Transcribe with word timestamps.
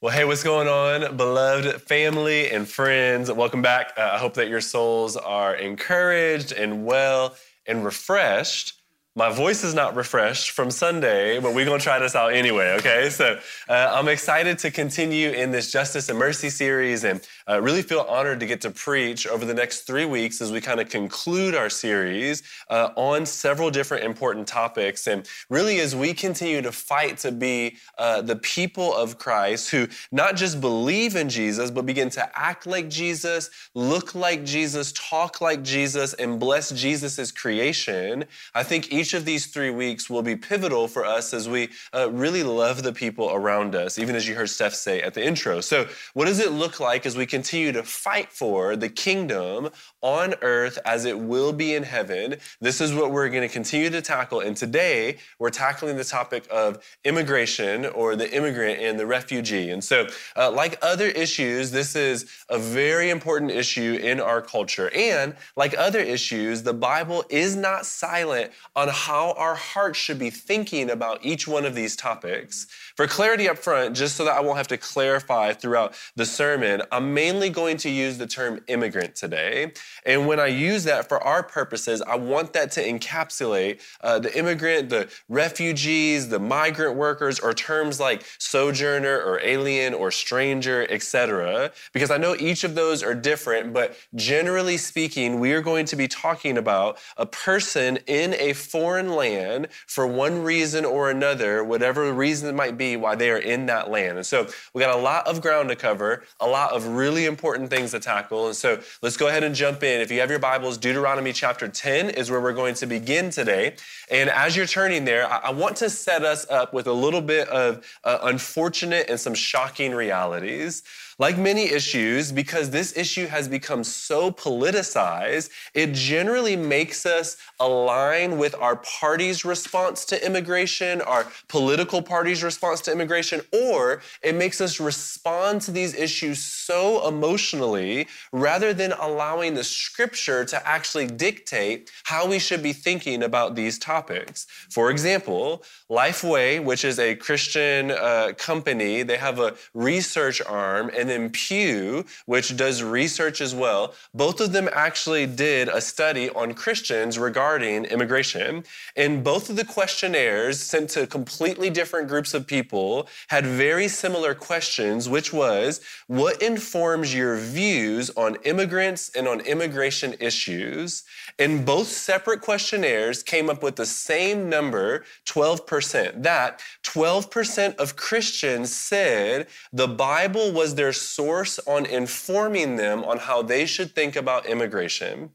Well, 0.00 0.14
hey, 0.14 0.24
what's 0.24 0.44
going 0.44 0.68
on, 0.68 1.16
beloved 1.16 1.82
family 1.82 2.48
and 2.50 2.68
friends? 2.68 3.32
Welcome 3.32 3.62
back. 3.62 3.94
Uh, 3.96 4.10
I 4.12 4.18
hope 4.18 4.34
that 4.34 4.46
your 4.46 4.60
souls 4.60 5.16
are 5.16 5.56
encouraged 5.56 6.52
and 6.52 6.86
well 6.86 7.34
and 7.66 7.84
refreshed 7.84 8.77
my 9.18 9.30
voice 9.30 9.64
is 9.64 9.74
not 9.74 9.96
refreshed 9.96 10.52
from 10.52 10.70
Sunday, 10.70 11.40
but 11.40 11.52
we're 11.52 11.64
to 11.64 11.76
try 11.80 11.98
this 11.98 12.14
out 12.14 12.32
anyway, 12.32 12.76
okay? 12.78 13.10
So 13.10 13.36
uh, 13.68 13.92
I'm 13.92 14.06
excited 14.06 14.60
to 14.60 14.70
continue 14.70 15.30
in 15.30 15.50
this 15.50 15.72
Justice 15.72 16.08
and 16.08 16.16
Mercy 16.16 16.48
series 16.50 17.02
and 17.02 17.20
uh, 17.48 17.60
really 17.60 17.82
feel 17.82 18.06
honored 18.08 18.38
to 18.38 18.46
get 18.46 18.60
to 18.60 18.70
preach 18.70 19.26
over 19.26 19.44
the 19.44 19.54
next 19.54 19.80
three 19.80 20.04
weeks 20.04 20.40
as 20.40 20.52
we 20.52 20.60
kind 20.60 20.78
of 20.78 20.88
conclude 20.88 21.56
our 21.56 21.68
series 21.68 22.44
uh, 22.70 22.90
on 22.94 23.26
several 23.26 23.72
different 23.72 24.04
important 24.04 24.46
topics. 24.46 25.08
And 25.08 25.28
really, 25.50 25.80
as 25.80 25.96
we 25.96 26.14
continue 26.14 26.62
to 26.62 26.70
fight 26.70 27.18
to 27.18 27.32
be 27.32 27.76
uh, 27.98 28.22
the 28.22 28.36
people 28.36 28.94
of 28.94 29.18
Christ 29.18 29.70
who 29.70 29.88
not 30.12 30.36
just 30.36 30.60
believe 30.60 31.16
in 31.16 31.28
Jesus, 31.28 31.72
but 31.72 31.86
begin 31.86 32.08
to 32.10 32.38
act 32.38 32.68
like 32.68 32.88
Jesus, 32.88 33.50
look 33.74 34.14
like 34.14 34.44
Jesus, 34.44 34.92
talk 34.92 35.40
like 35.40 35.64
Jesus, 35.64 36.14
and 36.14 36.38
bless 36.38 36.70
Jesus' 36.70 37.32
creation, 37.32 38.24
I 38.54 38.62
think 38.62 38.92
each 38.92 39.07
each 39.08 39.14
of 39.14 39.24
these 39.24 39.46
three 39.46 39.70
weeks 39.70 40.10
will 40.10 40.20
be 40.20 40.36
pivotal 40.36 40.86
for 40.86 41.02
us 41.02 41.32
as 41.32 41.48
we 41.48 41.70
uh, 41.94 42.10
really 42.10 42.42
love 42.42 42.82
the 42.82 42.92
people 42.92 43.30
around 43.32 43.74
us, 43.74 43.98
even 43.98 44.14
as 44.14 44.28
you 44.28 44.34
heard 44.34 44.50
Steph 44.50 44.74
say 44.74 45.00
at 45.00 45.14
the 45.14 45.24
intro. 45.24 45.62
So, 45.62 45.88
what 46.12 46.26
does 46.26 46.40
it 46.40 46.52
look 46.52 46.78
like 46.78 47.06
as 47.06 47.16
we 47.16 47.24
continue 47.24 47.72
to 47.72 47.82
fight 47.82 48.30
for 48.30 48.76
the 48.76 48.90
kingdom 48.90 49.70
on 50.00 50.34
earth 50.42 50.78
as 50.84 51.04
it 51.04 51.18
will 51.18 51.52
be 51.52 51.74
in 51.74 51.82
heaven? 51.82 52.36
This 52.60 52.80
is 52.80 52.94
what 52.94 53.10
we're 53.10 53.28
going 53.28 53.46
to 53.46 53.52
continue 53.52 53.90
to 53.90 54.00
tackle. 54.00 54.40
And 54.40 54.56
today, 54.56 55.16
we're 55.38 55.50
tackling 55.50 55.96
the 55.96 56.04
topic 56.04 56.46
of 56.50 56.84
immigration 57.04 57.86
or 57.86 58.16
the 58.16 58.32
immigrant 58.34 58.80
and 58.80 58.98
the 58.98 59.06
refugee. 59.06 59.70
And 59.70 59.82
so, 59.82 60.06
uh, 60.36 60.50
like 60.50 60.78
other 60.82 61.06
issues, 61.06 61.70
this 61.70 61.96
is 61.96 62.30
a 62.48 62.58
very 62.58 63.10
important 63.10 63.50
issue 63.50 63.98
in 64.02 64.20
our 64.20 64.40
culture. 64.40 64.90
And 64.94 65.34
like 65.56 65.74
other 65.76 66.00
issues, 66.00 66.62
the 66.62 66.74
Bible 66.74 67.24
is 67.28 67.56
not 67.56 67.86
silent 67.86 68.52
on 68.76 68.88
how 68.88 69.32
our 69.32 69.54
hearts 69.54 69.98
should 69.98 70.18
be 70.18 70.30
thinking 70.30 70.90
about 70.90 71.24
each 71.24 71.48
one 71.48 71.64
of 71.64 71.74
these 71.74 71.96
topics. 71.96 72.66
For 72.96 73.06
clarity 73.06 73.48
up 73.48 73.58
front, 73.58 73.96
just 73.96 74.16
so 74.16 74.24
that 74.24 74.36
I 74.36 74.40
won't 74.40 74.56
have 74.56 74.68
to 74.68 74.76
clarify 74.76 75.52
throughout 75.52 75.94
the 76.16 76.26
sermon, 76.26 76.82
I'm 76.90 77.14
mainly 77.14 77.50
going 77.50 77.76
to 77.78 77.90
use 77.90 78.18
the 78.18 78.26
term 78.26 78.60
immigrant 78.68 79.14
today. 79.14 79.72
And 80.04 80.26
when 80.26 80.40
I 80.40 80.46
use 80.46 80.84
that 80.84 81.08
for 81.08 81.22
our 81.22 81.42
purposes, 81.42 82.02
I 82.02 82.16
want 82.16 82.52
that 82.52 82.70
to 82.72 82.84
encapsulate 82.84 83.80
uh, 84.00 84.18
the 84.18 84.36
immigrant, 84.36 84.88
the 84.88 85.08
refugees, 85.28 86.28
the 86.28 86.38
migrant 86.38 86.96
workers, 86.96 87.40
or 87.40 87.52
terms 87.52 88.00
like 88.00 88.24
sojourner 88.38 89.20
or 89.20 89.40
alien 89.42 89.94
or 89.94 90.10
stranger, 90.10 90.86
etc. 90.90 91.72
Because 91.92 92.10
I 92.10 92.16
know 92.16 92.36
each 92.38 92.64
of 92.64 92.74
those 92.74 93.02
are 93.02 93.14
different, 93.14 93.72
but 93.72 93.96
generally 94.14 94.76
speaking, 94.76 95.40
we 95.40 95.52
are 95.52 95.62
going 95.62 95.86
to 95.86 95.96
be 95.96 96.08
talking 96.08 96.58
about 96.58 96.98
a 97.16 97.26
person 97.26 97.98
in 98.06 98.34
a 98.34 98.52
foreign 98.52 99.14
land 99.14 99.68
for 99.86 100.06
one 100.06 100.42
reason 100.42 100.84
or 100.84 101.10
another, 101.10 101.64
whatever 101.64 102.12
reason 102.12 102.48
it 102.48 102.54
might 102.54 102.78
be 102.78 102.96
why 102.96 103.14
they 103.14 103.30
are 103.30 103.38
in 103.38 103.66
that 103.66 103.90
land. 103.90 104.18
And 104.18 104.26
so 104.26 104.48
we 104.74 104.80
got 104.80 104.96
a 104.96 105.00
lot 105.00 105.26
of 105.26 105.40
ground 105.40 105.68
to 105.68 105.76
cover, 105.76 106.24
a 106.40 106.46
lot 106.46 106.72
of 106.72 106.86
really 106.86 107.26
important 107.26 107.70
things 107.70 107.92
to 107.92 108.00
tackle. 108.00 108.46
And 108.46 108.56
so 108.56 108.80
let's 109.02 109.16
go 109.16 109.28
ahead 109.28 109.44
and 109.44 109.54
jump 109.54 109.77
in. 109.82 110.00
If 110.00 110.10
you 110.10 110.20
have 110.20 110.30
your 110.30 110.38
Bibles, 110.38 110.78
Deuteronomy 110.78 111.32
chapter 111.32 111.68
10 111.68 112.10
is 112.10 112.30
where 112.30 112.40
we're 112.40 112.52
going 112.52 112.74
to 112.74 112.86
begin 112.86 113.30
today. 113.30 113.76
And 114.10 114.30
as 114.30 114.56
you're 114.56 114.66
turning 114.66 115.04
there, 115.04 115.30
I 115.30 115.50
want 115.50 115.76
to 115.78 115.90
set 115.90 116.24
us 116.24 116.48
up 116.50 116.72
with 116.72 116.86
a 116.86 116.92
little 116.92 117.20
bit 117.20 117.48
of 117.48 117.84
uh, 118.04 118.18
unfortunate 118.22 119.08
and 119.08 119.18
some 119.18 119.34
shocking 119.34 119.92
realities. 119.94 120.82
Like 121.20 121.36
many 121.36 121.64
issues, 121.72 122.30
because 122.30 122.70
this 122.70 122.96
issue 122.96 123.26
has 123.26 123.48
become 123.48 123.82
so 123.82 124.30
politicized, 124.30 125.50
it 125.74 125.92
generally 125.92 126.54
makes 126.54 127.04
us 127.06 127.36
align 127.58 128.38
with 128.38 128.54
our 128.54 128.76
party's 128.76 129.44
response 129.44 130.04
to 130.04 130.24
immigration, 130.24 131.00
our 131.00 131.26
political 131.48 132.02
party's 132.02 132.44
response 132.44 132.80
to 132.82 132.92
immigration, 132.92 133.40
or 133.52 134.00
it 134.22 134.36
makes 134.36 134.60
us 134.60 134.78
respond 134.78 135.60
to 135.62 135.72
these 135.72 135.92
issues 135.96 136.38
so 136.40 137.08
emotionally 137.08 138.06
rather 138.30 138.72
than 138.72 138.92
allowing 138.92 139.54
the 139.54 139.64
scripture 139.64 140.44
to 140.44 140.68
actually 140.68 141.08
dictate 141.08 141.90
how 142.04 142.28
we 142.28 142.38
should 142.38 142.62
be 142.62 142.72
thinking 142.72 143.24
about 143.24 143.56
these 143.56 143.76
topics. 143.76 144.46
For 144.70 144.88
example, 144.92 145.64
Lifeway, 145.90 146.62
which 146.62 146.84
is 146.84 147.00
a 147.00 147.16
Christian 147.16 147.90
uh, 147.90 148.34
company, 148.38 149.02
they 149.02 149.16
have 149.16 149.40
a 149.40 149.56
research 149.74 150.40
arm, 150.42 150.92
and 150.96 151.07
then 151.08 151.30
Pew, 151.30 152.04
which 152.26 152.56
does 152.56 152.82
research 152.82 153.40
as 153.40 153.54
well, 153.54 153.94
both 154.14 154.40
of 154.40 154.52
them 154.52 154.68
actually 154.72 155.26
did 155.26 155.68
a 155.68 155.80
study 155.80 156.30
on 156.30 156.54
Christians 156.54 157.18
regarding 157.18 157.84
immigration. 157.86 158.64
And 158.96 159.22
both 159.24 159.50
of 159.50 159.56
the 159.56 159.64
questionnaires 159.64 160.60
sent 160.60 160.90
to 160.90 161.06
completely 161.06 161.70
different 161.70 162.08
groups 162.08 162.34
of 162.34 162.46
people 162.46 163.08
had 163.28 163.44
very 163.46 163.88
similar 163.88 164.34
questions, 164.34 165.08
which 165.08 165.32
was 165.32 165.80
what 166.06 166.42
informs 166.42 167.14
your 167.14 167.36
views 167.36 168.10
on 168.16 168.36
immigrants 168.44 169.10
and 169.14 169.28
on 169.28 169.40
immigration 169.40 170.14
issues? 170.20 171.04
And 171.38 171.64
both 171.64 171.88
separate 171.88 172.40
questionnaires 172.40 173.22
came 173.22 173.48
up 173.50 173.62
with 173.62 173.76
the 173.76 173.86
same 173.86 174.48
number, 174.48 175.04
12%. 175.26 176.22
That 176.22 176.60
12% 176.84 177.76
of 177.76 177.96
Christians 177.96 178.74
said 178.74 179.46
the 179.72 179.88
Bible 179.88 180.52
was 180.52 180.74
their 180.74 180.92
source 181.00 181.58
on 181.66 181.86
informing 181.86 182.76
them 182.76 183.04
on 183.04 183.18
how 183.18 183.42
they 183.42 183.66
should 183.66 183.94
think 183.94 184.16
about 184.16 184.46
immigration. 184.46 185.30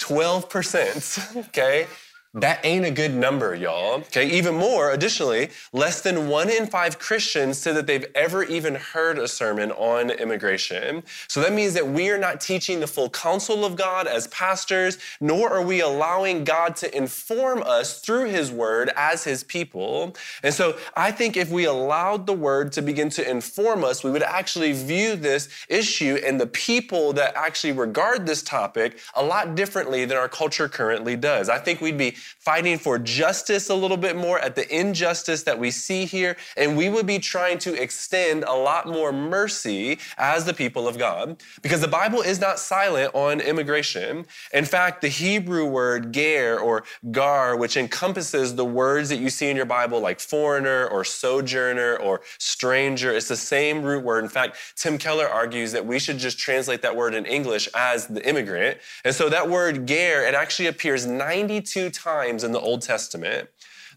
12%, 0.00 1.36
okay? 1.48 1.86
That 2.34 2.64
ain't 2.64 2.86
a 2.86 2.90
good 2.90 3.12
number, 3.12 3.54
y'all. 3.54 3.96
Okay, 3.96 4.26
even 4.30 4.54
more, 4.54 4.92
additionally, 4.92 5.50
less 5.74 6.00
than 6.00 6.30
one 6.30 6.48
in 6.48 6.66
five 6.66 6.98
Christians 6.98 7.58
said 7.58 7.76
that 7.76 7.86
they've 7.86 8.06
ever 8.14 8.42
even 8.44 8.74
heard 8.74 9.18
a 9.18 9.28
sermon 9.28 9.70
on 9.72 10.08
immigration. 10.08 11.02
So 11.28 11.42
that 11.42 11.52
means 11.52 11.74
that 11.74 11.86
we 11.86 12.08
are 12.08 12.16
not 12.16 12.40
teaching 12.40 12.80
the 12.80 12.86
full 12.86 13.10
counsel 13.10 13.66
of 13.66 13.76
God 13.76 14.06
as 14.06 14.28
pastors, 14.28 14.96
nor 15.20 15.50
are 15.52 15.60
we 15.60 15.82
allowing 15.82 16.42
God 16.42 16.74
to 16.76 16.96
inform 16.96 17.62
us 17.64 18.00
through 18.00 18.30
His 18.30 18.50
Word 18.50 18.90
as 18.96 19.24
His 19.24 19.44
people. 19.44 20.16
And 20.42 20.54
so 20.54 20.78
I 20.96 21.10
think 21.12 21.36
if 21.36 21.50
we 21.50 21.66
allowed 21.66 22.26
the 22.26 22.32
Word 22.32 22.72
to 22.72 22.80
begin 22.80 23.10
to 23.10 23.30
inform 23.30 23.84
us, 23.84 24.02
we 24.02 24.10
would 24.10 24.22
actually 24.22 24.72
view 24.72 25.16
this 25.16 25.50
issue 25.68 26.18
and 26.24 26.40
the 26.40 26.46
people 26.46 27.12
that 27.12 27.36
actually 27.36 27.72
regard 27.72 28.24
this 28.24 28.42
topic 28.42 29.00
a 29.16 29.22
lot 29.22 29.54
differently 29.54 30.06
than 30.06 30.16
our 30.16 30.30
culture 30.30 30.66
currently 30.66 31.14
does. 31.14 31.50
I 31.50 31.58
think 31.58 31.82
we'd 31.82 31.98
be 31.98 32.16
fighting 32.38 32.78
for 32.78 32.98
justice 32.98 33.68
a 33.68 33.74
little 33.74 33.96
bit 33.96 34.16
more 34.16 34.38
at 34.38 34.54
the 34.54 34.66
injustice 34.74 35.42
that 35.44 35.58
we 35.58 35.70
see 35.70 36.04
here, 36.04 36.36
and 36.56 36.76
we 36.76 36.88
would 36.88 37.06
be 37.06 37.18
trying 37.18 37.58
to 37.58 37.80
extend 37.80 38.44
a 38.44 38.52
lot 38.52 38.86
more 38.86 39.12
mercy 39.12 39.98
as 40.18 40.44
the 40.44 40.54
people 40.54 40.88
of 40.88 40.98
God. 40.98 41.42
Because 41.62 41.80
the 41.80 41.88
Bible 41.88 42.22
is 42.22 42.40
not 42.40 42.58
silent 42.58 43.14
on 43.14 43.40
immigration. 43.40 44.26
In 44.52 44.64
fact, 44.64 45.00
the 45.00 45.08
Hebrew 45.08 45.66
word 45.66 46.12
ger 46.12 46.58
or 46.58 46.84
gar, 47.10 47.56
which 47.56 47.76
encompasses 47.76 48.54
the 48.54 48.64
words 48.64 49.08
that 49.08 49.18
you 49.18 49.30
see 49.30 49.48
in 49.48 49.56
your 49.56 49.66
Bible 49.66 50.00
like 50.00 50.20
foreigner 50.20 50.86
or 50.88 51.04
sojourner 51.04 51.96
or 51.96 52.20
stranger, 52.38 53.12
it's 53.12 53.28
the 53.28 53.36
same 53.36 53.82
root 53.82 54.04
word. 54.04 54.24
In 54.24 54.30
fact, 54.30 54.56
Tim 54.76 54.98
Keller 54.98 55.28
argues 55.28 55.72
that 55.72 55.84
we 55.84 55.98
should 55.98 56.18
just 56.18 56.38
translate 56.38 56.82
that 56.82 56.94
word 56.94 57.14
in 57.14 57.26
English 57.26 57.68
as 57.74 58.06
the 58.06 58.26
immigrant. 58.28 58.78
And 59.04 59.14
so 59.14 59.28
that 59.28 59.48
word 59.48 59.86
ger, 59.86 60.26
it 60.26 60.34
actually 60.34 60.68
appears 60.68 61.06
92 61.06 61.90
times 61.90 62.11
times 62.12 62.44
in 62.44 62.52
the 62.52 62.60
Old 62.60 62.82
Testament. 62.82 63.48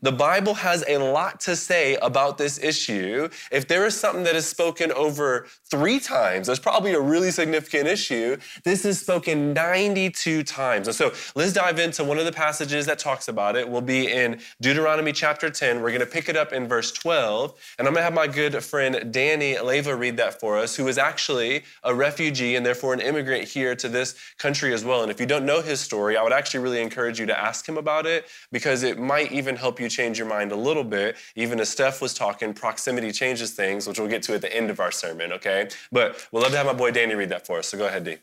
The 0.05 0.11
Bible 0.11 0.53
has 0.53 0.83
a 0.87 0.99
lot 0.99 1.39
to 1.41 1.55
say 1.55 1.95
about 1.95 2.37
this 2.37 2.59
issue. 2.63 3.27
If 3.51 3.67
there 3.67 3.87
is 3.87 3.99
something 3.99 4.21
that 4.25 4.35
is 4.35 4.45
spoken 4.45 4.91
over 4.91 5.47
three 5.71 5.99
times, 5.99 6.45
that's 6.45 6.59
probably 6.59 6.93
a 6.93 7.01
really 7.01 7.31
significant 7.31 7.87
issue. 7.87 8.37
This 8.63 8.85
is 8.85 9.01
spoken 9.01 9.51
92 9.53 10.43
times. 10.43 10.87
And 10.87 10.95
so 10.95 11.11
let's 11.33 11.53
dive 11.53 11.79
into 11.79 12.03
one 12.03 12.19
of 12.19 12.25
the 12.25 12.31
passages 12.31 12.85
that 12.85 12.99
talks 12.99 13.29
about 13.29 13.55
it. 13.55 13.67
We'll 13.67 13.81
be 13.81 14.11
in 14.11 14.39
Deuteronomy 14.61 15.11
chapter 15.11 15.49
10. 15.49 15.81
We're 15.81 15.89
going 15.89 16.01
to 16.01 16.05
pick 16.05 16.29
it 16.29 16.37
up 16.37 16.53
in 16.53 16.67
verse 16.67 16.91
12. 16.91 17.55
And 17.79 17.87
I'm 17.87 17.95
going 17.95 18.01
to 18.01 18.03
have 18.03 18.13
my 18.13 18.27
good 18.27 18.63
friend 18.63 19.11
Danny 19.11 19.57
Leva 19.57 19.95
read 19.95 20.17
that 20.17 20.39
for 20.39 20.55
us, 20.59 20.75
who 20.75 20.87
is 20.87 20.99
actually 20.99 21.63
a 21.83 21.95
refugee 21.95 22.55
and 22.55 22.63
therefore 22.63 22.93
an 22.93 23.01
immigrant 23.01 23.47
here 23.47 23.75
to 23.77 23.89
this 23.89 24.15
country 24.37 24.71
as 24.71 24.85
well. 24.85 25.01
And 25.01 25.09
if 25.09 25.19
you 25.19 25.25
don't 25.25 25.47
know 25.47 25.63
his 25.63 25.79
story, 25.79 26.15
I 26.15 26.21
would 26.21 26.31
actually 26.31 26.59
really 26.59 26.83
encourage 26.83 27.19
you 27.19 27.25
to 27.25 27.39
ask 27.39 27.67
him 27.67 27.79
about 27.79 28.05
it 28.05 28.27
because 28.51 28.83
it 28.83 28.99
might 28.99 29.31
even 29.31 29.55
help 29.55 29.79
you 29.79 29.89
change 29.95 30.17
your 30.19 30.27
mind 30.27 30.51
a 30.51 30.55
little 30.55 30.83
bit. 30.83 31.15
Even 31.35 31.59
as 31.59 31.69
Steph 31.69 32.01
was 32.01 32.13
talking, 32.13 32.53
proximity 32.53 33.11
changes 33.11 33.51
things, 33.51 33.87
which 33.87 33.99
we'll 33.99 34.09
get 34.09 34.23
to 34.23 34.33
at 34.33 34.41
the 34.41 34.53
end 34.55 34.69
of 34.69 34.79
our 34.79 34.91
sermon, 34.91 35.31
okay? 35.33 35.69
But 35.91 36.27
we'd 36.31 36.41
love 36.41 36.51
to 36.51 36.57
have 36.57 36.65
my 36.65 36.73
boy 36.73 36.91
Danny 36.91 37.15
read 37.15 37.29
that 37.29 37.45
for 37.45 37.59
us. 37.59 37.67
So 37.67 37.77
go 37.77 37.87
ahead, 37.87 38.03
D. 38.03 38.17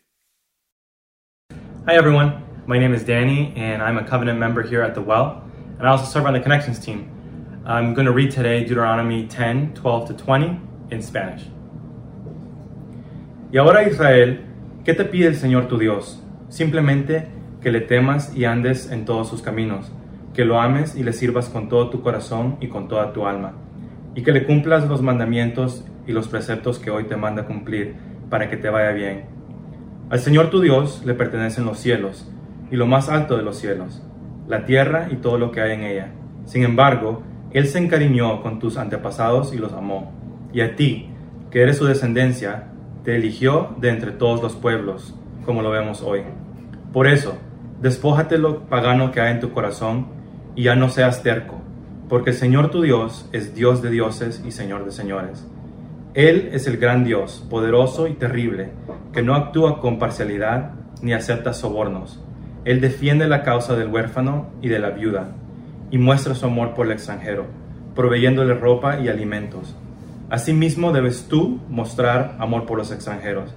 Hi, 1.87 1.95
everyone. 1.95 2.45
My 2.67 2.79
name 2.79 2.95
is 2.95 3.03
Danny, 3.03 3.53
and 3.57 3.83
I'm 3.83 3.99
a 3.99 4.05
covenant 4.05 4.39
member 4.39 4.63
here 4.63 4.83
at 4.83 4.95
The 4.95 5.03
Well, 5.03 5.43
and 5.79 5.89
I 5.89 5.91
also 5.91 6.05
serve 6.05 6.27
on 6.27 6.33
the 6.33 6.41
Connections 6.41 6.79
team. 6.79 7.11
I'm 7.65 7.95
going 7.95 8.07
to 8.07 8.13
read 8.13 8.31
today 8.31 8.65
Deuteronomy 8.65 9.27
10, 9.27 9.75
12 9.75 10.09
to 10.09 10.15
20 10.15 10.61
in 10.91 11.03
Spanish. 11.03 11.43
Y 13.53 13.59
ahora 13.59 13.83
Israel, 13.83 14.45
¿qué 14.85 14.95
te 14.95 15.05
pide 15.05 15.27
el 15.27 15.35
Señor 15.35 15.69
tu 15.69 15.79
Dios? 15.79 16.19
Simplemente 16.49 17.29
que 17.61 17.71
le 17.71 17.81
temas 17.81 18.35
y 18.35 18.45
andes 18.45 18.91
en 18.91 19.05
todos 19.05 19.29
sus 19.29 19.43
caminos, 19.43 19.91
que 20.35 20.45
lo 20.45 20.61
ames 20.61 20.97
y 20.97 21.03
le 21.03 21.13
sirvas 21.13 21.49
con 21.49 21.69
todo 21.69 21.91
tu 21.91 22.03
corazón 22.03 22.57
y 22.61 22.69
con 22.69 22.89
toda 22.89 23.13
tu 23.13 23.27
alma, 23.27 23.53
y 24.15 24.23
que 24.23 24.33
le 24.33 24.45
cumplas 24.45 24.89
los 24.89 25.03
mandamientos 25.03 25.85
y 26.07 26.13
los 26.13 26.29
preceptos 26.29 26.79
que 26.79 26.91
hoy 26.91 27.05
te 27.05 27.17
manda 27.17 27.47
cumplir 27.47 27.95
para 28.31 28.49
que 28.49 28.57
te 28.57 28.71
vaya 28.71 28.93
bien. 28.93 29.25
Al 30.11 30.19
Señor 30.19 30.51
tu 30.51 30.61
Dios 30.61 31.03
le 31.05 31.15
pertenecen 31.15 31.65
los 31.65 31.79
cielos 31.79 32.31
y 32.71 32.77
lo 32.77 32.87
más 32.87 33.09
alto 33.09 33.37
de 33.37 33.43
los 33.43 33.57
cielos, 33.59 34.03
la 34.49 34.65
tierra 34.65 35.09
y 35.11 35.17
todo 35.17 35.39
lo 35.39 35.53
que 35.53 35.61
hay 35.61 35.73
en 35.73 35.83
ella. 35.83 36.13
Sin 36.47 36.65
embargo, 36.65 37.23
Él 37.53 37.67
se 37.67 37.79
encariñó 37.79 38.43
con 38.43 38.59
tus 38.59 38.79
antepasados 38.79 39.55
y 39.55 39.59
los 39.59 39.73
amó, 39.73 40.13
y 40.53 40.63
a 40.63 40.77
ti, 40.77 41.11
que 41.51 41.63
eres 41.63 41.77
su 41.77 41.85
descendencia, 41.85 42.69
te 43.05 43.17
eligió 43.17 43.75
de 43.79 43.91
entre 43.91 44.13
todos 44.13 44.43
los 44.43 44.55
pueblos, 44.55 45.15
como 45.45 45.61
lo 45.61 45.71
vemos 45.71 46.03
hoy. 46.03 46.23
Por 46.93 47.07
eso, 47.07 47.37
despójate 47.81 48.39
lo 48.39 48.61
pagano 48.61 49.13
que 49.13 49.21
hay 49.21 49.33
en 49.33 49.41
tu 49.41 49.53
corazón 49.53 50.22
y 50.55 50.65
ya 50.65 50.77
no 50.77 50.89
seas 50.89 51.23
terco, 51.23 51.61
porque 52.09 52.31
el 52.31 52.37
Señor 52.37 52.71
tu 52.71 52.83
Dios 52.83 53.29
es 53.33 53.55
Dios 53.55 53.83
de 53.83 53.91
dioses 53.91 54.43
y 54.47 54.51
Señor 54.51 54.85
de 54.85 54.93
señores. 54.93 55.47
Él 56.15 56.51
es 56.53 56.67
el 56.67 56.77
gran 56.77 57.05
Dios, 57.05 57.47
poderoso 57.49 58.07
y 58.07 58.15
terrible, 58.15 58.71
que 59.13 59.23
no 59.23 59.35
actúa 59.35 59.81
con 59.81 59.99
parcialidad 59.99 60.73
ni 61.01 61.13
acepta 61.13 61.53
sobornos. 61.53 62.23
Él 62.65 62.81
defiende 62.81 63.27
la 63.29 63.43
causa 63.43 63.75
del 63.77 63.89
huérfano 63.89 64.51
y 64.61 64.69
de 64.69 64.79
la 64.79 64.91
viuda, 64.91 65.33
y 65.91 65.99
muestra 65.99 66.35
su 66.35 66.47
amor 66.47 66.75
por 66.75 66.87
el 66.87 66.93
extranjero, 66.93 67.47
proveyéndole 67.95 68.55
ropa 68.55 69.01
y 69.01 69.09
alimentos 69.09 69.75
Asimismo 70.33 70.93
debes 70.93 71.29
tú 71.29 71.61
mostrar 71.69 72.37
amor 72.39 72.65
por 72.65 72.79
los 72.79 72.91
extranjeros, 72.91 73.55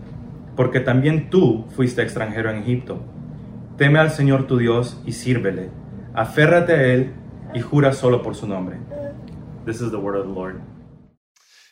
porque 0.58 0.82
también 0.82 1.30
tú 1.30 1.64
fuiste 1.74 2.02
extranjero 2.02 2.50
en 2.50 2.58
Egipto. 2.58 3.00
Teme 3.78 3.98
al 3.98 4.12
Señor 4.12 4.46
tu 4.46 4.58
Dios 4.58 5.02
y 5.06 5.14
sírvele. 5.14 5.70
Aférrate 6.16 6.72
a 6.72 6.82
Él 6.82 7.14
y 7.54 7.60
jura 7.60 7.94
solo 7.94 8.24
por 8.24 8.36
su 8.36 8.48
nombre. 8.48 8.78
This 9.66 9.82
is 9.82 9.92
the 9.92 10.00
word 10.00 10.16
of 10.16 10.26
the 10.26 10.32
Lord. 10.32 10.62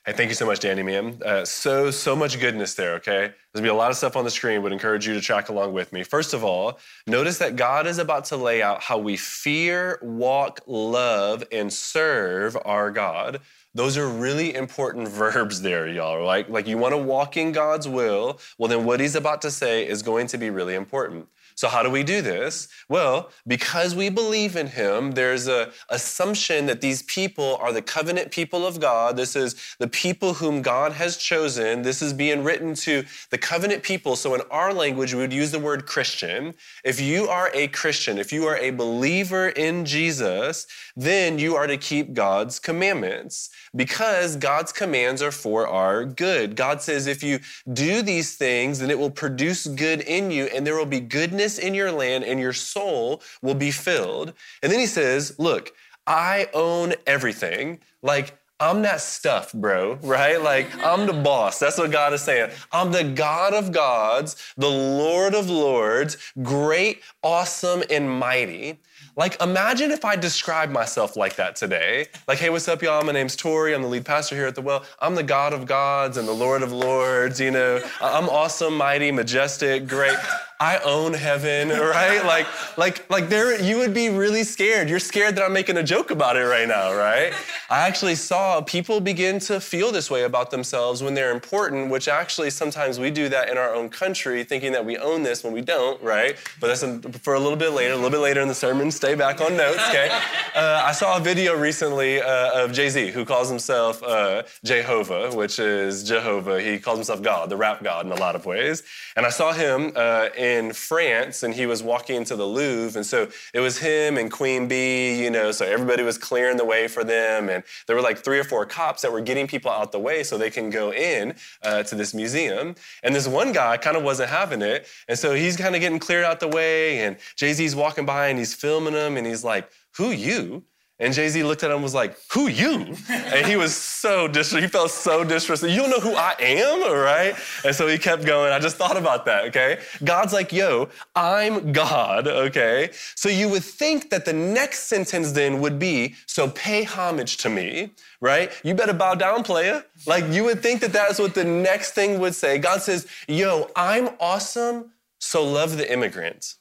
Hey, 0.05 0.11
thank 0.11 0.27
you 0.27 0.35
so 0.35 0.45
much, 0.45 0.59
Danny, 0.59 0.83
man. 0.83 1.17
Uh, 1.25 1.45
so, 1.45 1.89
so 1.89 2.13
much 2.13 2.37
goodness 2.37 2.73
there, 2.73 2.95
okay? 2.95 3.19
There's 3.21 3.35
gonna 3.53 3.63
be 3.63 3.69
a 3.69 3.73
lot 3.73 3.89
of 3.89 3.95
stuff 3.95 4.17
on 4.17 4.25
the 4.25 4.31
screen, 4.31 4.61
would 4.61 4.73
encourage 4.73 5.07
you 5.07 5.13
to 5.13 5.21
track 5.21 5.47
along 5.47 5.71
with 5.71 5.93
me. 5.93 6.03
First 6.03 6.33
of 6.33 6.43
all, 6.43 6.77
notice 7.07 7.37
that 7.37 7.55
God 7.55 7.87
is 7.87 7.99
about 7.99 8.25
to 8.25 8.35
lay 8.35 8.61
out 8.61 8.81
how 8.81 8.97
we 8.97 9.15
fear, 9.15 9.97
walk, 10.01 10.59
love, 10.67 11.45
and 11.49 11.71
serve 11.71 12.57
our 12.65 12.91
God. 12.91 13.39
Those 13.73 13.95
are 13.97 14.09
really 14.09 14.53
important 14.53 15.07
verbs 15.23 15.61
there, 15.61 15.87
y'all. 15.87 16.21
Like, 16.25 16.49
like 16.49 16.67
you 16.67 16.77
want 16.77 16.93
to 16.93 16.97
walk 16.97 17.37
in 17.37 17.53
God's 17.53 17.87
will, 17.87 18.41
well, 18.57 18.67
then 18.67 18.83
what 18.83 18.99
he's 18.99 19.15
about 19.15 19.41
to 19.43 19.51
say 19.51 19.87
is 19.87 20.01
going 20.01 20.27
to 20.27 20.37
be 20.37 20.49
really 20.49 20.75
important. 20.75 21.29
So, 21.55 21.67
how 21.67 21.83
do 21.83 21.89
we 21.89 22.03
do 22.03 22.21
this? 22.21 22.67
Well, 22.89 23.29
because 23.47 23.95
we 23.95 24.09
believe 24.09 24.55
in 24.55 24.67
Him, 24.67 25.11
there's 25.11 25.47
a 25.47 25.71
assumption 25.89 26.65
that 26.65 26.81
these 26.81 27.03
people 27.03 27.57
are 27.61 27.71
the 27.71 27.81
covenant 27.81 28.31
people 28.31 28.65
of 28.65 28.79
God. 28.79 29.17
This 29.17 29.35
is 29.35 29.75
the 29.79 29.87
people 29.87 30.35
whom 30.35 30.61
God 30.61 30.93
has 30.93 31.17
chosen. 31.17 31.81
This 31.81 32.01
is 32.01 32.13
being 32.13 32.43
written 32.43 32.73
to 32.75 33.03
the 33.29 33.37
covenant 33.37 33.83
people. 33.83 34.15
So, 34.15 34.33
in 34.35 34.41
our 34.51 34.73
language, 34.73 35.13
we 35.13 35.21
would 35.21 35.33
use 35.33 35.51
the 35.51 35.59
word 35.59 35.85
Christian. 35.85 36.53
If 36.83 36.99
you 36.99 37.27
are 37.27 37.51
a 37.53 37.67
Christian, 37.67 38.17
if 38.17 38.31
you 38.31 38.45
are 38.45 38.57
a 38.57 38.71
believer 38.71 39.49
in 39.49 39.85
Jesus, 39.85 40.67
then 40.95 41.39
you 41.39 41.55
are 41.55 41.67
to 41.67 41.77
keep 41.77 42.13
God's 42.13 42.59
commandments 42.59 43.49
because 43.75 44.35
God's 44.35 44.71
commands 44.71 45.21
are 45.21 45.31
for 45.31 45.67
our 45.67 46.05
good. 46.05 46.55
God 46.55 46.81
says, 46.81 47.07
if 47.07 47.23
you 47.23 47.39
do 47.71 48.01
these 48.01 48.35
things, 48.35 48.79
then 48.79 48.89
it 48.91 48.97
will 48.97 49.11
produce 49.11 49.65
good 49.65 50.01
in 50.01 50.31
you, 50.31 50.45
and 50.45 50.65
there 50.65 50.75
will 50.75 50.85
be 50.85 50.99
goodness 50.99 51.42
in 51.59 51.73
your 51.73 51.91
land 51.91 52.23
and 52.23 52.39
your 52.39 52.53
soul 52.53 53.21
will 53.41 53.55
be 53.55 53.71
filled. 53.71 54.33
And 54.61 54.71
then 54.71 54.79
he 54.79 54.87
says, 54.87 55.37
Look, 55.39 55.73
I 56.07 56.49
own 56.53 56.93
everything. 57.05 57.79
Like, 58.01 58.37
I'm 58.59 58.81
that 58.83 59.01
stuff, 59.01 59.51
bro, 59.51 59.95
right? 60.03 60.41
Like, 60.41 60.73
I'm 60.77 61.05
the 61.05 61.13
boss. 61.13 61.59
That's 61.59 61.77
what 61.77 61.91
God 61.91 62.13
is 62.13 62.21
saying. 62.21 62.51
I'm 62.71 62.91
the 62.91 63.03
God 63.03 63.53
of 63.53 63.71
gods, 63.73 64.53
the 64.55 64.69
Lord 64.69 65.33
of 65.33 65.49
lords, 65.49 66.17
great, 66.41 67.01
awesome, 67.23 67.83
and 67.89 68.09
mighty. 68.09 68.79
Like, 69.15 69.41
imagine 69.41 69.91
if 69.91 70.05
I 70.05 70.15
described 70.15 70.71
myself 70.71 71.15
like 71.17 71.35
that 71.35 71.55
today. 71.55 72.07
Like, 72.27 72.39
hey, 72.39 72.49
what's 72.49 72.67
up, 72.67 72.81
y'all? 72.81 73.03
My 73.03 73.11
name's 73.11 73.35
Tory. 73.35 73.75
I'm 73.75 73.81
the 73.81 73.87
lead 73.87 74.05
pastor 74.05 74.35
here 74.35 74.47
at 74.47 74.55
the 74.55 74.61
Well. 74.61 74.85
I'm 74.99 75.13
the 75.15 75.23
God 75.23 75.53
of 75.53 75.65
gods 75.65 76.17
and 76.17 76.27
the 76.27 76.33
Lord 76.33 76.63
of 76.63 76.71
lords. 76.71 77.39
You 77.39 77.51
know, 77.51 77.81
I'm 78.01 78.29
awesome, 78.29 78.77
mighty, 78.77 79.11
majestic, 79.11 79.87
great. 79.87 80.17
I 80.63 80.77
own 80.85 81.13
heaven, 81.13 81.67
right? 81.97 82.23
Like, 82.23 82.47
like, 82.77 83.09
like 83.09 83.27
there, 83.27 83.61
you 83.61 83.77
would 83.79 83.93
be 83.93 84.07
really 84.07 84.45
scared. 84.45 84.89
You're 84.89 84.97
scared 84.97 85.35
that 85.35 85.43
I'm 85.43 85.51
making 85.51 85.75
a 85.75 85.83
joke 85.83 86.09
about 86.09 86.37
it 86.37 86.45
right 86.45 86.65
now, 86.65 86.95
right? 86.95 87.33
I 87.69 87.79
actually 87.85 88.15
saw 88.15 88.61
people 88.61 89.01
begin 89.01 89.39
to 89.39 89.59
feel 89.59 89.91
this 89.91 90.09
way 90.09 90.23
about 90.23 90.51
themselves 90.51 91.03
when 91.03 91.15
they're 91.15 91.33
important, 91.33 91.91
which 91.91 92.07
actually 92.07 92.49
sometimes 92.49 92.97
we 92.97 93.11
do 93.11 93.27
that 93.27 93.49
in 93.49 93.57
our 93.57 93.75
own 93.75 93.89
country, 93.89 94.45
thinking 94.45 94.71
that 94.71 94.85
we 94.85 94.97
own 94.97 95.21
this 95.21 95.43
when 95.43 95.51
we 95.51 95.59
don't, 95.59 96.01
right? 96.01 96.37
But 96.61 96.67
that's 96.67 96.83
for 97.17 97.33
a 97.33 97.39
little 97.39 97.57
bit 97.57 97.71
later, 97.71 97.91
a 97.91 97.95
little 97.97 98.09
bit 98.09 98.21
later 98.21 98.39
in 98.39 98.47
the 98.47 98.55
sermon. 98.55 98.89
Stay 98.89 99.15
back 99.15 99.41
on 99.41 99.57
notes, 99.57 99.83
okay? 99.89 100.17
Uh, 100.55 100.83
I 100.85 100.91
saw 100.91 101.17
a 101.17 101.19
video 101.19 101.57
recently 101.57 102.21
uh, 102.21 102.63
of 102.63 102.73
Jay 102.73 102.87
Z 102.87 103.09
who 103.09 103.25
calls 103.25 103.49
himself 103.49 104.03
uh, 104.03 104.43
Jehovah, 104.63 105.31
which 105.35 105.57
is 105.57 106.03
Jehovah. 106.03 106.61
He 106.61 106.77
calls 106.77 106.99
himself 106.99 107.23
God, 107.23 107.49
the 107.49 107.57
rap 107.57 107.83
God 107.83 108.05
in 108.05 108.11
a 108.11 108.15
lot 108.15 108.35
of 108.35 108.45
ways. 108.45 108.83
And 109.15 109.25
I 109.25 109.31
saw 109.31 109.51
him 109.51 109.93
uh, 109.95 110.29
in 110.37 110.52
in 110.53 110.73
France 110.73 111.43
and 111.43 111.53
he 111.53 111.65
was 111.65 111.83
walking 111.83 112.15
into 112.15 112.35
the 112.35 112.45
Louvre. 112.45 112.97
And 112.97 113.05
so 113.05 113.27
it 113.53 113.59
was 113.59 113.77
him 113.77 114.17
and 114.17 114.31
Queen 114.31 114.67
Bey, 114.67 115.17
you 115.21 115.29
know, 115.29 115.51
so 115.51 115.65
everybody 115.65 116.03
was 116.03 116.17
clearing 116.17 116.57
the 116.57 116.65
way 116.65 116.87
for 116.87 117.03
them. 117.03 117.49
And 117.49 117.63
there 117.87 117.95
were 117.95 118.01
like 118.01 118.23
three 118.23 118.39
or 118.39 118.43
four 118.43 118.65
cops 118.65 119.01
that 119.01 119.11
were 119.11 119.21
getting 119.21 119.47
people 119.47 119.71
out 119.71 119.91
the 119.91 119.99
way 119.99 120.23
so 120.23 120.37
they 120.37 120.49
can 120.49 120.69
go 120.69 120.93
in 120.93 121.35
uh, 121.63 121.83
to 121.83 121.95
this 121.95 122.13
museum. 122.13 122.75
And 123.03 123.15
this 123.15 123.27
one 123.27 123.51
guy 123.51 123.77
kind 123.77 123.97
of 123.97 124.03
wasn't 124.03 124.29
having 124.29 124.61
it. 124.61 124.87
And 125.07 125.17
so 125.17 125.33
he's 125.33 125.57
kind 125.57 125.75
of 125.75 125.81
getting 125.81 125.99
cleared 125.99 126.25
out 126.25 126.39
the 126.39 126.47
way. 126.47 126.99
And 126.99 127.17
Jay 127.35 127.53
Z's 127.53 127.75
walking 127.75 128.05
by 128.05 128.27
and 128.27 128.39
he's 128.39 128.53
filming 128.53 128.93
him 128.93 129.17
and 129.17 129.27
he's 129.27 129.43
like, 129.43 129.69
Who 129.97 130.11
you? 130.11 130.63
And 131.03 131.13
Jay 131.13 131.27
Z 131.27 131.43
looked 131.43 131.63
at 131.63 131.69
him 131.69 131.75
and 131.75 131.83
was 131.83 131.93
like, 131.93 132.17
Who 132.31 132.47
you? 132.47 132.95
And 133.09 133.45
he 133.45 133.57
was 133.57 133.75
so 133.75 134.27
dis 134.27 134.51
he 134.51 134.67
felt 134.67 134.89
so 134.91 135.23
disrespectful. 135.23 135.69
You 135.69 135.81
don't 135.81 135.89
know 135.89 135.99
who 135.99 136.15
I 136.15 136.33
am, 136.39 136.81
right? 136.93 137.35
And 137.65 137.75
so 137.75 137.87
he 137.87 137.97
kept 137.97 138.25
going. 138.25 138.53
I 138.53 138.59
just 138.59 138.77
thought 138.77 138.95
about 138.95 139.25
that, 139.25 139.45
okay? 139.45 139.79
God's 140.03 140.31
like, 140.31 140.53
Yo, 140.53 140.89
I'm 141.13 141.73
God, 141.73 142.27
okay? 142.27 142.91
So 143.15 143.27
you 143.27 143.49
would 143.49 143.63
think 143.63 144.09
that 144.11 144.23
the 144.23 144.33
next 144.33 144.83
sentence 144.83 145.33
then 145.33 145.59
would 145.59 145.77
be, 145.77 146.15
So 146.25 146.49
pay 146.49 146.83
homage 146.83 147.37
to 147.37 147.49
me, 147.49 147.91
right? 148.21 148.49
You 148.63 148.73
better 148.73 148.93
bow 148.93 149.15
down, 149.15 149.43
player. 149.43 149.83
Like 150.07 150.25
you 150.31 150.45
would 150.45 150.61
think 150.63 150.79
that 150.81 150.93
that's 150.93 151.19
what 151.19 151.35
the 151.35 151.43
next 151.43 151.91
thing 151.91 152.19
would 152.19 152.35
say. 152.35 152.57
God 152.59 152.81
says, 152.81 153.07
Yo, 153.27 153.69
I'm 153.75 154.09
awesome, 154.21 154.91
so 155.19 155.43
love 155.43 155.75
the 155.75 155.91
immigrant. 155.91 156.55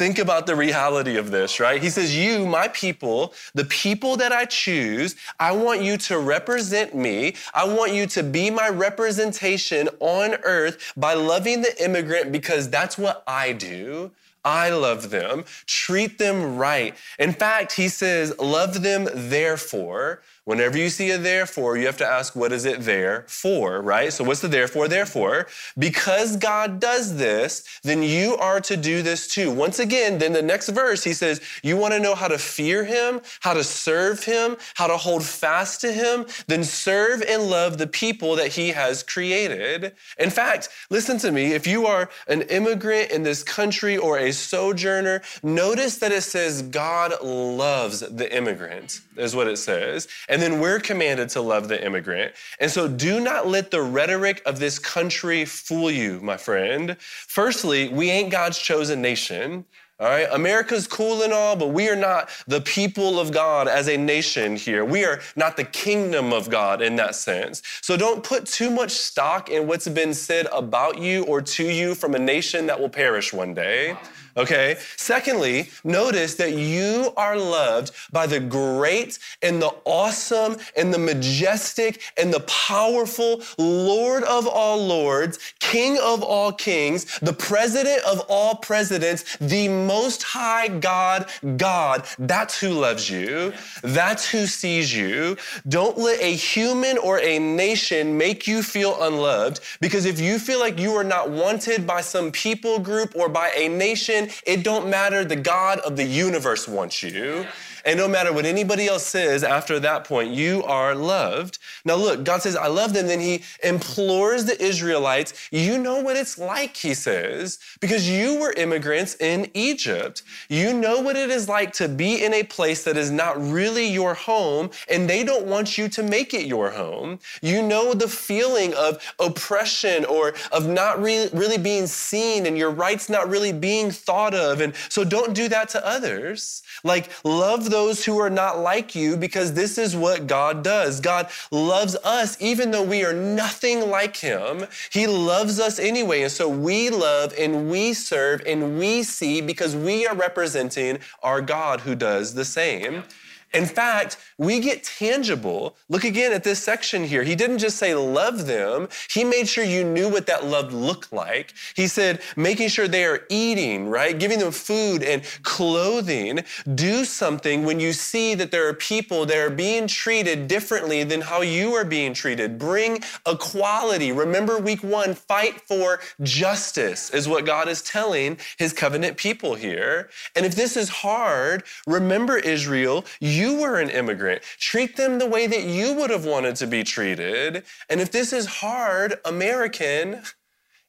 Think 0.00 0.18
about 0.18 0.46
the 0.46 0.56
reality 0.56 1.18
of 1.18 1.30
this, 1.30 1.60
right? 1.60 1.82
He 1.82 1.90
says, 1.90 2.16
You, 2.16 2.46
my 2.46 2.68
people, 2.68 3.34
the 3.52 3.66
people 3.66 4.16
that 4.16 4.32
I 4.32 4.46
choose, 4.46 5.14
I 5.38 5.52
want 5.52 5.82
you 5.82 5.98
to 5.98 6.18
represent 6.18 6.94
me. 6.94 7.34
I 7.52 7.64
want 7.64 7.92
you 7.92 8.06
to 8.06 8.22
be 8.22 8.48
my 8.48 8.70
representation 8.70 9.90
on 10.00 10.36
earth 10.42 10.94
by 10.96 11.12
loving 11.12 11.60
the 11.60 11.84
immigrant 11.84 12.32
because 12.32 12.70
that's 12.70 12.96
what 12.96 13.22
I 13.26 13.52
do. 13.52 14.10
I 14.42 14.70
love 14.70 15.10
them. 15.10 15.44
Treat 15.66 16.16
them 16.16 16.56
right. 16.56 16.96
In 17.18 17.34
fact, 17.34 17.72
he 17.72 17.88
says, 17.88 18.32
Love 18.38 18.82
them 18.82 19.06
therefore. 19.12 20.22
Whenever 20.50 20.76
you 20.76 20.90
see 20.90 21.12
a 21.12 21.16
therefore, 21.16 21.76
you 21.76 21.86
have 21.86 21.96
to 21.96 22.04
ask, 22.04 22.34
what 22.34 22.50
is 22.50 22.64
it 22.64 22.80
there 22.80 23.22
for, 23.28 23.80
right? 23.80 24.12
So, 24.12 24.24
what's 24.24 24.40
the 24.40 24.48
therefore? 24.48 24.88
Therefore, 24.88 25.46
because 25.78 26.36
God 26.36 26.80
does 26.80 27.16
this, 27.16 27.62
then 27.84 28.02
you 28.02 28.36
are 28.36 28.60
to 28.62 28.76
do 28.76 29.00
this 29.00 29.28
too. 29.28 29.52
Once 29.52 29.78
again, 29.78 30.18
then 30.18 30.32
the 30.32 30.42
next 30.42 30.70
verse, 30.70 31.04
he 31.04 31.12
says, 31.12 31.40
You 31.62 31.76
want 31.76 31.94
to 31.94 32.00
know 32.00 32.16
how 32.16 32.26
to 32.26 32.36
fear 32.36 32.84
him, 32.84 33.20
how 33.38 33.54
to 33.54 33.62
serve 33.62 34.24
him, 34.24 34.56
how 34.74 34.88
to 34.88 34.96
hold 34.96 35.24
fast 35.24 35.82
to 35.82 35.92
him? 35.92 36.26
Then 36.48 36.64
serve 36.64 37.22
and 37.22 37.44
love 37.44 37.78
the 37.78 37.86
people 37.86 38.34
that 38.34 38.48
he 38.48 38.70
has 38.70 39.04
created. 39.04 39.94
In 40.18 40.30
fact, 40.30 40.68
listen 40.90 41.16
to 41.18 41.30
me, 41.30 41.52
if 41.52 41.64
you 41.64 41.86
are 41.86 42.10
an 42.26 42.42
immigrant 42.42 43.12
in 43.12 43.22
this 43.22 43.44
country 43.44 43.96
or 43.96 44.18
a 44.18 44.32
sojourner, 44.32 45.22
notice 45.44 45.98
that 45.98 46.10
it 46.10 46.22
says 46.22 46.62
God 46.62 47.12
loves 47.22 48.00
the 48.00 48.36
immigrant, 48.36 49.00
is 49.16 49.36
what 49.36 49.46
it 49.46 49.58
says. 49.58 50.08
And 50.28 50.39
and 50.40 50.54
then 50.54 50.58
we're 50.58 50.80
commanded 50.80 51.28
to 51.28 51.42
love 51.42 51.68
the 51.68 51.84
immigrant. 51.84 52.32
And 52.60 52.70
so 52.70 52.88
do 52.88 53.20
not 53.20 53.46
let 53.46 53.70
the 53.70 53.82
rhetoric 53.82 54.40
of 54.46 54.58
this 54.58 54.78
country 54.78 55.44
fool 55.44 55.90
you, 55.90 56.18
my 56.20 56.38
friend. 56.38 56.96
Firstly, 56.98 57.88
we 57.88 58.08
ain't 58.08 58.30
God's 58.30 58.58
chosen 58.58 59.02
nation. 59.02 59.66
All 59.98 60.08
right, 60.08 60.26
America's 60.32 60.86
cool 60.86 61.24
and 61.24 61.30
all, 61.30 61.56
but 61.56 61.74
we 61.74 61.90
are 61.90 61.96
not 61.96 62.30
the 62.46 62.62
people 62.62 63.20
of 63.20 63.32
God 63.32 63.68
as 63.68 63.86
a 63.86 63.98
nation 63.98 64.56
here. 64.56 64.82
We 64.82 65.04
are 65.04 65.20
not 65.36 65.58
the 65.58 65.64
kingdom 65.64 66.32
of 66.32 66.48
God 66.48 66.80
in 66.80 66.96
that 66.96 67.16
sense. 67.16 67.60
So 67.82 67.98
don't 67.98 68.24
put 68.24 68.46
too 68.46 68.70
much 68.70 68.92
stock 68.92 69.50
in 69.50 69.66
what's 69.66 69.88
been 69.88 70.14
said 70.14 70.46
about 70.54 70.96
you 70.96 71.24
or 71.24 71.42
to 71.42 71.64
you 71.64 71.94
from 71.94 72.14
a 72.14 72.18
nation 72.18 72.66
that 72.68 72.80
will 72.80 72.88
perish 72.88 73.34
one 73.34 73.52
day. 73.52 73.94
Okay. 74.36 74.76
Secondly, 74.96 75.70
notice 75.84 76.34
that 76.36 76.52
you 76.54 77.12
are 77.16 77.36
loved 77.36 77.92
by 78.12 78.26
the 78.26 78.40
great 78.40 79.18
and 79.42 79.60
the 79.60 79.74
awesome 79.84 80.56
and 80.76 80.92
the 80.92 80.98
majestic 80.98 82.02
and 82.16 82.32
the 82.32 82.40
powerful 82.40 83.42
Lord 83.58 84.22
of 84.24 84.46
all 84.46 84.84
lords, 84.84 85.38
King 85.58 85.98
of 86.02 86.22
all 86.22 86.52
kings, 86.52 87.18
the 87.20 87.32
president 87.32 88.02
of 88.04 88.20
all 88.28 88.54
presidents, 88.56 89.36
the 89.40 89.68
most 89.68 90.22
high 90.22 90.68
God, 90.68 91.28
God. 91.56 92.04
That's 92.18 92.58
who 92.58 92.70
loves 92.70 93.10
you. 93.10 93.52
That's 93.82 94.28
who 94.28 94.46
sees 94.46 94.94
you. 94.94 95.36
Don't 95.68 95.98
let 95.98 96.20
a 96.20 96.34
human 96.34 96.98
or 96.98 97.20
a 97.20 97.38
nation 97.38 98.16
make 98.16 98.46
you 98.46 98.62
feel 98.62 99.02
unloved 99.02 99.60
because 99.80 100.04
if 100.04 100.20
you 100.20 100.38
feel 100.38 100.60
like 100.60 100.78
you 100.78 100.94
are 100.94 101.04
not 101.04 101.30
wanted 101.30 101.86
by 101.86 102.00
some 102.00 102.30
people 102.32 102.78
group 102.78 103.14
or 103.16 103.28
by 103.28 103.50
a 103.56 103.68
nation, 103.68 104.19
it 104.46 104.62
don't 104.62 104.88
matter. 104.88 105.24
The 105.24 105.36
God 105.36 105.78
of 105.80 105.96
the 105.96 106.04
universe 106.04 106.68
wants 106.68 107.02
you. 107.02 107.46
And 107.84 107.98
no 107.98 108.08
matter 108.08 108.32
what 108.32 108.44
anybody 108.44 108.86
else 108.86 109.06
says 109.06 109.42
after 109.42 109.80
that 109.80 110.04
point, 110.04 110.30
you 110.30 110.62
are 110.64 110.94
loved. 110.94 111.58
Now, 111.84 111.96
look, 111.96 112.24
God 112.24 112.42
says, 112.42 112.56
I 112.56 112.66
love 112.66 112.92
them. 112.92 113.06
Then 113.06 113.20
he 113.20 113.42
implores 113.62 114.44
the 114.44 114.60
Israelites, 114.62 115.48
you 115.50 115.78
know 115.78 116.00
what 116.00 116.16
it's 116.16 116.38
like, 116.38 116.76
he 116.76 116.94
says, 116.94 117.58
because 117.80 118.08
you 118.08 118.38
were 118.38 118.52
immigrants 118.52 119.16
in 119.20 119.50
Egypt. 119.54 120.22
You 120.48 120.72
know 120.72 121.00
what 121.00 121.16
it 121.16 121.30
is 121.30 121.48
like 121.48 121.72
to 121.74 121.88
be 121.88 122.24
in 122.24 122.34
a 122.34 122.42
place 122.42 122.84
that 122.84 122.96
is 122.96 123.10
not 123.10 123.40
really 123.40 123.86
your 123.86 124.14
home, 124.14 124.70
and 124.90 125.08
they 125.08 125.24
don't 125.24 125.46
want 125.46 125.78
you 125.78 125.88
to 125.88 126.02
make 126.02 126.34
it 126.34 126.46
your 126.46 126.70
home. 126.70 127.18
You 127.42 127.62
know 127.62 127.94
the 127.94 128.08
feeling 128.08 128.74
of 128.74 129.02
oppression 129.18 130.04
or 130.04 130.34
of 130.52 130.68
not 130.68 131.00
really, 131.00 131.30
really 131.32 131.58
being 131.58 131.86
seen 131.86 132.46
and 132.46 132.56
your 132.56 132.70
rights 132.70 133.08
not 133.08 133.28
really 133.28 133.52
being 133.52 133.90
thought 133.90 134.34
of. 134.34 134.60
And 134.60 134.74
so 134.88 135.04
don't 135.04 135.34
do 135.34 135.48
that 135.48 135.68
to 135.70 135.86
others. 135.86 136.62
Like, 136.84 137.10
love 137.24 137.70
those 137.70 138.04
who 138.04 138.18
are 138.18 138.30
not 138.30 138.58
like 138.58 138.94
you 138.94 139.16
because 139.16 139.54
this 139.54 139.78
is 139.78 139.96
what 139.96 140.26
God 140.26 140.62
does. 140.62 141.00
God 141.00 141.28
loves 141.50 141.96
us 141.96 142.36
even 142.40 142.70
though 142.70 142.82
we 142.82 143.04
are 143.04 143.12
nothing 143.12 143.90
like 143.90 144.16
Him. 144.16 144.66
He 144.90 145.06
loves 145.06 145.60
us 145.60 145.78
anyway. 145.78 146.22
And 146.22 146.32
so 146.32 146.48
we 146.48 146.90
love 146.90 147.34
and 147.38 147.70
we 147.70 147.92
serve 147.92 148.42
and 148.46 148.78
we 148.78 149.02
see 149.02 149.40
because 149.40 149.76
we 149.76 150.06
are 150.06 150.14
representing 150.14 150.98
our 151.22 151.40
God 151.40 151.80
who 151.80 151.94
does 151.94 152.34
the 152.34 152.44
same. 152.44 153.04
In 153.52 153.66
fact, 153.66 154.16
we 154.38 154.60
get 154.60 154.84
tangible. 154.84 155.76
Look 155.88 156.04
again 156.04 156.32
at 156.32 156.44
this 156.44 156.62
section 156.62 157.04
here. 157.04 157.22
He 157.22 157.34
didn't 157.34 157.58
just 157.58 157.78
say 157.78 157.94
love 157.94 158.46
them, 158.46 158.88
he 159.08 159.24
made 159.24 159.48
sure 159.48 159.64
you 159.64 159.84
knew 159.84 160.08
what 160.08 160.26
that 160.26 160.44
love 160.44 160.72
looked 160.72 161.12
like. 161.12 161.54
He 161.74 161.86
said 161.86 162.20
making 162.36 162.68
sure 162.68 162.86
they 162.86 163.04
are 163.04 163.22
eating, 163.28 163.88
right? 163.88 164.18
Giving 164.18 164.38
them 164.38 164.52
food 164.52 165.02
and 165.02 165.22
clothing. 165.42 166.44
Do 166.74 167.04
something 167.04 167.64
when 167.64 167.80
you 167.80 167.92
see 167.92 168.34
that 168.34 168.50
there 168.50 168.68
are 168.68 168.74
people 168.74 169.26
that 169.26 169.38
are 169.38 169.50
being 169.50 169.86
treated 169.86 170.46
differently 170.46 171.02
than 171.04 171.20
how 171.20 171.40
you 171.40 171.72
are 171.74 171.84
being 171.84 172.14
treated. 172.14 172.58
Bring 172.58 173.02
equality. 173.26 174.12
Remember 174.12 174.58
week 174.58 174.82
one, 174.82 175.14
fight 175.14 175.60
for 175.62 176.00
justice 176.22 177.10
is 177.10 177.28
what 177.28 177.46
God 177.46 177.68
is 177.68 177.82
telling 177.82 178.38
his 178.58 178.72
covenant 178.72 179.16
people 179.16 179.54
here. 179.54 180.10
And 180.36 180.46
if 180.46 180.54
this 180.54 180.76
is 180.76 180.88
hard, 180.88 181.64
remember 181.86 182.38
Israel, 182.38 183.04
you 183.20 183.39
you 183.40 183.60
were 183.60 183.80
an 183.80 183.90
immigrant. 183.90 184.42
Treat 184.58 184.96
them 184.96 185.18
the 185.18 185.26
way 185.26 185.46
that 185.46 185.64
you 185.64 185.94
would 185.94 186.10
have 186.10 186.26
wanted 186.26 186.56
to 186.56 186.66
be 186.66 186.84
treated. 186.84 187.64
And 187.88 188.00
if 188.00 188.12
this 188.12 188.32
is 188.32 188.46
hard, 188.46 189.14
American, 189.24 190.22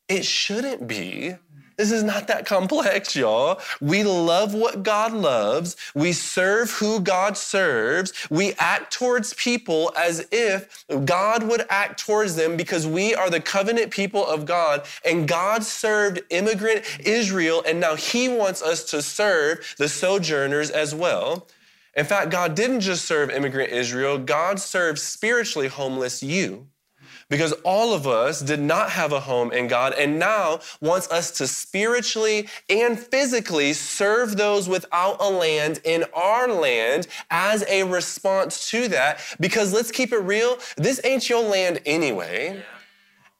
it 0.09 0.25
shouldn't 0.25 0.87
be. 0.87 1.35
This 1.77 1.91
is 1.91 2.03
not 2.03 2.27
that 2.27 2.45
complex, 2.45 3.15
y'all. 3.15 3.59
We 3.79 4.03
love 4.03 4.53
what 4.53 4.83
God 4.83 5.13
loves. 5.13 5.75
We 5.95 6.11
serve 6.11 6.69
who 6.69 6.99
God 6.99 7.35
serves. 7.37 8.13
We 8.29 8.53
act 8.59 8.93
towards 8.93 9.33
people 9.33 9.91
as 9.97 10.27
if 10.31 10.85
God 11.05 11.41
would 11.43 11.65
act 11.69 11.99
towards 12.05 12.35
them 12.35 12.55
because 12.55 12.85
we 12.85 13.15
are 13.15 13.31
the 13.31 13.39
covenant 13.39 13.89
people 13.89 14.23
of 14.27 14.45
God. 14.45 14.85
And 15.03 15.27
God 15.27 15.63
served 15.63 16.21
immigrant 16.29 16.83
Israel, 16.99 17.63
and 17.65 17.79
now 17.79 17.95
He 17.95 18.29
wants 18.29 18.61
us 18.61 18.83
to 18.91 19.01
serve 19.01 19.73
the 19.79 19.89
sojourners 19.89 20.69
as 20.69 20.93
well. 20.93 21.47
In 21.95 22.05
fact, 22.05 22.29
God 22.31 22.55
didn't 22.55 22.81
just 22.81 23.05
serve 23.05 23.29
immigrant 23.29 23.71
Israel, 23.71 24.17
God 24.17 24.59
served 24.59 24.99
spiritually 24.99 25.67
homeless 25.67 26.23
you. 26.23 26.67
Because 27.29 27.53
all 27.63 27.93
of 27.93 28.07
us 28.07 28.41
did 28.41 28.59
not 28.59 28.89
have 28.91 29.13
a 29.13 29.21
home 29.21 29.53
in 29.53 29.67
God 29.67 29.93
and 29.97 30.19
now 30.19 30.59
wants 30.81 31.09
us 31.09 31.31
to 31.31 31.47
spiritually 31.47 32.49
and 32.69 32.99
physically 32.99 33.71
serve 33.71 34.35
those 34.35 34.67
without 34.67 35.15
a 35.21 35.29
land 35.29 35.79
in 35.85 36.03
our 36.13 36.49
land 36.49 37.07
as 37.29 37.63
a 37.69 37.83
response 37.83 38.69
to 38.71 38.89
that. 38.89 39.21
Because 39.39 39.71
let's 39.71 39.91
keep 39.91 40.11
it 40.11 40.17
real, 40.17 40.57
this 40.75 40.99
ain't 41.05 41.29
your 41.29 41.41
land 41.41 41.79
anyway. 41.85 42.61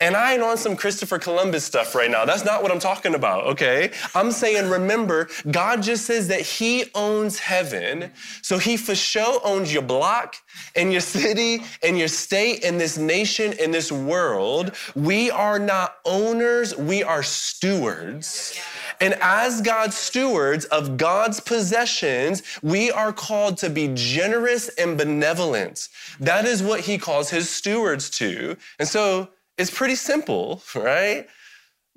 And 0.02 0.16
I 0.16 0.34
ain't 0.34 0.42
on 0.42 0.58
some 0.58 0.76
Christopher 0.76 1.20
Columbus 1.20 1.64
stuff 1.64 1.94
right 1.94 2.10
now. 2.10 2.26
That's 2.26 2.44
not 2.44 2.64
what 2.64 2.72
I'm 2.72 2.80
talking 2.80 3.14
about, 3.14 3.46
okay? 3.46 3.92
I'm 4.16 4.32
saying, 4.32 4.68
remember, 4.68 5.30
God 5.52 5.84
just 5.84 6.08
says 6.08 6.28
that 6.30 6.42
He 6.42 6.86
owns 6.96 7.38
heaven. 7.38 8.12
So 8.42 8.58
He 8.58 8.78
for 8.78 8.96
sure 8.96 9.40
owns 9.44 9.72
your 9.72 9.84
block 9.84 10.36
and 10.76 10.92
your 10.92 11.02
city 11.02 11.62
and 11.84 12.00
your 12.00 12.08
state 12.08 12.66
and 12.66 12.82
this 12.82 12.98
nation 12.98 13.54
and 13.62 13.72
this 13.72 13.92
world. 13.92 14.72
We 14.96 15.30
are 15.30 15.60
not 15.60 15.98
owners, 16.04 16.76
we 16.76 17.04
are 17.04 17.22
stewards. 17.22 18.60
And 19.00 19.16
as 19.22 19.62
God's 19.62 19.98
stewards 19.98 20.66
of 20.66 20.98
God's 20.98 21.40
possessions, 21.40 22.42
we 22.64 22.92
are 22.92 23.14
called 23.14 23.58
to 23.58 23.70
be 23.70 23.92
generous 23.94 24.70
and 24.70 24.98
benevolent. 24.98 25.90
That 26.20 26.46
is 26.46 26.64
what 26.64 26.82
He 26.82 26.98
calls 26.98 27.30
His 27.30 27.50
stewards 27.50 28.10
to. 28.12 28.58
And 28.80 28.88
so, 28.88 29.30
it's 29.58 29.72
pretty 29.72 29.96
simple, 29.96 30.62
right? 30.76 31.28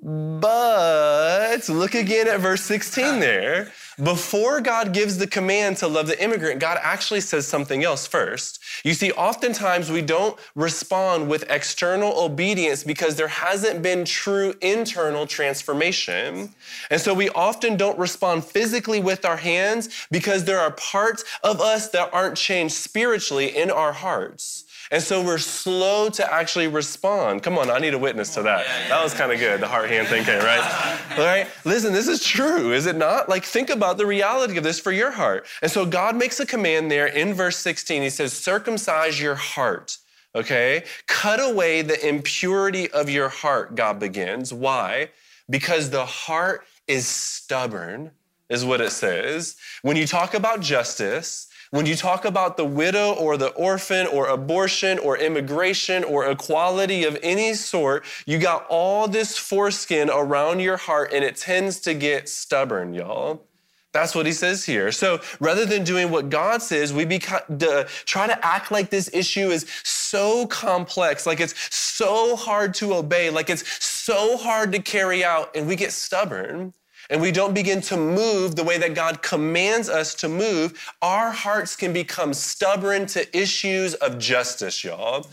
But 0.01 1.67
look 1.69 1.95
again 1.95 2.27
at 2.27 2.39
verse 2.39 2.61
16 2.61 3.19
there. 3.19 3.71
Before 4.03 4.59
God 4.59 4.93
gives 4.93 5.17
the 5.17 5.25
command 5.25 5.77
to 5.77 5.87
love 5.87 6.07
the 6.07 6.21
immigrant, 6.21 6.59
God 6.59 6.77
actually 6.81 7.21
says 7.21 7.47
something 7.47 7.83
else 7.85 8.05
first. 8.05 8.59
You 8.83 8.93
see, 8.93 9.13
oftentimes 9.13 9.89
we 9.89 10.01
don't 10.01 10.37
respond 10.53 11.29
with 11.29 11.49
external 11.49 12.19
obedience 12.21 12.83
because 12.83 13.15
there 13.15 13.29
hasn't 13.29 13.81
been 13.81 14.03
true 14.03 14.53
internal 14.61 15.25
transformation. 15.25 16.53
And 16.89 16.99
so 16.99 17.13
we 17.13 17.29
often 17.29 17.77
don't 17.77 17.97
respond 17.97 18.43
physically 18.43 18.99
with 18.99 19.23
our 19.23 19.37
hands 19.37 20.07
because 20.11 20.43
there 20.43 20.59
are 20.59 20.71
parts 20.71 21.23
of 21.41 21.61
us 21.61 21.89
that 21.91 22.13
aren't 22.13 22.35
changed 22.35 22.75
spiritually 22.75 23.55
in 23.55 23.71
our 23.71 23.93
hearts. 23.93 24.64
And 24.91 25.01
so 25.01 25.23
we're 25.23 25.37
slow 25.37 26.09
to 26.09 26.33
actually 26.33 26.67
respond. 26.67 27.43
Come 27.43 27.57
on, 27.57 27.71
I 27.71 27.79
need 27.79 27.93
a 27.93 27.97
witness 27.97 28.33
to 28.35 28.43
that. 28.43 28.65
That 28.89 29.03
was 29.03 29.13
kind 29.13 29.31
of 29.31 29.39
good, 29.39 29.59
the 29.59 29.67
heart 29.67 29.89
hand 29.89 30.07
thing 30.07 30.23
came, 30.23 30.39
right? 30.39 31.01
All 31.17 31.25
right? 31.25 31.47
Listen, 31.63 31.91
this 31.91 32.07
is 32.07 32.23
true, 32.23 32.71
is 32.71 32.85
it 32.85 32.95
not? 32.95 33.27
Like, 33.27 33.43
think 33.43 33.69
about 33.69 33.97
the 33.97 34.05
reality 34.05 34.57
of 34.57 34.63
this 34.63 34.79
for 34.79 34.91
your 34.91 35.11
heart. 35.11 35.45
And 35.61 35.71
so 35.71 35.85
God 35.85 36.15
makes 36.15 36.39
a 36.39 36.45
command 36.45 36.91
there 36.91 37.07
in 37.07 37.33
verse 37.33 37.57
16. 37.57 38.01
He 38.01 38.09
says, 38.09 38.33
circumcise 38.33 39.19
your 39.19 39.35
heart. 39.35 39.97
Okay? 40.35 40.83
Cut 41.07 41.39
away 41.39 41.81
the 41.81 42.07
impurity 42.07 42.91
of 42.91 43.09
your 43.09 43.29
heart, 43.29 43.75
God 43.75 43.99
begins. 43.99 44.53
Why? 44.53 45.09
Because 45.49 45.89
the 45.89 46.05
heart 46.05 46.65
is 46.87 47.07
stubborn, 47.07 48.11
is 48.49 48.63
what 48.63 48.81
it 48.81 48.91
says. 48.91 49.55
When 49.81 49.97
you 49.97 50.05
talk 50.05 50.33
about 50.33 50.61
justice, 50.61 51.47
when 51.75 51.85
you 51.85 51.95
talk 51.97 52.23
about 52.23 52.55
the 52.55 52.63
widow 52.63 53.11
or 53.15 53.35
the 53.35 53.49
orphan 53.49 54.07
or 54.07 54.27
abortion 54.27 54.97
or 54.99 55.17
immigration 55.17 56.05
or 56.05 56.25
equality 56.25 57.03
of 57.03 57.17
any 57.21 57.53
sort, 57.53 58.05
you 58.25 58.37
got 58.37 58.65
all 58.69 59.09
this 59.09 59.37
foreskin 59.37 60.09
around 60.09 60.61
your 60.61 60.77
heart 60.77 61.11
and 61.11 61.21
it 61.21 61.35
tends 61.35 61.81
to 61.81 61.93
get 61.93 62.29
stubborn, 62.29 62.93
y'all. 62.93 63.43
That's 63.91 64.15
what 64.15 64.25
he 64.25 64.31
says 64.31 64.63
here. 64.63 64.89
So 64.93 65.19
rather 65.41 65.65
than 65.65 65.83
doing 65.83 66.11
what 66.11 66.29
God 66.29 66.61
says, 66.61 66.93
we 66.93 67.03
uh, 67.03 67.83
try 68.05 68.27
to 68.27 68.45
act 68.45 68.71
like 68.71 68.89
this 68.89 69.09
issue 69.13 69.49
is 69.49 69.65
so 69.83 70.47
complex, 70.47 71.25
like 71.25 71.41
it's 71.41 71.75
so 71.75 72.37
hard 72.37 72.73
to 72.75 72.93
obey, 72.93 73.29
like 73.29 73.49
it's 73.49 73.83
so 73.83 74.37
hard 74.37 74.71
to 74.71 74.79
carry 74.79 75.25
out, 75.25 75.53
and 75.53 75.67
we 75.67 75.75
get 75.75 75.91
stubborn 75.91 76.73
and 77.09 77.21
we 77.21 77.31
don't 77.31 77.53
begin 77.53 77.81
to 77.81 77.97
move 77.97 78.55
the 78.55 78.63
way 78.63 78.77
that 78.77 78.95
God 78.95 79.21
commands 79.21 79.89
us 79.89 80.15
to 80.15 80.29
move, 80.29 80.79
our 81.01 81.31
hearts 81.31 81.75
can 81.75 81.93
become 81.93 82.33
stubborn 82.33 83.05
to 83.07 83.37
issues 83.37 83.93
of 83.95 84.17
justice, 84.17 84.83
y'all. 84.83 85.27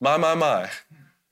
My, 0.00 0.16
my, 0.16 0.34
my. 0.34 0.70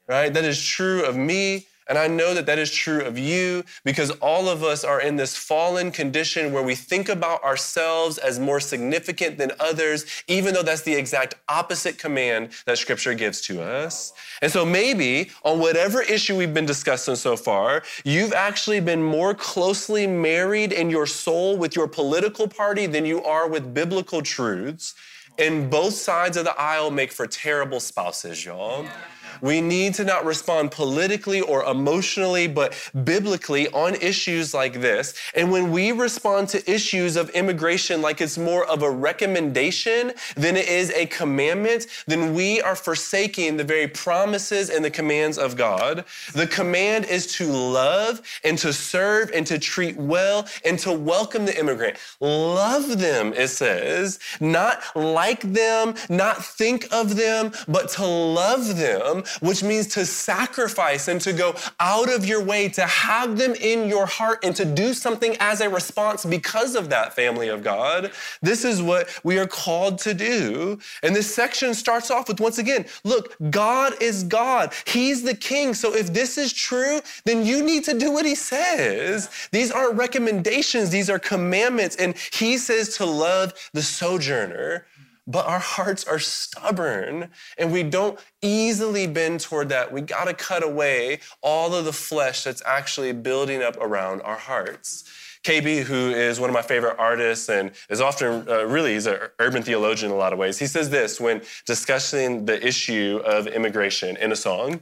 Right? 0.06 0.32
That 0.32 0.44
is 0.44 0.64
true 0.64 1.04
of 1.04 1.16
me 1.16 1.66
And 1.90 1.98
I 1.98 2.06
know 2.06 2.34
that 2.34 2.46
that 2.46 2.60
is 2.60 2.70
true 2.70 3.00
of 3.00 3.18
you 3.18 3.64
because 3.84 4.12
all 4.22 4.48
of 4.48 4.62
us 4.62 4.84
are 4.84 5.00
in 5.00 5.16
this 5.16 5.36
fallen 5.36 5.90
condition 5.90 6.52
where 6.52 6.62
we 6.62 6.76
think 6.76 7.08
about 7.08 7.42
ourselves 7.42 8.16
as 8.16 8.38
more 8.38 8.60
significant 8.60 9.38
than 9.38 9.50
others, 9.58 10.06
even 10.28 10.54
though 10.54 10.62
that's 10.62 10.82
the 10.82 10.94
exact 10.94 11.34
opposite 11.48 11.98
command 11.98 12.50
that 12.64 12.78
Scripture 12.78 13.12
gives 13.12 13.40
to 13.40 13.60
us. 13.60 14.12
And 14.40 14.52
so 14.52 14.64
maybe 14.64 15.32
on 15.42 15.58
whatever 15.58 16.00
issue 16.00 16.36
we've 16.36 16.54
been 16.54 16.64
discussing 16.64 17.16
so 17.16 17.36
far, 17.36 17.82
you've 18.04 18.34
actually 18.34 18.78
been 18.78 19.02
more 19.02 19.34
closely 19.34 20.06
married 20.06 20.72
in 20.72 20.90
your 20.90 21.06
soul 21.06 21.56
with 21.56 21.74
your 21.74 21.88
political 21.88 22.46
party 22.46 22.86
than 22.86 23.04
you 23.04 23.20
are 23.24 23.48
with 23.48 23.74
biblical 23.74 24.22
truths. 24.22 24.94
And 25.40 25.68
both 25.68 25.94
sides 25.94 26.36
of 26.36 26.44
the 26.44 26.56
aisle 26.56 26.92
make 26.92 27.10
for 27.10 27.26
terrible 27.26 27.80
spouses, 27.80 28.44
y'all. 28.44 28.84
Yeah. 28.84 28.92
We 29.40 29.60
need 29.60 29.94
to 29.94 30.04
not 30.04 30.24
respond 30.24 30.70
politically 30.70 31.40
or 31.40 31.64
emotionally, 31.64 32.46
but 32.46 32.74
biblically 33.04 33.68
on 33.68 33.94
issues 33.96 34.54
like 34.54 34.80
this. 34.80 35.14
And 35.34 35.50
when 35.50 35.70
we 35.70 35.92
respond 35.92 36.48
to 36.50 36.70
issues 36.70 37.16
of 37.16 37.30
immigration 37.30 38.02
like 38.02 38.20
it's 38.20 38.38
more 38.38 38.66
of 38.66 38.82
a 38.82 38.90
recommendation 38.90 40.12
than 40.36 40.56
it 40.56 40.68
is 40.68 40.90
a 40.90 41.06
commandment, 41.06 41.86
then 42.06 42.34
we 42.34 42.60
are 42.60 42.76
forsaking 42.76 43.56
the 43.56 43.64
very 43.64 43.88
promises 43.88 44.70
and 44.70 44.84
the 44.84 44.90
commands 44.90 45.38
of 45.38 45.56
God. 45.56 46.04
The 46.32 46.46
command 46.46 47.04
is 47.06 47.26
to 47.34 47.46
love 47.46 48.20
and 48.44 48.58
to 48.58 48.72
serve 48.72 49.30
and 49.32 49.46
to 49.46 49.58
treat 49.58 49.96
well 49.96 50.46
and 50.64 50.78
to 50.80 50.92
welcome 50.92 51.46
the 51.46 51.58
immigrant. 51.58 51.96
Love 52.20 52.98
them, 52.98 53.32
it 53.34 53.48
says, 53.48 54.18
not 54.40 54.82
like 54.94 55.42
them, 55.42 55.94
not 56.08 56.44
think 56.44 56.86
of 56.92 57.16
them, 57.16 57.52
but 57.68 57.88
to 57.90 58.04
love 58.06 58.76
them 58.76 59.19
which 59.40 59.62
means 59.62 59.86
to 59.88 60.06
sacrifice 60.06 61.08
and 61.08 61.20
to 61.20 61.32
go 61.32 61.54
out 61.78 62.12
of 62.12 62.24
your 62.24 62.42
way 62.42 62.68
to 62.68 62.82
have 62.82 63.36
them 63.36 63.54
in 63.54 63.88
your 63.88 64.06
heart 64.06 64.44
and 64.44 64.54
to 64.56 64.64
do 64.64 64.94
something 64.94 65.36
as 65.40 65.60
a 65.60 65.68
response 65.68 66.24
because 66.24 66.74
of 66.74 66.90
that 66.90 67.14
family 67.14 67.48
of 67.48 67.62
God. 67.62 68.12
This 68.42 68.64
is 68.64 68.82
what 68.82 69.08
we 69.24 69.38
are 69.38 69.46
called 69.46 69.98
to 70.00 70.14
do. 70.14 70.78
And 71.02 71.14
this 71.14 71.32
section 71.34 71.74
starts 71.74 72.10
off 72.10 72.28
with 72.28 72.40
once 72.40 72.58
again, 72.58 72.86
look, 73.04 73.36
God 73.50 73.94
is 74.00 74.24
God. 74.24 74.72
He's 74.86 75.22
the 75.22 75.34
king. 75.34 75.74
So 75.74 75.94
if 75.94 76.12
this 76.12 76.38
is 76.38 76.52
true, 76.52 77.00
then 77.24 77.44
you 77.44 77.62
need 77.62 77.84
to 77.84 77.98
do 77.98 78.12
what 78.12 78.26
he 78.26 78.34
says. 78.34 79.30
These 79.52 79.70
aren't 79.70 79.96
recommendations, 79.96 80.90
these 80.90 81.10
are 81.10 81.18
commandments. 81.18 81.96
And 81.96 82.14
he 82.32 82.58
says 82.58 82.96
to 82.96 83.04
love 83.06 83.52
the 83.72 83.82
sojourner 83.82 84.86
but 85.30 85.46
our 85.46 85.60
hearts 85.60 86.04
are 86.04 86.18
stubborn 86.18 87.30
and 87.56 87.72
we 87.72 87.84
don't 87.84 88.18
easily 88.42 89.06
bend 89.06 89.40
toward 89.40 89.68
that. 89.68 89.92
We 89.92 90.00
got 90.00 90.24
to 90.24 90.34
cut 90.34 90.64
away 90.64 91.20
all 91.40 91.74
of 91.74 91.84
the 91.84 91.92
flesh 91.92 92.42
that's 92.42 92.62
actually 92.66 93.12
building 93.12 93.62
up 93.62 93.76
around 93.76 94.22
our 94.22 94.36
hearts. 94.36 95.04
KB, 95.44 95.82
who 95.84 96.10
is 96.10 96.40
one 96.40 96.50
of 96.50 96.54
my 96.54 96.62
favorite 96.62 96.96
artists 96.98 97.48
and 97.48 97.70
is 97.88 98.00
often 98.00 98.46
uh, 98.48 98.64
really 98.64 98.94
he's 98.94 99.06
an 99.06 99.18
urban 99.38 99.62
theologian 99.62 100.10
in 100.10 100.16
a 100.16 100.18
lot 100.18 100.32
of 100.32 100.38
ways. 100.38 100.58
He 100.58 100.66
says 100.66 100.90
this 100.90 101.20
when 101.20 101.42
discussing 101.64 102.44
the 102.44 102.66
issue 102.66 103.22
of 103.24 103.46
immigration 103.46 104.16
in 104.16 104.32
a 104.32 104.36
song. 104.36 104.80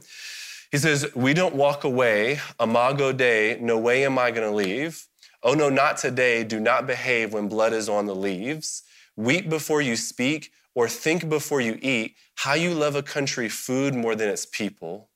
He 0.71 0.77
says, 0.77 1.07
"We 1.15 1.33
don't 1.33 1.55
walk 1.55 1.85
away, 1.85 2.39
imago 2.59 3.11
Dei, 3.13 3.57
no 3.61 3.77
way 3.77 4.03
am 4.03 4.19
I 4.19 4.31
going 4.31 4.47
to 4.47 4.55
leave. 4.55 5.07
Oh 5.43 5.53
no, 5.53 5.69
not 5.69 5.97
today. 5.97 6.43
Do 6.43 6.59
not 6.59 6.85
behave 6.85 7.33
when 7.33 7.47
blood 7.47 7.71
is 7.71 7.87
on 7.87 8.05
the 8.05 8.15
leaves." 8.15 8.83
Weep 9.19 9.49
before 9.49 9.81
you 9.81 9.97
speak, 9.97 10.49
or 10.73 10.87
think 10.87 11.27
before 11.27 11.59
you 11.59 11.77
eat, 11.81 12.15
how 12.35 12.53
you 12.53 12.73
love 12.73 12.95
a 12.95 13.03
country 13.03 13.49
food 13.49 13.93
more 13.93 14.15
than 14.15 14.29
its 14.29 14.45
people. 14.45 15.09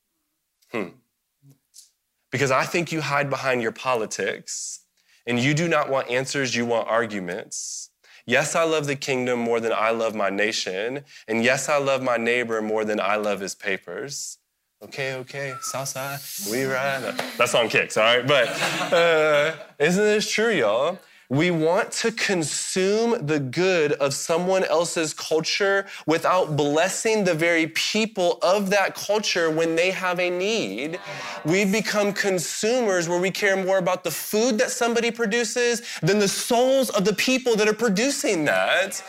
Hmm. 0.74 0.90
Because 2.30 2.52
I 2.52 2.66
think 2.66 2.92
you 2.92 3.00
hide 3.00 3.30
behind 3.30 3.62
your 3.62 3.72
politics, 3.72 4.82
and 5.26 5.40
you 5.40 5.54
do 5.54 5.70
not 5.70 5.90
want 5.90 6.10
answers, 6.10 6.54
you 6.54 6.66
want 6.66 6.90
arguments. 6.90 7.92
Yes, 8.26 8.58
I 8.58 8.64
love 8.64 8.88
the 8.88 8.98
kingdom 8.98 9.40
more 9.40 9.62
than 9.62 9.72
I 9.72 9.92
love 9.92 10.14
my 10.14 10.30
nation. 10.30 11.06
And 11.30 11.42
yes, 11.42 11.70
I 11.70 11.78
love 11.78 12.04
my 12.04 12.18
neighbor 12.18 12.62
more 12.62 12.84
than 12.84 13.00
I 13.00 13.16
love 13.16 13.40
his 13.40 13.56
papers. 13.56 14.38
Okay, 14.84 15.14
okay, 15.14 15.56
Southside, 15.62 16.20
we 16.52 16.66
ride. 16.66 17.04
That 17.38 17.48
song 17.48 17.70
kicks, 17.70 17.96
all 17.96 18.04
right? 18.04 18.28
But 18.28 18.50
uh, 18.92 19.56
isn't 19.80 20.04
this 20.04 20.30
true, 20.30 20.52
y'all? 20.52 21.00
We 21.34 21.50
want 21.50 21.92
to 21.94 22.12
consume 22.12 23.26
the 23.26 23.40
good 23.40 23.94
of 23.94 24.14
someone 24.14 24.64
else's 24.66 25.16
culture 25.16 25.88
without 26.06 26.56
blessing 26.56 27.24
the 27.24 27.34
very 27.34 27.66
people 27.70 28.38
of 28.44 28.70
that 28.70 28.94
culture 28.94 29.50
when 29.50 29.76
they 29.76 29.90
have 29.90 30.20
a 30.20 30.30
need. 30.30 31.00
We've 31.44 31.72
become 31.72 32.14
consumers 32.14 33.10
where 33.10 33.20
we 33.20 33.32
care 33.32 33.58
more 33.58 33.80
about 33.80 34.04
the 34.04 34.12
food 34.12 34.60
that 34.60 34.70
somebody 34.70 35.10
produces 35.10 35.82
than 36.04 36.20
the 36.20 36.28
souls 36.28 36.92
of 36.92 37.04
the 37.04 37.14
people 37.14 37.56
that 37.56 37.68
are 37.68 37.74
producing 37.74 38.46
that. 38.46 39.04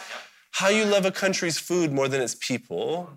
How 0.52 0.68
you 0.68 0.86
love 0.86 1.04
a 1.04 1.12
country's 1.12 1.58
food 1.58 1.92
more 1.92 2.08
than 2.08 2.22
its 2.22 2.36
people. 2.36 3.10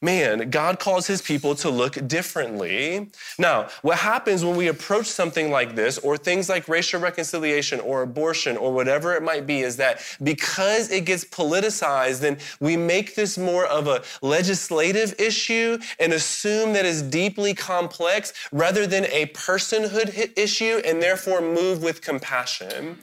Man, 0.00 0.50
God 0.50 0.78
calls 0.78 1.08
his 1.08 1.20
people 1.20 1.56
to 1.56 1.70
look 1.70 2.06
differently. 2.06 3.10
Now, 3.36 3.68
what 3.82 3.98
happens 3.98 4.44
when 4.44 4.54
we 4.54 4.68
approach 4.68 5.06
something 5.06 5.50
like 5.50 5.74
this, 5.74 5.98
or 5.98 6.16
things 6.16 6.48
like 6.48 6.68
racial 6.68 7.00
reconciliation, 7.00 7.80
or 7.80 8.02
abortion, 8.02 8.56
or 8.56 8.72
whatever 8.72 9.14
it 9.14 9.24
might 9.24 9.44
be, 9.44 9.62
is 9.62 9.76
that 9.78 10.00
because 10.22 10.92
it 10.92 11.04
gets 11.04 11.24
politicized, 11.24 12.20
then 12.20 12.38
we 12.60 12.76
make 12.76 13.16
this 13.16 13.36
more 13.36 13.66
of 13.66 13.88
a 13.88 14.04
legislative 14.22 15.16
issue 15.18 15.78
and 15.98 16.12
assume 16.12 16.74
that 16.74 16.86
it's 16.86 17.02
deeply 17.02 17.52
complex 17.52 18.32
rather 18.52 18.86
than 18.86 19.04
a 19.06 19.26
personhood 19.26 20.38
issue, 20.38 20.80
and 20.84 21.02
therefore 21.02 21.40
move 21.40 21.82
with 21.82 22.02
compassion. 22.02 22.96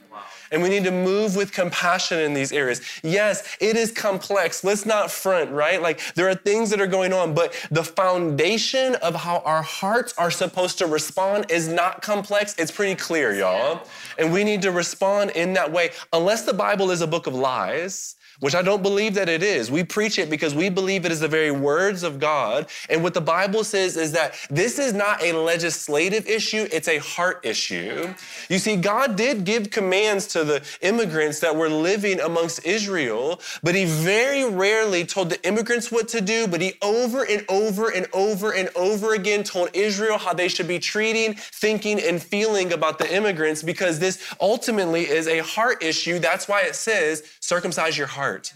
And 0.50 0.62
we 0.62 0.68
need 0.68 0.84
to 0.84 0.90
move 0.90 1.36
with 1.36 1.52
compassion 1.52 2.18
in 2.20 2.34
these 2.34 2.52
areas. 2.52 2.80
Yes, 3.02 3.56
it 3.60 3.76
is 3.76 3.92
complex. 3.92 4.64
Let's 4.64 4.86
not 4.86 5.10
front, 5.10 5.50
right? 5.50 5.80
Like 5.80 6.00
there 6.14 6.28
are 6.28 6.34
things 6.34 6.70
that 6.70 6.80
are 6.80 6.86
going 6.86 7.12
on, 7.12 7.34
but 7.34 7.54
the 7.70 7.84
foundation 7.84 8.94
of 8.96 9.14
how 9.14 9.38
our 9.44 9.62
hearts 9.62 10.14
are 10.18 10.30
supposed 10.30 10.78
to 10.78 10.86
respond 10.86 11.50
is 11.50 11.68
not 11.68 12.02
complex. 12.02 12.54
It's 12.58 12.70
pretty 12.70 12.94
clear, 12.94 13.34
y'all. 13.34 13.86
And 14.18 14.32
we 14.32 14.44
need 14.44 14.62
to 14.62 14.70
respond 14.70 15.30
in 15.30 15.52
that 15.54 15.70
way. 15.70 15.90
Unless 16.12 16.42
the 16.42 16.54
Bible 16.54 16.90
is 16.90 17.00
a 17.00 17.06
book 17.06 17.26
of 17.26 17.34
lies, 17.34 18.15
which 18.40 18.54
I 18.54 18.62
don't 18.62 18.82
believe 18.82 19.14
that 19.14 19.28
it 19.28 19.42
is. 19.42 19.70
We 19.70 19.84
preach 19.84 20.18
it 20.18 20.28
because 20.28 20.54
we 20.54 20.68
believe 20.68 21.04
it 21.04 21.12
is 21.12 21.20
the 21.20 21.28
very 21.28 21.50
words 21.50 22.02
of 22.02 22.18
God. 22.20 22.66
And 22.90 23.02
what 23.02 23.14
the 23.14 23.20
Bible 23.20 23.64
says 23.64 23.96
is 23.96 24.12
that 24.12 24.34
this 24.50 24.78
is 24.78 24.92
not 24.92 25.22
a 25.22 25.32
legislative 25.32 26.26
issue, 26.26 26.68
it's 26.72 26.88
a 26.88 26.98
heart 26.98 27.44
issue. 27.44 28.12
You 28.48 28.58
see, 28.58 28.76
God 28.76 29.16
did 29.16 29.44
give 29.44 29.70
commands 29.70 30.26
to 30.28 30.44
the 30.44 30.62
immigrants 30.82 31.40
that 31.40 31.54
were 31.54 31.68
living 31.68 32.20
amongst 32.20 32.64
Israel, 32.66 33.40
but 33.62 33.74
He 33.74 33.84
very 33.84 34.48
rarely 34.48 35.04
told 35.04 35.30
the 35.30 35.46
immigrants 35.46 35.90
what 35.90 36.08
to 36.08 36.20
do, 36.20 36.46
but 36.46 36.60
He 36.60 36.74
over 36.82 37.24
and 37.24 37.44
over 37.48 37.90
and 37.90 38.06
over 38.12 38.52
and 38.52 38.68
over 38.76 39.14
again 39.14 39.44
told 39.44 39.70
Israel 39.72 40.18
how 40.18 40.34
they 40.34 40.48
should 40.48 40.68
be 40.68 40.78
treating, 40.78 41.34
thinking, 41.34 42.00
and 42.00 42.22
feeling 42.22 42.72
about 42.72 42.98
the 42.98 43.14
immigrants 43.14 43.62
because 43.62 43.98
this 43.98 44.22
ultimately 44.40 45.08
is 45.08 45.26
a 45.26 45.38
heart 45.38 45.82
issue. 45.82 46.18
That's 46.18 46.48
why 46.48 46.62
it 46.62 46.74
says, 46.74 47.22
circumcise 47.40 47.96
your 47.96 48.06
heart 48.06 48.25
heart. 48.26 48.52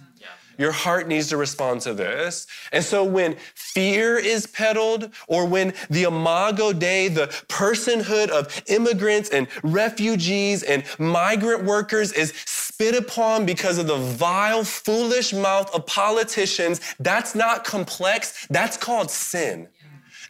Your 0.58 0.72
heart 0.72 1.08
needs 1.08 1.28
to 1.28 1.38
respond 1.38 1.80
to 1.82 1.94
this. 1.94 2.46
And 2.70 2.84
so 2.84 3.02
when 3.02 3.36
fear 3.54 4.18
is 4.18 4.46
peddled, 4.46 5.10
or 5.26 5.46
when 5.46 5.72
the 5.88 6.02
imago 6.02 6.74
Dei, 6.74 7.08
the 7.08 7.28
personhood 7.48 8.28
of 8.28 8.62
immigrants 8.66 9.30
and 9.30 9.46
refugees 9.62 10.62
and 10.62 10.84
migrant 10.98 11.64
workers 11.64 12.12
is 12.12 12.34
spit 12.44 12.94
upon 12.94 13.46
because 13.46 13.78
of 13.78 13.86
the 13.86 13.96
vile, 13.96 14.62
foolish 14.62 15.32
mouth 15.32 15.74
of 15.74 15.86
politicians, 15.86 16.82
that's 16.98 17.34
not 17.34 17.64
complex. 17.64 18.46
That's 18.50 18.76
called 18.76 19.10
sin. 19.10 19.66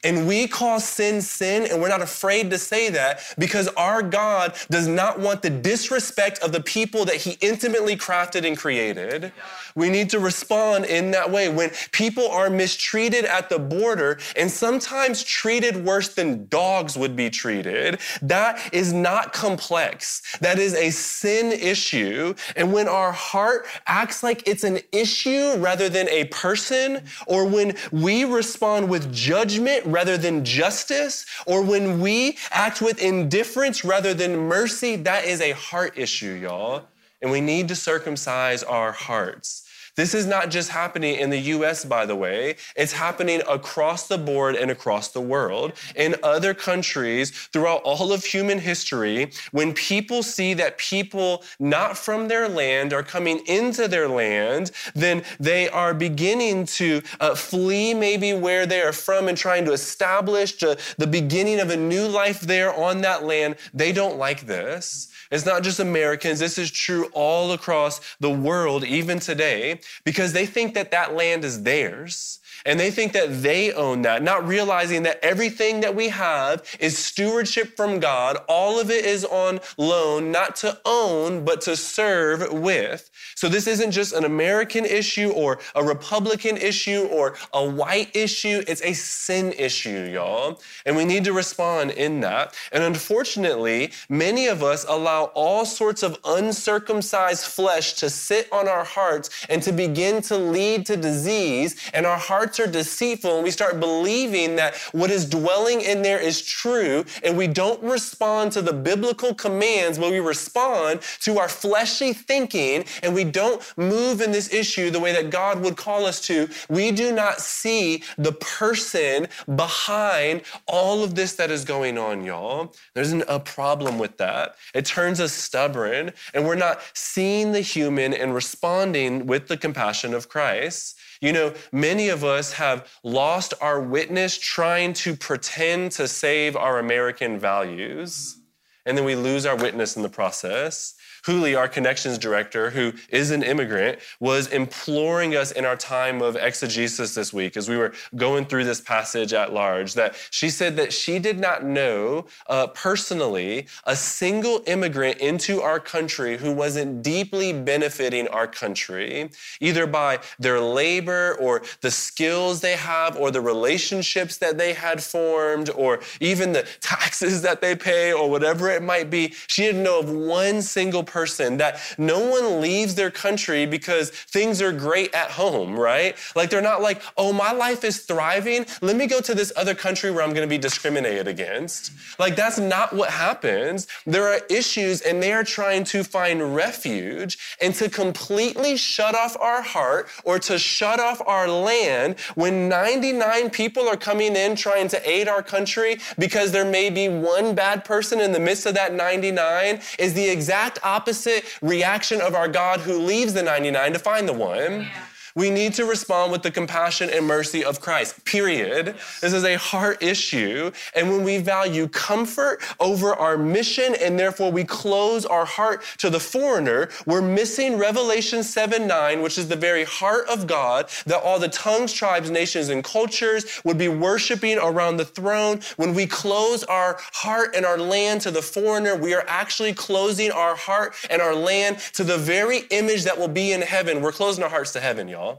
And 0.02 0.26
we 0.26 0.48
call 0.48 0.80
sin 0.80 1.20
sin, 1.20 1.70
and 1.70 1.80
we're 1.80 1.88
not 1.88 2.02
afraid 2.02 2.50
to 2.50 2.58
say 2.58 2.88
that 2.90 3.20
because 3.38 3.68
our 3.76 4.02
God 4.02 4.54
does 4.70 4.86
not 4.86 5.18
want 5.20 5.42
the 5.42 5.50
disrespect 5.50 6.38
of 6.40 6.52
the 6.52 6.60
people 6.60 7.04
that 7.04 7.16
He 7.16 7.36
intimately 7.40 7.96
crafted 7.96 8.46
and 8.46 8.56
created. 8.56 9.32
We 9.74 9.90
need 9.90 10.10
to 10.10 10.18
respond 10.18 10.86
in 10.86 11.10
that 11.12 11.30
way. 11.30 11.48
When 11.48 11.70
people 11.92 12.28
are 12.28 12.50
mistreated 12.50 13.24
at 13.24 13.48
the 13.48 13.58
border 13.58 14.18
and 14.36 14.50
sometimes 14.50 15.22
treated 15.22 15.84
worse 15.84 16.14
than 16.14 16.46
dogs 16.48 16.96
would 16.96 17.14
be 17.14 17.30
treated, 17.30 18.00
that 18.22 18.72
is 18.72 18.92
not 18.92 19.32
complex. 19.32 20.22
That 20.40 20.58
is 20.58 20.74
a 20.74 20.90
sin 20.90 21.52
issue. 21.52 22.34
And 22.56 22.72
when 22.72 22.88
our 22.88 23.12
heart 23.12 23.66
acts 23.86 24.22
like 24.22 24.46
it's 24.46 24.64
an 24.64 24.80
issue 24.92 25.54
rather 25.58 25.88
than 25.88 26.08
a 26.08 26.24
person, 26.26 27.04
or 27.26 27.46
when 27.46 27.76
we 27.92 28.24
respond 28.24 28.88
with 28.88 29.12
judgment 29.12 29.84
rather 29.92 30.16
than 30.16 30.44
justice, 30.44 31.26
or 31.46 31.62
when 31.62 32.00
we 32.00 32.38
act 32.50 32.80
with 32.80 33.02
indifference 33.02 33.84
rather 33.84 34.14
than 34.14 34.36
mercy, 34.36 34.96
that 34.96 35.24
is 35.24 35.40
a 35.40 35.52
heart 35.52 35.96
issue, 35.96 36.32
y'all. 36.32 36.84
And 37.22 37.30
we 37.30 37.40
need 37.40 37.68
to 37.68 37.76
circumcise 37.76 38.62
our 38.62 38.92
hearts. 38.92 39.66
This 39.96 40.14
is 40.14 40.26
not 40.26 40.50
just 40.50 40.70
happening 40.70 41.16
in 41.16 41.30
the 41.30 41.38
US, 41.38 41.84
by 41.84 42.06
the 42.06 42.16
way. 42.16 42.56
It's 42.76 42.92
happening 42.92 43.42
across 43.48 44.08
the 44.08 44.18
board 44.18 44.56
and 44.56 44.70
across 44.70 45.08
the 45.08 45.20
world. 45.20 45.72
In 45.96 46.16
other 46.22 46.54
countries, 46.54 47.30
throughout 47.52 47.82
all 47.82 48.12
of 48.12 48.24
human 48.24 48.58
history, 48.58 49.30
when 49.52 49.72
people 49.74 50.22
see 50.22 50.54
that 50.54 50.78
people 50.78 51.42
not 51.58 51.96
from 51.96 52.28
their 52.28 52.48
land 52.48 52.92
are 52.92 53.02
coming 53.02 53.44
into 53.46 53.88
their 53.88 54.08
land, 54.08 54.70
then 54.94 55.22
they 55.38 55.68
are 55.68 55.94
beginning 55.94 56.66
to 56.66 57.02
uh, 57.20 57.34
flee 57.34 57.94
maybe 57.94 58.32
where 58.32 58.66
they 58.66 58.80
are 58.80 58.92
from 58.92 59.28
and 59.28 59.36
trying 59.36 59.64
to 59.64 59.72
establish 59.72 60.52
the 60.58 61.06
beginning 61.08 61.60
of 61.60 61.70
a 61.70 61.76
new 61.76 62.06
life 62.06 62.40
there 62.40 62.74
on 62.74 63.00
that 63.00 63.24
land. 63.24 63.56
They 63.72 63.92
don't 63.92 64.18
like 64.18 64.46
this. 64.46 65.08
It's 65.30 65.46
not 65.46 65.62
just 65.62 65.78
Americans. 65.78 66.40
This 66.40 66.58
is 66.58 66.70
true 66.70 67.08
all 67.12 67.52
across 67.52 68.00
the 68.18 68.30
world, 68.30 68.84
even 68.84 69.20
today, 69.20 69.80
because 70.04 70.32
they 70.32 70.46
think 70.46 70.74
that 70.74 70.90
that 70.90 71.14
land 71.14 71.44
is 71.44 71.62
theirs. 71.62 72.40
And 72.66 72.78
they 72.78 72.90
think 72.90 73.12
that 73.12 73.42
they 73.42 73.72
own 73.72 74.02
that, 74.02 74.22
not 74.22 74.46
realizing 74.46 75.04
that 75.04 75.20
everything 75.24 75.80
that 75.80 75.94
we 75.94 76.08
have 76.10 76.62
is 76.78 76.98
stewardship 76.98 77.76
from 77.76 78.00
God. 78.00 78.36
All 78.48 78.78
of 78.78 78.90
it 78.90 79.04
is 79.04 79.24
on 79.24 79.60
loan, 79.78 80.30
not 80.30 80.56
to 80.56 80.78
own, 80.84 81.44
but 81.44 81.62
to 81.62 81.76
serve 81.76 82.52
with. 82.52 83.09
So 83.40 83.48
this 83.48 83.66
isn't 83.66 83.92
just 83.92 84.12
an 84.12 84.24
American 84.24 84.84
issue 84.84 85.30
or 85.30 85.60
a 85.74 85.82
Republican 85.82 86.58
issue 86.58 87.08
or 87.10 87.38
a 87.54 87.64
white 87.64 88.14
issue. 88.14 88.62
It's 88.68 88.82
a 88.82 88.92
sin 88.92 89.54
issue, 89.54 90.10
y'all. 90.12 90.60
And 90.84 90.94
we 90.94 91.06
need 91.06 91.24
to 91.24 91.32
respond 91.32 91.92
in 91.92 92.20
that. 92.20 92.54
And 92.70 92.84
unfortunately, 92.84 93.92
many 94.10 94.48
of 94.48 94.62
us 94.62 94.84
allow 94.86 95.32
all 95.32 95.64
sorts 95.64 96.02
of 96.02 96.18
uncircumcised 96.22 97.46
flesh 97.46 97.94
to 97.94 98.10
sit 98.10 98.46
on 98.52 98.68
our 98.68 98.84
hearts 98.84 99.30
and 99.48 99.62
to 99.62 99.72
begin 99.72 100.20
to 100.24 100.36
lead 100.36 100.84
to 100.84 100.98
disease. 100.98 101.76
And 101.94 102.04
our 102.04 102.18
hearts 102.18 102.60
are 102.60 102.66
deceitful 102.66 103.36
and 103.36 103.42
we 103.42 103.50
start 103.50 103.80
believing 103.80 104.56
that 104.56 104.76
what 104.92 105.10
is 105.10 105.24
dwelling 105.24 105.80
in 105.80 106.02
there 106.02 106.20
is 106.20 106.42
true 106.42 107.06
and 107.24 107.38
we 107.38 107.46
don't 107.46 107.82
respond 107.82 108.52
to 108.52 108.60
the 108.60 108.74
biblical 108.74 109.32
commands, 109.32 109.98
but 109.98 110.10
we 110.10 110.20
respond 110.20 111.00
to 111.20 111.38
our 111.38 111.48
fleshly 111.48 112.12
thinking 112.12 112.84
and 113.02 113.14
we 113.14 113.29
don't 113.32 113.62
move 113.76 114.20
in 114.20 114.32
this 114.32 114.52
issue 114.52 114.90
the 114.90 115.00
way 115.00 115.12
that 115.12 115.30
God 115.30 115.60
would 115.62 115.76
call 115.76 116.06
us 116.06 116.20
to, 116.22 116.48
we 116.68 116.90
do 116.90 117.12
not 117.12 117.40
see 117.40 118.02
the 118.18 118.32
person 118.32 119.28
behind 119.56 120.42
all 120.66 121.02
of 121.02 121.14
this 121.14 121.34
that 121.34 121.50
is 121.50 121.64
going 121.64 121.98
on, 121.98 122.24
y'all. 122.24 122.74
There's 122.94 123.12
a 123.12 123.40
problem 123.40 123.98
with 123.98 124.16
that. 124.18 124.56
It 124.74 124.84
turns 124.84 125.20
us 125.20 125.32
stubborn 125.32 126.12
and 126.34 126.46
we're 126.46 126.54
not 126.54 126.80
seeing 126.94 127.52
the 127.52 127.60
human 127.60 128.14
and 128.14 128.34
responding 128.34 129.26
with 129.26 129.48
the 129.48 129.56
compassion 129.56 130.14
of 130.14 130.28
Christ. 130.28 130.98
You 131.20 131.34
know, 131.34 131.54
many 131.70 132.08
of 132.08 132.24
us 132.24 132.52
have 132.54 132.88
lost 133.04 133.52
our 133.60 133.80
witness 133.80 134.38
trying 134.38 134.94
to 134.94 135.14
pretend 135.14 135.92
to 135.92 136.08
save 136.08 136.56
our 136.56 136.78
American 136.78 137.38
values, 137.38 138.38
and 138.86 138.96
then 138.96 139.04
we 139.04 139.14
lose 139.14 139.44
our 139.44 139.56
witness 139.56 139.96
in 139.96 140.02
the 140.02 140.08
process. 140.08 140.94
Huli, 141.22 141.58
our 141.58 141.68
connections 141.68 142.18
director, 142.18 142.70
who 142.70 142.92
is 143.08 143.30
an 143.30 143.42
immigrant, 143.42 143.98
was 144.20 144.46
imploring 144.48 145.36
us 145.36 145.52
in 145.52 145.64
our 145.64 145.76
time 145.76 146.22
of 146.22 146.36
exegesis 146.36 147.14
this 147.14 147.32
week 147.32 147.56
as 147.56 147.68
we 147.68 147.76
were 147.76 147.92
going 148.16 148.44
through 148.44 148.64
this 148.64 148.80
passage 148.80 149.32
at 149.32 149.52
large 149.52 149.94
that 149.94 150.14
she 150.30 150.50
said 150.50 150.76
that 150.76 150.92
she 150.92 151.18
did 151.18 151.38
not 151.38 151.64
know 151.64 152.26
uh, 152.48 152.66
personally 152.68 153.66
a 153.84 153.96
single 153.96 154.62
immigrant 154.66 155.18
into 155.18 155.60
our 155.60 155.80
country 155.80 156.36
who 156.36 156.52
wasn't 156.52 157.02
deeply 157.02 157.52
benefiting 157.52 158.28
our 158.28 158.46
country, 158.46 159.30
either 159.60 159.86
by 159.86 160.18
their 160.38 160.60
labor 160.60 161.36
or 161.40 161.62
the 161.80 161.90
skills 161.90 162.60
they 162.60 162.76
have 162.76 163.16
or 163.16 163.30
the 163.30 163.40
relationships 163.40 164.38
that 164.38 164.58
they 164.58 164.72
had 164.72 165.02
formed 165.02 165.70
or 165.70 166.00
even 166.20 166.52
the 166.52 166.62
taxes 166.80 167.42
that 167.42 167.60
they 167.60 167.74
pay 167.74 168.12
or 168.12 168.30
whatever 168.30 168.70
it 168.70 168.82
might 168.82 169.10
be. 169.10 169.32
She 169.46 169.62
didn't 169.62 169.82
know 169.82 170.00
of 170.00 170.10
one 170.10 170.62
single 170.62 171.02
person 171.10 171.56
that 171.58 171.80
no 171.98 172.20
one 172.20 172.60
leaves 172.60 172.94
their 172.94 173.10
country 173.10 173.66
because 173.66 174.10
things 174.10 174.62
are 174.62 174.72
great 174.72 175.12
at 175.14 175.30
home, 175.30 175.78
right? 175.78 176.16
Like 176.34 176.48
they're 176.48 176.62
not 176.62 176.80
like, 176.80 177.02
oh, 177.16 177.32
my 177.32 177.52
life 177.52 177.84
is 177.84 177.98
thriving. 178.00 178.64
Let 178.80 178.96
me 178.96 179.06
go 179.06 179.20
to 179.20 179.34
this 179.34 179.52
other 179.56 179.74
country 179.74 180.10
where 180.10 180.22
I'm 180.22 180.30
going 180.30 180.48
to 180.48 180.50
be 180.50 180.58
discriminated 180.58 181.26
against. 181.26 181.92
Like 182.18 182.36
that's 182.36 182.58
not 182.58 182.94
what 182.94 183.10
happens. 183.10 183.88
There 184.06 184.26
are 184.28 184.40
issues 184.48 185.02
and 185.02 185.22
they 185.22 185.32
are 185.32 185.44
trying 185.44 185.84
to 185.84 186.04
find 186.04 186.54
refuge 186.54 187.38
and 187.60 187.74
to 187.74 187.88
completely 187.88 188.76
shut 188.76 189.14
off 189.14 189.36
our 189.40 189.62
heart 189.62 190.08
or 190.24 190.38
to 190.38 190.58
shut 190.58 191.00
off 191.00 191.20
our 191.26 191.48
land 191.48 192.18
when 192.36 192.68
99 192.68 193.50
people 193.50 193.88
are 193.88 193.96
coming 193.96 194.36
in 194.36 194.54
trying 194.54 194.88
to 194.88 195.10
aid 195.10 195.26
our 195.28 195.42
country 195.42 195.98
because 196.18 196.52
there 196.52 196.64
may 196.64 196.88
be 196.90 197.08
one 197.08 197.54
bad 197.54 197.84
person 197.84 198.20
in 198.20 198.32
the 198.32 198.40
midst 198.40 198.66
of 198.66 198.74
that 198.74 198.94
99 198.94 199.80
is 199.98 200.14
the 200.14 200.28
exact 200.28 200.78
opposite 200.84 200.99
opposite 201.00 201.44
reaction 201.62 202.20
of 202.20 202.34
our 202.34 202.46
God 202.46 202.80
who 202.80 202.98
leaves 202.98 203.32
the 203.32 203.42
99 203.42 203.94
to 203.94 203.98
find 203.98 204.28
the 204.28 204.34
one. 204.34 204.82
Yeah. 204.82 205.06
We 205.36 205.48
need 205.48 205.74
to 205.74 205.84
respond 205.84 206.32
with 206.32 206.42
the 206.42 206.50
compassion 206.50 207.08
and 207.08 207.24
mercy 207.24 207.64
of 207.64 207.80
Christ, 207.80 208.24
period. 208.24 208.96
This 209.20 209.32
is 209.32 209.44
a 209.44 209.56
heart 209.56 210.02
issue. 210.02 210.72
And 210.96 211.08
when 211.08 211.22
we 211.22 211.38
value 211.38 211.86
comfort 211.88 212.60
over 212.80 213.14
our 213.14 213.38
mission 213.38 213.94
and 214.00 214.18
therefore 214.18 214.50
we 214.50 214.64
close 214.64 215.24
our 215.24 215.44
heart 215.44 215.84
to 215.98 216.10
the 216.10 216.18
foreigner, 216.18 216.88
we're 217.06 217.22
missing 217.22 217.78
Revelation 217.78 218.42
7 218.42 218.88
9, 218.88 219.22
which 219.22 219.38
is 219.38 219.46
the 219.46 219.56
very 219.56 219.84
heart 219.84 220.28
of 220.28 220.48
God 220.48 220.88
that 221.06 221.22
all 221.22 221.38
the 221.38 221.48
tongues, 221.48 221.92
tribes, 221.92 222.30
nations, 222.30 222.68
and 222.68 222.82
cultures 222.82 223.60
would 223.64 223.78
be 223.78 223.88
worshiping 223.88 224.58
around 224.58 224.96
the 224.96 225.04
throne. 225.04 225.60
When 225.76 225.94
we 225.94 226.06
close 226.06 226.64
our 226.64 226.98
heart 227.12 227.54
and 227.54 227.64
our 227.64 227.78
land 227.78 228.22
to 228.22 228.32
the 228.32 228.42
foreigner, 228.42 228.96
we 228.96 229.14
are 229.14 229.24
actually 229.28 229.74
closing 229.74 230.32
our 230.32 230.56
heart 230.56 230.94
and 231.08 231.22
our 231.22 231.34
land 231.34 231.78
to 231.94 232.02
the 232.02 232.18
very 232.18 232.62
image 232.70 233.04
that 233.04 233.16
will 233.16 233.28
be 233.28 233.52
in 233.52 233.62
heaven. 233.62 234.02
We're 234.02 234.12
closing 234.12 234.42
our 234.42 234.50
hearts 234.50 234.72
to 234.72 234.80
heaven, 234.80 235.06
y'all 235.06 235.19
y'all. 235.20 235.38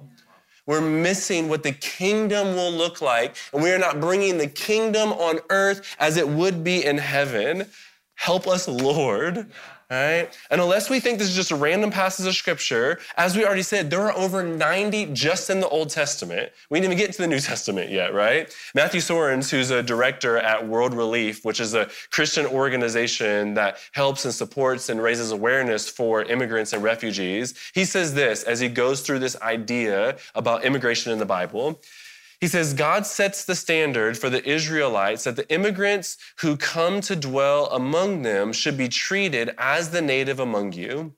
We're 0.67 0.81
missing 0.81 1.49
what 1.49 1.63
the 1.63 1.71
kingdom 1.71 2.55
will 2.55 2.71
look 2.71 3.01
like, 3.01 3.35
and 3.51 3.63
we 3.63 3.71
are 3.71 3.79
not 3.79 3.99
bringing 3.99 4.37
the 4.37 4.47
kingdom 4.47 5.11
on 5.11 5.39
earth 5.49 5.95
as 5.99 6.17
it 6.17 6.27
would 6.27 6.63
be 6.63 6.85
in 6.85 6.97
heaven. 6.99 7.65
Help 8.15 8.47
us, 8.47 8.67
Lord. 8.67 9.51
Right? 9.91 10.29
And 10.49 10.61
unless 10.61 10.89
we 10.89 11.01
think 11.01 11.19
this 11.19 11.27
is 11.27 11.35
just 11.35 11.51
a 11.51 11.55
random 11.55 11.91
passage 11.91 12.25
of 12.25 12.33
scripture, 12.33 12.99
as 13.17 13.35
we 13.35 13.45
already 13.45 13.61
said, 13.61 13.89
there 13.89 13.99
are 13.99 14.17
over 14.17 14.41
90 14.41 15.07
just 15.07 15.49
in 15.49 15.59
the 15.59 15.67
Old 15.67 15.89
Testament. 15.89 16.53
We 16.69 16.79
didn't 16.79 16.93
even 16.93 17.05
get 17.05 17.13
to 17.13 17.21
the 17.21 17.27
New 17.27 17.41
Testament 17.41 17.91
yet, 17.91 18.13
right? 18.13 18.55
Matthew 18.73 19.01
Soerens, 19.01 19.49
who's 19.49 19.69
a 19.69 19.83
director 19.83 20.37
at 20.37 20.65
World 20.65 20.93
Relief, 20.93 21.43
which 21.43 21.59
is 21.59 21.73
a 21.73 21.89
Christian 22.09 22.45
organization 22.45 23.53
that 23.55 23.79
helps 23.91 24.23
and 24.23 24.33
supports 24.33 24.87
and 24.87 25.03
raises 25.03 25.33
awareness 25.33 25.89
for 25.89 26.23
immigrants 26.23 26.71
and 26.71 26.81
refugees, 26.81 27.53
he 27.73 27.83
says 27.83 28.13
this 28.13 28.43
as 28.43 28.61
he 28.61 28.69
goes 28.69 29.01
through 29.01 29.19
this 29.19 29.35
idea 29.41 30.15
about 30.35 30.63
immigration 30.63 31.11
in 31.11 31.19
the 31.19 31.25
Bible. 31.25 31.81
He 32.41 32.47
says, 32.47 32.73
God 32.73 33.05
sets 33.05 33.45
the 33.45 33.55
standard 33.55 34.17
for 34.17 34.29
the 34.29 34.43
Israelites 34.49 35.25
that 35.25 35.35
the 35.35 35.49
immigrants 35.53 36.17
who 36.39 36.57
come 36.57 36.99
to 37.01 37.15
dwell 37.15 37.67
among 37.67 38.23
them 38.23 38.51
should 38.51 38.77
be 38.77 38.89
treated 38.89 39.53
as 39.59 39.91
the 39.91 40.01
native 40.01 40.39
among 40.39 40.73
you. 40.73 41.13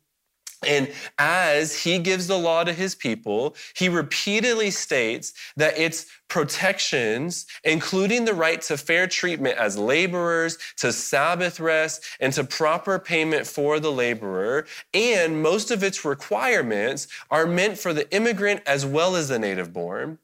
And 0.67 0.91
as 1.17 1.83
he 1.83 1.99
gives 1.99 2.27
the 2.27 2.37
law 2.37 2.63
to 2.65 2.73
his 2.73 2.93
people, 2.93 3.55
he 3.73 3.87
repeatedly 3.87 4.69
states 4.71 5.33
that 5.55 5.77
its 5.77 6.07
protections, 6.27 7.45
including 7.63 8.25
the 8.25 8.33
right 8.33 8.61
to 8.63 8.77
fair 8.77 9.07
treatment 9.07 9.57
as 9.57 9.77
laborers, 9.77 10.57
to 10.77 10.91
Sabbath 10.91 11.59
rest, 11.59 12.03
and 12.19 12.33
to 12.33 12.43
proper 12.43 12.99
payment 12.99 13.47
for 13.47 13.79
the 13.79 13.91
laborer, 13.91 14.65
and 14.93 15.41
most 15.41 15.71
of 15.71 15.83
its 15.83 16.03
requirements 16.03 17.07
are 17.29 17.45
meant 17.45 17.77
for 17.77 17.93
the 17.93 18.13
immigrant 18.13 18.61
as 18.65 18.85
well 18.85 19.15
as 19.15 19.29
the 19.29 19.39
native 19.39 19.71
born. 19.71 20.17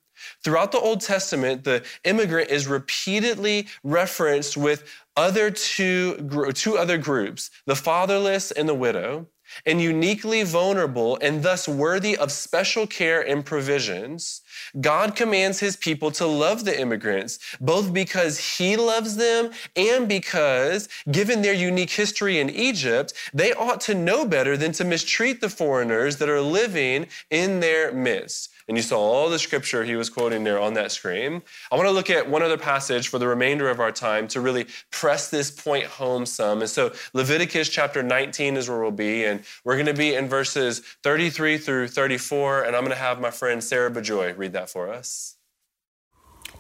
Throughout 0.44 0.72
the 0.72 0.80
Old 0.80 1.02
Testament, 1.02 1.64
the 1.64 1.84
immigrant 2.04 2.50
is 2.50 2.68
repeatedly 2.68 3.68
referenced 3.84 4.58
with 4.58 4.84
other 5.16 5.52
two, 5.52 6.52
two 6.54 6.78
other 6.78 6.98
groups, 6.98 7.52
the 7.66 7.76
fatherless 7.76 8.52
and 8.52 8.70
the 8.70 8.74
widow, 8.74 9.28
and 9.66 9.82
uniquely 9.82 10.44
vulnerable 10.44 11.18
and 11.22 11.44
thus 11.44 11.68
worthy 11.68 12.16
of 12.18 12.32
special 12.32 12.86
care 12.88 13.22
and 13.22 13.46
provisions. 13.46 14.42
God 14.80 15.16
commands 15.16 15.60
his 15.60 15.76
people 15.76 16.12
to 16.12 16.26
love 16.26 16.66
the 16.66 16.80
immigrants, 16.80 17.40
both 17.60 17.94
because 17.94 18.58
he 18.58 18.78
loves 18.78 19.16
them 19.16 19.52
and 19.76 20.08
because, 20.08 20.88
given 21.12 21.42
their 21.42 21.54
unique 21.54 21.90
history 21.90 22.40
in 22.40 22.50
Egypt, 22.50 23.14
they 23.34 23.54
ought 23.54 23.82
to 23.82 23.96
know 23.96 24.26
better 24.26 24.56
than 24.56 24.72
to 24.74 24.86
mistreat 24.86 25.42
the 25.42 25.50
foreigners 25.50 26.18
that 26.18 26.30
are 26.30 26.42
living 26.42 27.08
in 27.30 27.60
their 27.60 27.92
midst. 27.92 28.52
And 28.70 28.78
you 28.78 28.84
saw 28.84 29.00
all 29.00 29.30
the 29.30 29.40
scripture 29.40 29.84
he 29.84 29.96
was 29.96 30.12
quoting 30.12 30.44
there 30.44 30.60
on 30.60 30.76
that 30.76 30.92
screen. 30.92 31.42
I 31.72 31.76
want 31.76 31.88
to 31.88 31.92
look 31.92 32.12
at 32.12 32.30
one 32.30 32.44
other 32.44 32.58
passage 32.58 33.08
for 33.08 33.18
the 33.18 33.28
remainder 33.28 33.68
of 33.68 33.80
our 33.80 33.92
time 33.92 34.28
to 34.30 34.40
really 34.40 34.68
press 34.92 35.32
this 35.32 35.50
point 35.50 35.86
home 35.86 36.28
some. 36.28 36.62
And 36.62 36.70
so 36.70 36.94
Leviticus 37.14 37.68
chapter 37.68 38.04
19 38.04 38.58
is 38.58 38.70
where 38.70 38.80
we'll 38.80 38.92
be, 38.92 39.26
and 39.26 39.44
we're 39.64 39.74
going 39.74 39.88
to 39.88 39.96
be 39.96 40.14
in 40.14 40.28
verses 40.28 40.82
33 41.02 41.58
through 41.58 41.88
34, 41.88 42.66
and 42.66 42.76
I'm 42.76 42.84
going 42.84 42.96
to 42.96 43.02
have 43.02 43.20
my 43.20 43.32
friend 43.32 43.64
Sarah 43.64 43.90
Bejoy 43.90 44.38
read 44.38 44.54
that 44.54 44.70
for 44.70 44.94
us. 44.94 45.36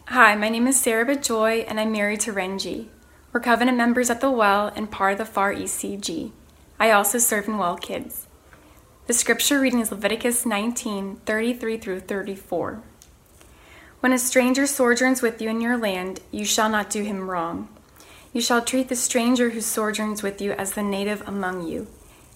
Hi, 0.07 0.33
my 0.33 0.49
name 0.49 0.65
is 0.65 0.79
Sarah 0.79 1.05
Bejoy, 1.05 1.63
and 1.67 1.79
I'm 1.79 1.91
married 1.91 2.21
to 2.21 2.33
Renji. 2.33 2.87
We're 3.31 3.39
covenant 3.39 3.77
members 3.77 4.09
at 4.09 4.19
the 4.19 4.31
Well 4.31 4.73
and 4.75 4.89
part 4.89 5.11
of 5.11 5.17
the 5.19 5.25
Far 5.25 5.53
East 5.53 5.79
CG. 5.79 6.31
I 6.79 6.89
also 6.89 7.19
serve 7.19 7.47
in 7.47 7.59
Well 7.59 7.77
Kids. 7.77 8.25
The 9.09 9.15
scripture 9.15 9.59
reading 9.59 9.79
is 9.79 9.89
Leviticus 9.89 10.45
19 10.45 11.15
33 11.25 11.77
through 11.77 12.01
34. 12.01 12.83
When 14.01 14.13
a 14.13 14.19
stranger 14.19 14.67
sojourns 14.67 15.23
with 15.23 15.41
you 15.41 15.49
in 15.49 15.61
your 15.61 15.77
land, 15.77 16.19
you 16.29 16.45
shall 16.45 16.69
not 16.69 16.91
do 16.91 17.01
him 17.01 17.27
wrong. 17.27 17.69
You 18.33 18.41
shall 18.41 18.61
treat 18.61 18.87
the 18.87 18.95
stranger 18.95 19.49
who 19.49 19.61
sojourns 19.61 20.21
with 20.21 20.39
you 20.39 20.51
as 20.51 20.73
the 20.73 20.83
native 20.83 21.27
among 21.27 21.65
you, 21.67 21.87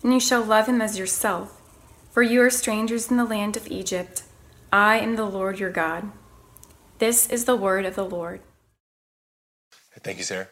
and 0.01 0.13
you 0.13 0.19
shall 0.19 0.43
love 0.43 0.65
him 0.65 0.81
as 0.81 0.97
yourself. 0.97 1.61
For 2.09 2.23
you 2.23 2.41
are 2.41 2.49
strangers 2.49 3.11
in 3.11 3.17
the 3.17 3.23
land 3.23 3.55
of 3.55 3.67
Egypt. 3.67 4.23
I 4.71 4.97
am 4.97 5.15
the 5.15 5.25
Lord 5.25 5.59
your 5.59 5.69
God. 5.69 6.11
This 6.97 7.29
is 7.29 7.45
the 7.45 7.55
word 7.55 7.85
of 7.85 7.93
the 7.93 8.03
Lord. 8.03 8.41
Thank 9.99 10.17
you, 10.17 10.23
Sarah. 10.23 10.47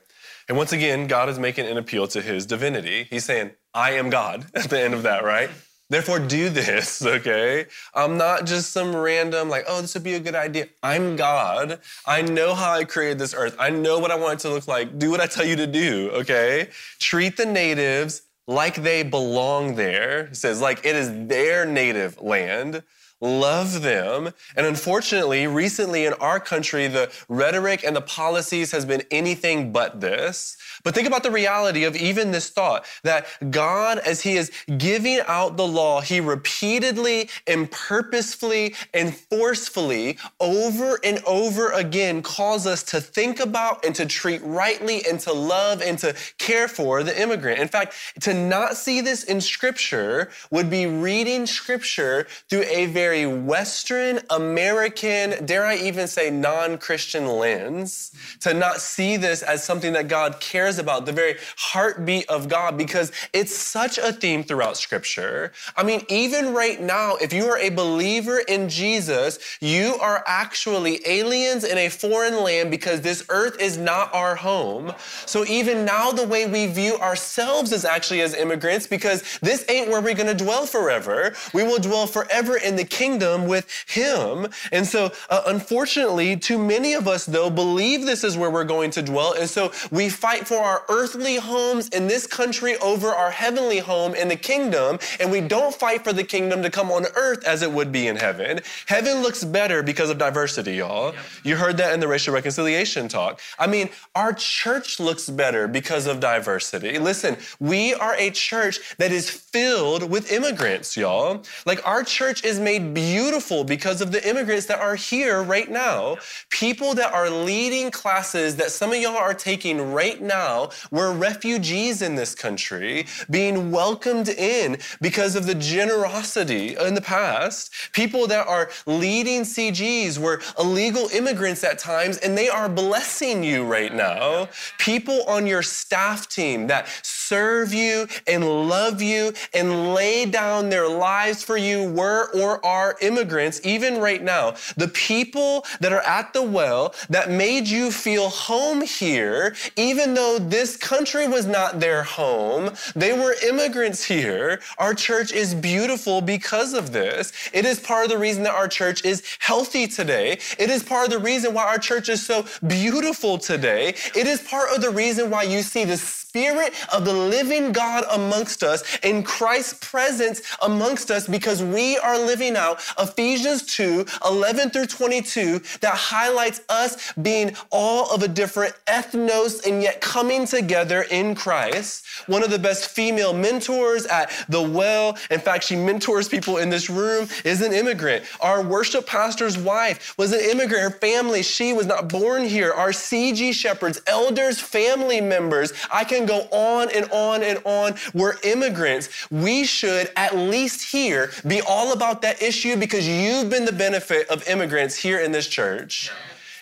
And 0.48 0.56
once 0.56 0.72
again, 0.72 1.08
God 1.08 1.30
is 1.30 1.40
making 1.40 1.66
an 1.66 1.78
appeal 1.78 2.08
to 2.10 2.22
his 2.22 2.46
divinity. 2.46 3.08
He's 3.10 3.26
saying, 3.26 3.54
I 3.74 3.94
am 3.94 4.12
God 4.12 4.46
at 4.54 4.70
the 4.70 4.80
end 4.80 4.94
of 4.94 5.02
that, 5.02 5.24
right? 5.24 5.50
Therefore, 5.92 6.20
do 6.20 6.48
this, 6.48 7.06
okay? 7.06 7.66
I'm 7.94 8.18
not 8.18 8.46
just 8.46 8.72
some 8.72 8.96
random, 8.96 9.50
like, 9.50 9.66
oh, 9.68 9.82
this 9.82 9.94
would 9.94 10.04
be 10.04 10.14
a 10.14 10.22
good 10.22 10.36
idea. 10.36 10.70
I'm 10.82 11.18
God. 11.18 11.82
I 12.06 12.22
know 12.22 12.56
how 12.56 12.72
I 12.72 12.86
created 12.86 13.20
this 13.20 13.34
earth. 13.34 13.58
I 13.60 13.72
know 13.72 14.00
what 14.00 14.10
I 14.10 14.16
want 14.16 14.40
it 14.40 14.40
to 14.44 14.54
look 14.54 14.70
like. 14.70 14.98
Do 14.98 15.12
what 15.12 15.20
I 15.20 15.28
tell 15.28 15.46
you 15.46 15.58
to 15.58 15.68
do, 15.68 16.10
okay? 16.14 16.70
Treat 17.00 17.36
the 17.36 17.46
natives 17.46 18.22
like 18.48 18.76
they 18.76 19.04
belong 19.04 19.76
there. 19.76 20.28
He 20.28 20.36
says, 20.36 20.62
like 20.62 20.86
it 20.86 20.96
is 20.96 21.28
their 21.28 21.66
native 21.66 22.22
land 22.22 22.84
love 23.22 23.84
them. 23.84 24.34
And 24.56 24.66
unfortunately, 24.66 25.48
recently 25.48 26.06
in 26.06 26.14
our 26.14 26.40
country, 26.40 26.88
the 26.88 27.12
rhetoric 27.30 27.84
and 27.84 27.96
the 27.96 28.02
policies 28.02 28.72
has 28.72 28.84
been 28.84 29.04
anything 29.12 29.72
but 29.72 30.02
this. 30.02 30.58
But 30.84 30.96
think 30.96 31.08
about 31.08 31.24
the 31.24 31.32
reality 31.32 31.84
of 31.84 31.96
even 31.96 32.32
this 32.32 32.50
thought 32.50 32.86
that 33.04 33.28
God, 33.52 34.00
as 34.00 34.22
He 34.22 34.38
is 34.38 34.52
giving 34.78 35.20
out 35.28 35.58
the 35.58 35.68
law, 35.68 36.02
He 36.02 36.20
repeatedly 36.20 37.30
and 37.46 37.70
purposefully 37.70 38.76
and 38.94 39.16
forcefully 39.16 40.18
over 40.40 41.00
and 41.04 41.22
over 41.26 41.72
again 41.72 42.24
calls 42.24 42.66
us 42.66 42.82
to 42.84 43.00
think 43.00 43.40
about 43.40 43.86
and 43.86 43.94
to 43.96 44.06
treat 44.06 44.42
rightly 44.44 45.06
and 45.06 45.20
to 45.20 45.34
love 45.34 45.82
and 45.82 46.00
to 46.00 46.16
care 46.40 46.68
for 46.68 47.04
the 47.04 47.22
immigrant. 47.22 47.60
In 47.60 47.68
fact, 47.68 47.94
to 48.22 48.34
not 48.34 48.78
see 48.78 49.02
this 49.02 49.24
in 49.24 49.42
Scripture 49.42 50.30
would 50.50 50.70
be 50.70 50.88
reading 50.88 51.46
Scripture 51.46 52.26
through 52.50 52.64
a 52.64 52.88
very 52.88 53.11
Western, 53.26 54.20
American, 54.30 55.46
dare 55.46 55.66
I 55.66 55.76
even 55.76 56.08
say 56.08 56.30
non 56.32 56.78
Christian 56.78 57.28
lens, 57.28 58.12
to 58.40 58.54
not 58.54 58.80
see 58.82 59.18
this 59.18 59.44
as 59.44 59.64
something 59.64 59.94
that 59.94 60.08
God 60.08 60.40
cares 60.40 60.80
about, 60.80 61.06
the 61.06 61.12
very 61.12 61.36
heartbeat 61.58 62.30
of 62.30 62.48
God, 62.48 62.78
because 62.78 63.12
it's 63.34 63.56
such 63.56 63.98
a 63.98 64.14
theme 64.14 64.44
throughout 64.44 64.78
Scripture. 64.78 65.52
I 65.76 65.84
mean, 65.84 66.06
even 66.08 66.54
right 66.54 66.82
now, 66.82 67.18
if 67.18 67.34
you 67.34 67.46
are 67.46 67.58
a 67.58 67.70
believer 67.70 68.40
in 68.48 68.70
Jesus, 68.70 69.38
you 69.60 69.96
are 70.02 70.24
actually 70.26 71.02
aliens 71.06 71.66
in 71.66 71.78
a 71.78 71.90
foreign 71.90 72.42
land 72.42 72.72
because 72.72 73.02
this 73.02 73.26
earth 73.30 73.60
is 73.60 73.78
not 73.78 74.14
our 74.14 74.36
home. 74.36 74.94
So 75.26 75.46
even 75.46 75.84
now, 75.84 76.12
the 76.12 76.28
way 76.28 76.46
we 76.46 76.68
view 76.68 76.98
ourselves 76.98 77.74
is 77.74 77.84
actually 77.84 78.22
as 78.22 78.34
immigrants 78.34 78.88
because 78.88 79.24
this 79.42 79.66
ain't 79.70 79.90
where 79.90 80.02
we're 80.02 80.16
to 80.38 80.44
dwell 80.44 80.66
forever. 80.66 81.34
We 81.54 81.64
will 81.64 81.80
dwell 81.80 82.08
forever 82.08 82.58
in 82.58 82.76
the 82.76 82.84
kingdom 82.84 83.01
with 83.02 83.68
Him. 83.88 84.48
And 84.72 84.86
so, 84.86 85.12
uh, 85.30 85.42
unfortunately, 85.48 86.38
too 86.38 86.60
many 86.60 86.94
of 86.94 87.08
us, 87.08 87.26
though, 87.26 87.50
believe 87.50 88.06
this 88.06 88.24
is 88.24 88.38
where 88.38 88.52
we're 88.52 88.64
going 88.64 88.92
to 88.92 89.02
dwell. 89.02 89.34
And 89.34 89.50
so 89.50 89.72
we 89.90 90.08
fight 90.08 90.48
for 90.48 90.58
our 90.58 90.84
earthly 90.88 91.38
homes 91.38 91.90
in 91.90 92.08
this 92.08 92.28
country 92.28 92.78
over 92.78 93.08
our 93.08 93.32
heavenly 93.32 93.80
home 93.80 94.14
in 94.14 94.28
the 94.28 94.36
kingdom, 94.36 95.00
and 95.20 95.32
we 95.32 95.42
don't 95.42 95.74
fight 95.74 96.04
for 96.04 96.14
the 96.14 96.24
kingdom 96.24 96.62
to 96.62 96.70
come 96.70 96.92
on 96.92 97.06
earth 97.16 97.44
as 97.44 97.64
it 97.64 97.72
would 97.72 97.92
be 97.92 98.08
in 98.08 98.16
heaven. 98.16 98.60
Heaven 98.86 99.24
looks 99.24 99.44
better 99.44 99.82
because 99.82 100.12
of 100.12 100.20
diversity, 100.20 100.76
y'all. 100.76 101.16
You 101.44 101.56
heard 101.56 101.78
that 101.78 101.94
in 101.94 102.00
the 102.00 102.08
racial 102.08 102.34
reconciliation 102.34 103.08
talk. 103.08 103.40
I 103.58 103.66
mean, 103.66 103.90
our 104.14 104.34
church 104.34 105.00
looks 105.00 105.28
better 105.28 105.68
because 105.68 106.06
of 106.06 106.20
diversity. 106.20 107.00
Listen, 107.00 107.36
we 107.60 107.96
are 107.96 108.16
a 108.16 108.30
church 108.30 108.96
that 108.98 109.12
is 109.12 109.28
filled 109.30 110.10
with 110.10 110.32
immigrants, 110.32 110.96
y'all. 110.96 111.44
Like, 111.66 111.86
our 111.88 112.04
church 112.04 112.44
is 112.44 112.60
made 112.60 112.91
beautiful 112.94 113.64
because 113.64 114.02
of 114.02 114.12
the 114.12 114.28
immigrants 114.28 114.66
that 114.68 114.80
are 114.80 114.96
here 114.96 115.44
right 115.44 115.70
now. 115.70 116.18
People 116.50 116.94
that 116.96 117.14
are 117.14 117.30
leading 117.30 117.92
classes 117.92 118.56
that 118.58 118.72
some 118.72 118.92
of 118.92 118.98
y'all 118.98 119.16
are 119.16 119.34
taking 119.34 119.92
right 119.92 120.22
now 120.22 120.70
we're 120.92 121.14
refugees 121.14 122.02
in 122.02 122.16
this 122.16 122.36
country 122.36 123.06
being 123.30 123.72
welcomed 123.72 124.30
in 124.30 124.78
because 125.02 125.36
of 125.36 125.46
the 125.46 125.56
generosity 125.56 126.76
in 126.76 126.94
the 126.94 127.02
past. 127.02 127.72
People 127.94 128.28
that 128.28 128.48
are 128.48 128.70
leading 128.86 129.42
CGs 129.42 130.18
were 130.18 130.42
illegal 130.60 131.08
immigrants 131.14 131.64
at 131.64 131.80
times 131.80 132.18
and 132.18 132.38
they 132.38 132.50
are 132.50 132.70
blessing 132.70 133.44
you 133.44 133.64
right 133.64 133.94
now. 133.94 134.48
People 134.80 135.24
on 135.28 135.48
your 135.48 135.62
staff 135.62 136.28
team 136.28 136.68
that 136.68 136.88
serve 137.04 137.74
you 137.74 138.08
and 138.28 138.44
love 138.68 139.02
you 139.02 139.32
and 139.54 139.94
lay 139.94 140.26
down 140.26 140.70
their 140.70 140.90
lives 140.90 141.44
for 141.44 141.58
you 141.58 141.90
were 141.92 142.30
or 142.34 142.64
are 142.66 142.81
immigrants, 143.02 143.62
even 143.64 144.00
right 144.00 144.22
now. 144.22 144.56
The 144.78 144.88
people 144.90 145.66
that 145.80 145.94
are 145.94 146.02
at 146.02 146.34
the 146.34 146.42
well 146.42 146.94
that 147.10 147.30
made 147.30 147.68
you 147.68 147.92
feel 147.92 148.30
home 148.30 148.82
here, 148.82 149.56
even 149.76 150.14
though 150.14 150.38
this 150.40 150.76
country 150.78 151.28
was 151.28 151.46
not 151.46 151.80
their 151.80 152.04
home, 152.04 152.72
they 152.96 153.14
were 153.14 153.36
immigrants 153.44 154.04
here. 154.04 154.62
Our 154.78 154.94
church 154.94 155.32
is 155.32 155.54
beautiful 155.54 156.22
because 156.22 156.74
of 156.74 156.92
this. 156.92 157.34
It 157.54 157.66
is 157.66 157.80
part 157.80 158.06
of 158.06 158.12
the 158.12 158.18
reason 158.18 158.44
that 158.44 158.54
our 158.54 158.68
church 158.68 159.04
is 159.06 159.24
healthy 159.40 159.88
today. 159.88 160.40
It 160.58 160.70
is 160.70 160.84
part 160.84 161.06
of 161.06 161.12
the 161.12 161.20
reason 161.20 161.54
why 161.54 161.66
our 161.66 161.80
church 161.80 162.10
is 162.10 162.26
so 162.26 162.46
beautiful 162.68 163.38
today. 163.38 163.96
It 164.16 164.28
is 164.28 164.42
part 164.42 164.74
of 164.76 164.82
the 164.82 164.90
reason 164.90 165.30
why 165.30 165.44
you 165.44 165.62
see 165.62 165.86
this 165.86 166.21
Spirit 166.32 166.74
of 166.94 167.04
the 167.04 167.12
living 167.12 167.74
God 167.74 168.06
amongst 168.10 168.64
us, 168.64 168.86
in 169.04 169.22
Christ's 169.22 169.74
presence 169.86 170.42
amongst 170.62 171.12
us, 171.12 171.28
because 171.28 171.62
we 171.62 171.98
are 171.98 172.18
living 172.18 172.56
out 172.56 172.82
Ephesians 172.98 173.66
2 173.66 174.06
11 174.26 174.70
through 174.70 174.86
22, 174.86 175.60
that 175.82 175.94
highlights 175.94 176.62
us 176.70 177.12
being 177.22 177.54
all 177.70 178.10
of 178.16 178.24
a 178.24 178.30
different 178.30 178.74
ethnos 178.88 179.68
and 179.68 179.84
yet 179.84 180.00
coming 180.00 180.46
together 180.46 181.02
in 181.12 181.36
Christ. 181.36 182.06
One 182.28 182.44
of 182.44 182.50
the 182.50 182.60
best 182.60 182.90
female 182.90 183.34
mentors 183.34 184.06
at 184.06 184.32
the 184.48 184.62
well, 184.62 185.18
in 185.32 185.42
fact, 185.42 185.66
she 185.66 185.76
mentors 185.76 186.30
people 186.30 186.60
in 186.60 186.70
this 186.70 186.90
room, 186.90 187.28
is 187.44 187.62
an 187.62 187.74
immigrant. 187.74 188.24
Our 188.40 188.64
worship 188.64 189.06
pastor's 189.06 189.58
wife 189.58 190.18
was 190.18 190.32
an 190.32 190.40
immigrant. 190.40 190.94
Her 190.94 190.98
family, 190.98 191.44
she 191.44 191.74
was 191.74 191.88
not 191.88 192.08
born 192.08 192.46
here. 192.46 192.72
Our 192.72 192.92
CG 192.92 193.52
shepherds, 193.52 194.02
elders, 194.08 194.62
family 194.62 195.20
members, 195.20 195.74
I 195.92 196.06
can 196.06 196.21
can 196.26 196.28
go 196.28 196.48
on 196.52 196.90
and 196.92 197.10
on 197.12 197.44
and 197.44 197.60
on. 197.66 197.96
We're 198.14 198.36
immigrants. 198.44 199.10
We 199.32 199.64
should, 199.66 200.12
at 200.16 200.36
least 200.36 200.92
here, 200.92 201.32
be 201.48 201.62
all 201.62 201.94
about 201.94 202.22
that 202.22 202.42
issue 202.42 202.76
because 202.76 203.08
you've 203.08 203.50
been 203.50 203.66
the 203.66 203.72
benefit 203.72 204.28
of 204.30 204.48
immigrants 204.48 204.96
here 204.96 205.20
in 205.20 205.32
this 205.32 205.48
church. 205.48 206.12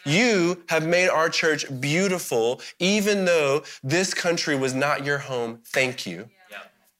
You 0.05 0.63
have 0.69 0.87
made 0.87 1.09
our 1.09 1.29
church 1.29 1.65
beautiful, 1.79 2.61
even 2.79 3.25
though 3.25 3.63
this 3.83 4.13
country 4.13 4.55
was 4.55 4.73
not 4.73 5.05
your 5.05 5.17
home. 5.17 5.59
Thank 5.65 6.05
you. 6.05 6.29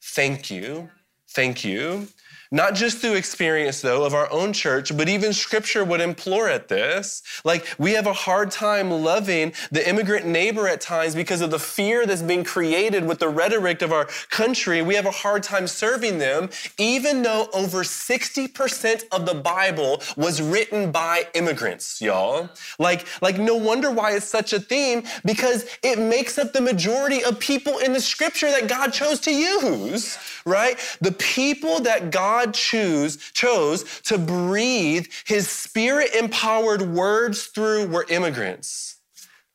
Thank 0.02 0.52
you. 0.52 0.90
Thank 1.30 1.64
you. 1.64 2.08
Not 2.52 2.74
just 2.74 2.98
through 2.98 3.14
experience, 3.14 3.82
though, 3.82 4.04
of 4.04 4.16
our 4.16 4.32
own 4.32 4.54
church, 4.54 4.96
but 4.98 5.08
even 5.08 5.34
scripture 5.34 5.86
would 5.86 6.02
implore 6.02 6.50
at 6.50 6.68
this. 6.68 7.22
Like, 7.44 7.68
we 7.78 7.92
have 7.94 8.08
a 8.08 8.14
hard 8.14 8.50
time 8.50 8.90
loving 8.90 9.54
the 9.72 9.88
immigrant 9.88 10.26
neighbor 10.26 10.68
at 10.68 10.82
times 10.82 11.14
because 11.14 11.42
of 11.42 11.52
the 11.52 11.60
fear 11.60 12.08
that's 12.08 12.24
being 12.24 12.44
created 12.44 13.06
with 13.06 13.20
the 13.20 13.30
rhetoric 13.30 13.84
of 13.84 13.92
our 13.92 14.06
country. 14.32 14.82
We 14.82 14.96
have 14.96 15.06
a 15.06 15.12
hard 15.12 15.44
time 15.44 15.68
serving 15.68 16.18
them, 16.18 16.50
even 16.80 17.22
though 17.22 17.50
over 17.54 17.84
60% 17.84 19.04
of 19.12 19.28
the 19.28 19.36
Bible 19.36 20.02
was 20.18 20.42
written 20.42 20.92
by 20.92 21.28
immigrants, 21.36 22.02
y'all. 22.02 22.50
Like, 22.80 23.06
like, 23.22 23.38
no 23.38 23.56
wonder 23.56 23.92
why 23.92 24.14
it's 24.14 24.26
such 24.26 24.54
a 24.54 24.60
theme 24.60 25.04
because 25.24 25.66
it 25.84 26.00
makes 26.00 26.40
up 26.40 26.54
the 26.54 26.62
majority 26.62 27.24
of 27.24 27.40
people 27.40 27.78
in 27.78 27.94
the 27.94 28.02
scripture 28.02 28.50
that 28.50 28.68
God 28.68 28.92
chose 28.92 29.20
to 29.22 29.32
use 29.32 30.18
right? 30.46 30.78
The 31.02 31.12
people 31.14 31.80
that 31.82 32.12
God 32.12 32.39
choose, 32.48 33.18
chose 33.34 34.02
to 34.02 34.18
breathe 34.18 35.08
his 35.26 35.50
spirit 35.50 36.14
empowered 36.16 36.82
words 36.82 37.48
through 37.48 37.88
were 37.88 38.06
immigrants. 38.10 38.98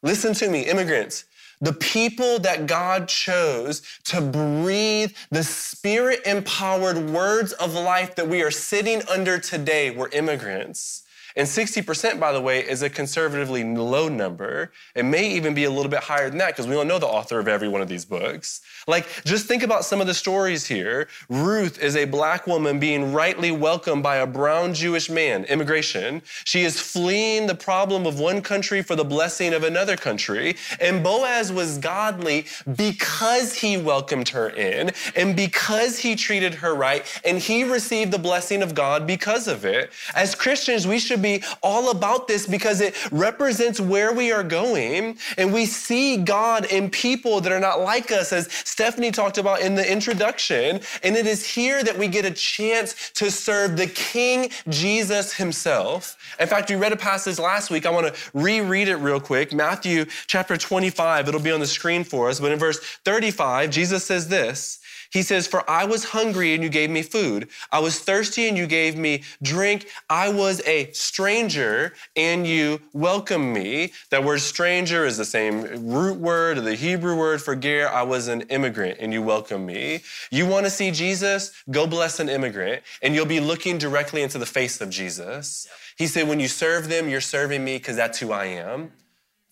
Listen 0.02 0.34
to 0.34 0.50
me, 0.50 0.62
immigrants. 0.62 1.24
The 1.60 1.72
people 1.72 2.38
that 2.40 2.66
God 2.66 3.08
chose 3.08 3.80
to 4.04 4.20
breathe 4.20 5.12
the 5.30 5.44
spirit 5.44 6.20
empowered 6.26 7.10
words 7.10 7.52
of 7.54 7.74
life 7.74 8.16
that 8.16 8.28
we 8.28 8.42
are 8.42 8.50
sitting 8.50 9.02
under 9.08 9.38
today 9.38 9.90
were 9.90 10.10
immigrants. 10.12 11.04
And 11.36 11.48
60%, 11.48 12.20
by 12.20 12.32
the 12.32 12.40
way, 12.40 12.60
is 12.60 12.82
a 12.82 12.90
conservatively 12.90 13.64
low 13.64 14.08
number. 14.08 14.70
It 14.94 15.04
may 15.04 15.28
even 15.30 15.52
be 15.52 15.64
a 15.64 15.70
little 15.70 15.90
bit 15.90 16.00
higher 16.04 16.28
than 16.28 16.38
that 16.38 16.48
because 16.48 16.68
we 16.68 16.74
don't 16.74 16.86
know 16.86 17.00
the 17.00 17.08
author 17.08 17.40
of 17.40 17.48
every 17.48 17.66
one 17.66 17.80
of 17.82 17.88
these 17.88 18.04
books. 18.04 18.60
Like, 18.86 19.06
just 19.24 19.46
think 19.46 19.62
about 19.62 19.84
some 19.84 20.00
of 20.00 20.06
the 20.06 20.14
stories 20.14 20.66
here. 20.66 21.08
Ruth 21.28 21.78
is 21.82 21.96
a 21.96 22.04
black 22.04 22.46
woman 22.46 22.78
being 22.78 23.12
rightly 23.12 23.50
welcomed 23.50 24.02
by 24.02 24.16
a 24.16 24.26
brown 24.26 24.74
Jewish 24.74 25.08
man, 25.08 25.44
immigration. 25.44 26.22
She 26.44 26.62
is 26.62 26.80
fleeing 26.80 27.46
the 27.46 27.54
problem 27.54 28.06
of 28.06 28.20
one 28.20 28.42
country 28.42 28.82
for 28.82 28.94
the 28.94 29.04
blessing 29.04 29.54
of 29.54 29.64
another 29.64 29.96
country. 29.96 30.56
And 30.80 31.02
Boaz 31.02 31.52
was 31.52 31.78
godly 31.78 32.46
because 32.76 33.54
he 33.54 33.76
welcomed 33.76 34.28
her 34.30 34.50
in 34.50 34.92
and 35.16 35.34
because 35.34 35.98
he 35.98 36.14
treated 36.14 36.54
her 36.54 36.74
right, 36.74 37.04
and 37.24 37.38
he 37.38 37.64
received 37.64 38.12
the 38.12 38.18
blessing 38.18 38.62
of 38.62 38.74
God 38.74 39.06
because 39.06 39.48
of 39.48 39.64
it. 39.64 39.90
As 40.14 40.34
Christians, 40.34 40.86
we 40.86 40.98
should 40.98 41.22
be 41.22 41.42
all 41.62 41.90
about 41.90 42.28
this 42.28 42.46
because 42.46 42.80
it 42.80 42.94
represents 43.12 43.80
where 43.80 44.12
we 44.12 44.30
are 44.32 44.44
going. 44.44 45.18
And 45.38 45.52
we 45.52 45.66
see 45.66 46.18
God 46.18 46.66
in 46.66 46.90
people 46.90 47.40
that 47.40 47.52
are 47.52 47.60
not 47.60 47.80
like 47.80 48.12
us, 48.12 48.32
as 48.32 48.48
Stephanie 48.74 49.12
talked 49.12 49.38
about 49.38 49.60
in 49.60 49.76
the 49.76 49.88
introduction. 49.88 50.80
And 51.04 51.16
it 51.16 51.28
is 51.28 51.46
here 51.46 51.84
that 51.84 51.96
we 51.96 52.08
get 52.08 52.24
a 52.24 52.30
chance 52.32 53.12
to 53.12 53.30
serve 53.30 53.76
the 53.76 53.86
King 53.86 54.50
Jesus 54.68 55.32
himself. 55.32 56.16
In 56.40 56.48
fact, 56.48 56.70
we 56.70 56.74
read 56.74 56.90
a 56.90 56.96
passage 56.96 57.38
last 57.38 57.70
week. 57.70 57.86
I 57.86 57.90
want 57.90 58.12
to 58.12 58.20
reread 58.34 58.88
it 58.88 58.96
real 58.96 59.20
quick. 59.20 59.52
Matthew 59.52 60.06
chapter 60.26 60.56
25. 60.56 61.28
It'll 61.28 61.40
be 61.40 61.52
on 61.52 61.60
the 61.60 61.68
screen 61.68 62.02
for 62.02 62.28
us. 62.28 62.40
But 62.40 62.50
in 62.50 62.58
verse 62.58 62.80
35, 63.04 63.70
Jesus 63.70 64.04
says 64.04 64.26
this. 64.26 64.80
He 65.14 65.22
says, 65.22 65.46
For 65.46 65.68
I 65.70 65.84
was 65.84 66.02
hungry 66.02 66.54
and 66.54 66.62
you 66.62 66.68
gave 66.68 66.90
me 66.90 67.02
food. 67.02 67.48
I 67.70 67.78
was 67.78 68.00
thirsty 68.00 68.48
and 68.48 68.58
you 68.58 68.66
gave 68.66 68.98
me 68.98 69.22
drink. 69.42 69.88
I 70.10 70.28
was 70.28 70.60
a 70.66 70.90
stranger 70.90 71.92
and 72.16 72.44
you 72.44 72.80
welcomed 72.92 73.54
me. 73.54 73.92
That 74.10 74.24
word 74.24 74.40
stranger 74.40 75.06
is 75.06 75.16
the 75.16 75.24
same 75.24 75.88
root 75.88 76.18
word, 76.18 76.58
of 76.58 76.64
the 76.64 76.74
Hebrew 76.74 77.16
word 77.16 77.40
for 77.40 77.54
ger. 77.54 77.88
I 77.88 78.02
was 78.02 78.26
an 78.26 78.40
immigrant 78.42 78.98
and 78.98 79.12
you 79.12 79.22
welcomed 79.22 79.64
me. 79.64 80.00
You 80.32 80.48
want 80.48 80.66
to 80.66 80.70
see 80.70 80.90
Jesus? 80.90 81.52
Go 81.70 81.86
bless 81.86 82.18
an 82.18 82.28
immigrant 82.28 82.82
and 83.00 83.14
you'll 83.14 83.24
be 83.24 83.38
looking 83.38 83.78
directly 83.78 84.22
into 84.22 84.38
the 84.38 84.46
face 84.46 84.80
of 84.80 84.90
Jesus. 84.90 85.68
He 85.96 86.08
said, 86.08 86.26
When 86.26 86.40
you 86.40 86.48
serve 86.48 86.88
them, 86.88 87.08
you're 87.08 87.20
serving 87.20 87.64
me 87.64 87.76
because 87.76 87.94
that's 87.94 88.18
who 88.18 88.32
I 88.32 88.46
am. 88.46 88.90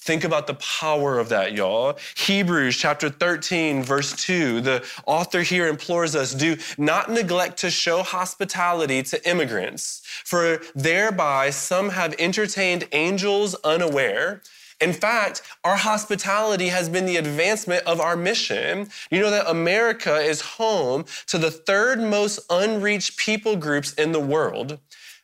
Think 0.04 0.24
about 0.24 0.48
the 0.48 0.54
power 0.54 1.20
of 1.20 1.28
that, 1.28 1.52
y'all. 1.52 1.96
Hebrews 2.16 2.76
chapter 2.76 3.08
13, 3.08 3.84
verse 3.84 4.12
2. 4.14 4.60
The 4.60 4.84
author 5.06 5.42
here 5.42 5.68
implores 5.68 6.16
us 6.16 6.34
do 6.34 6.56
not 6.76 7.08
neglect 7.08 7.56
to 7.58 7.70
show 7.70 8.02
hospitality 8.02 9.04
to 9.04 9.30
immigrants, 9.30 10.02
for 10.24 10.60
thereby 10.74 11.50
some 11.50 11.90
have 11.90 12.16
entertained 12.18 12.88
angels 12.90 13.54
unaware. 13.62 14.42
In 14.80 14.92
fact, 14.92 15.42
our 15.62 15.76
hospitality 15.76 16.66
has 16.66 16.88
been 16.88 17.06
the 17.06 17.18
advancement 17.18 17.84
of 17.86 18.00
our 18.00 18.16
mission. 18.16 18.88
You 19.12 19.20
know 19.20 19.30
that 19.30 19.48
America 19.48 20.16
is 20.16 20.40
home 20.40 21.04
to 21.28 21.38
the 21.38 21.52
third 21.52 22.00
most 22.00 22.40
unreached 22.50 23.16
people 23.18 23.54
groups 23.54 23.92
in 23.92 24.10
the 24.10 24.18
world. 24.18 24.80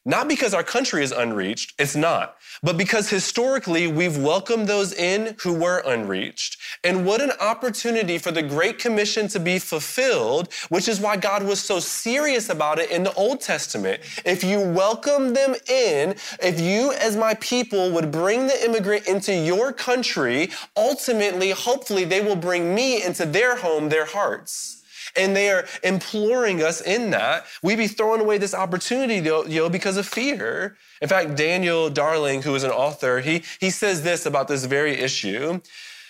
Not 0.08 0.26
because 0.26 0.54
our 0.54 0.64
country 0.64 1.04
is 1.04 1.12
unreached, 1.12 1.74
it's 1.78 1.94
not 1.94 2.38
but 2.62 2.76
because 2.76 3.08
historically 3.08 3.86
we've 3.86 4.16
welcomed 4.16 4.66
those 4.66 4.92
in 4.92 5.36
who 5.40 5.52
were 5.52 5.82
unreached. 5.86 6.58
And 6.84 7.06
what 7.06 7.20
an 7.20 7.32
opportunity 7.40 8.18
for 8.18 8.32
the 8.32 8.42
Great 8.42 8.78
Commission 8.78 9.28
to 9.28 9.40
be 9.40 9.58
fulfilled, 9.58 10.52
which 10.68 10.88
is 10.88 11.00
why 11.00 11.16
God 11.16 11.42
was 11.42 11.60
so 11.60 11.78
serious 11.78 12.48
about 12.48 12.78
it 12.78 12.90
in 12.90 13.02
the 13.04 13.12
Old 13.14 13.40
Testament. 13.40 14.00
If 14.24 14.42
you 14.42 14.60
welcome 14.60 15.34
them 15.34 15.54
in, 15.68 16.16
if 16.42 16.60
you 16.60 16.92
as 16.92 17.16
my 17.16 17.34
people 17.34 17.90
would 17.92 18.10
bring 18.10 18.46
the 18.46 18.64
immigrant 18.64 19.06
into 19.06 19.34
your 19.34 19.72
country, 19.72 20.50
ultimately, 20.76 21.50
hopefully, 21.50 22.04
they 22.04 22.20
will 22.20 22.36
bring 22.36 22.74
me 22.74 23.04
into 23.04 23.24
their 23.26 23.56
home, 23.56 23.88
their 23.88 24.06
hearts 24.06 24.77
and 25.16 25.34
they 25.34 25.50
are 25.50 25.66
imploring 25.82 26.62
us 26.62 26.80
in 26.80 27.10
that, 27.10 27.46
we 27.62 27.76
be 27.76 27.86
throwing 27.86 28.20
away 28.20 28.38
this 28.38 28.54
opportunity, 28.54 29.16
you 29.16 29.44
know, 29.60 29.68
because 29.68 29.96
of 29.96 30.06
fear. 30.06 30.76
In 31.00 31.08
fact, 31.08 31.36
Daniel 31.36 31.90
Darling, 31.90 32.42
who 32.42 32.54
is 32.54 32.64
an 32.64 32.70
author, 32.70 33.20
he, 33.20 33.44
he 33.60 33.70
says 33.70 34.02
this 34.02 34.26
about 34.26 34.48
this 34.48 34.64
very 34.64 34.94
issue. 34.94 35.60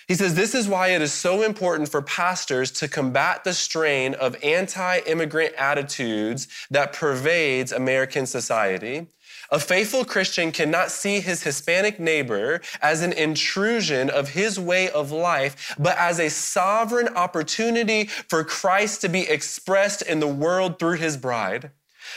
He 0.09 0.15
says, 0.15 0.33
This 0.33 0.55
is 0.55 0.67
why 0.67 0.87
it 0.87 1.03
is 1.03 1.13
so 1.13 1.43
important 1.43 1.87
for 1.87 2.01
pastors 2.01 2.71
to 2.71 2.87
combat 2.87 3.43
the 3.43 3.53
strain 3.53 4.15
of 4.15 4.35
anti 4.43 5.01
immigrant 5.01 5.53
attitudes 5.53 6.47
that 6.71 6.93
pervades 6.93 7.71
American 7.71 8.25
society. 8.25 9.05
A 9.51 9.59
faithful 9.59 10.03
Christian 10.03 10.51
cannot 10.51 10.89
see 10.89 11.19
his 11.19 11.43
Hispanic 11.43 11.99
neighbor 11.99 12.59
as 12.81 13.03
an 13.03 13.13
intrusion 13.13 14.09
of 14.09 14.29
his 14.29 14.59
way 14.59 14.89
of 14.89 15.11
life, 15.11 15.75
but 15.77 15.95
as 15.99 16.19
a 16.19 16.29
sovereign 16.29 17.09
opportunity 17.09 18.05
for 18.05 18.43
Christ 18.43 19.01
to 19.01 19.09
be 19.09 19.29
expressed 19.29 20.01
in 20.01 20.19
the 20.19 20.27
world 20.27 20.79
through 20.79 20.97
his 20.97 21.17
bride. 21.17 21.69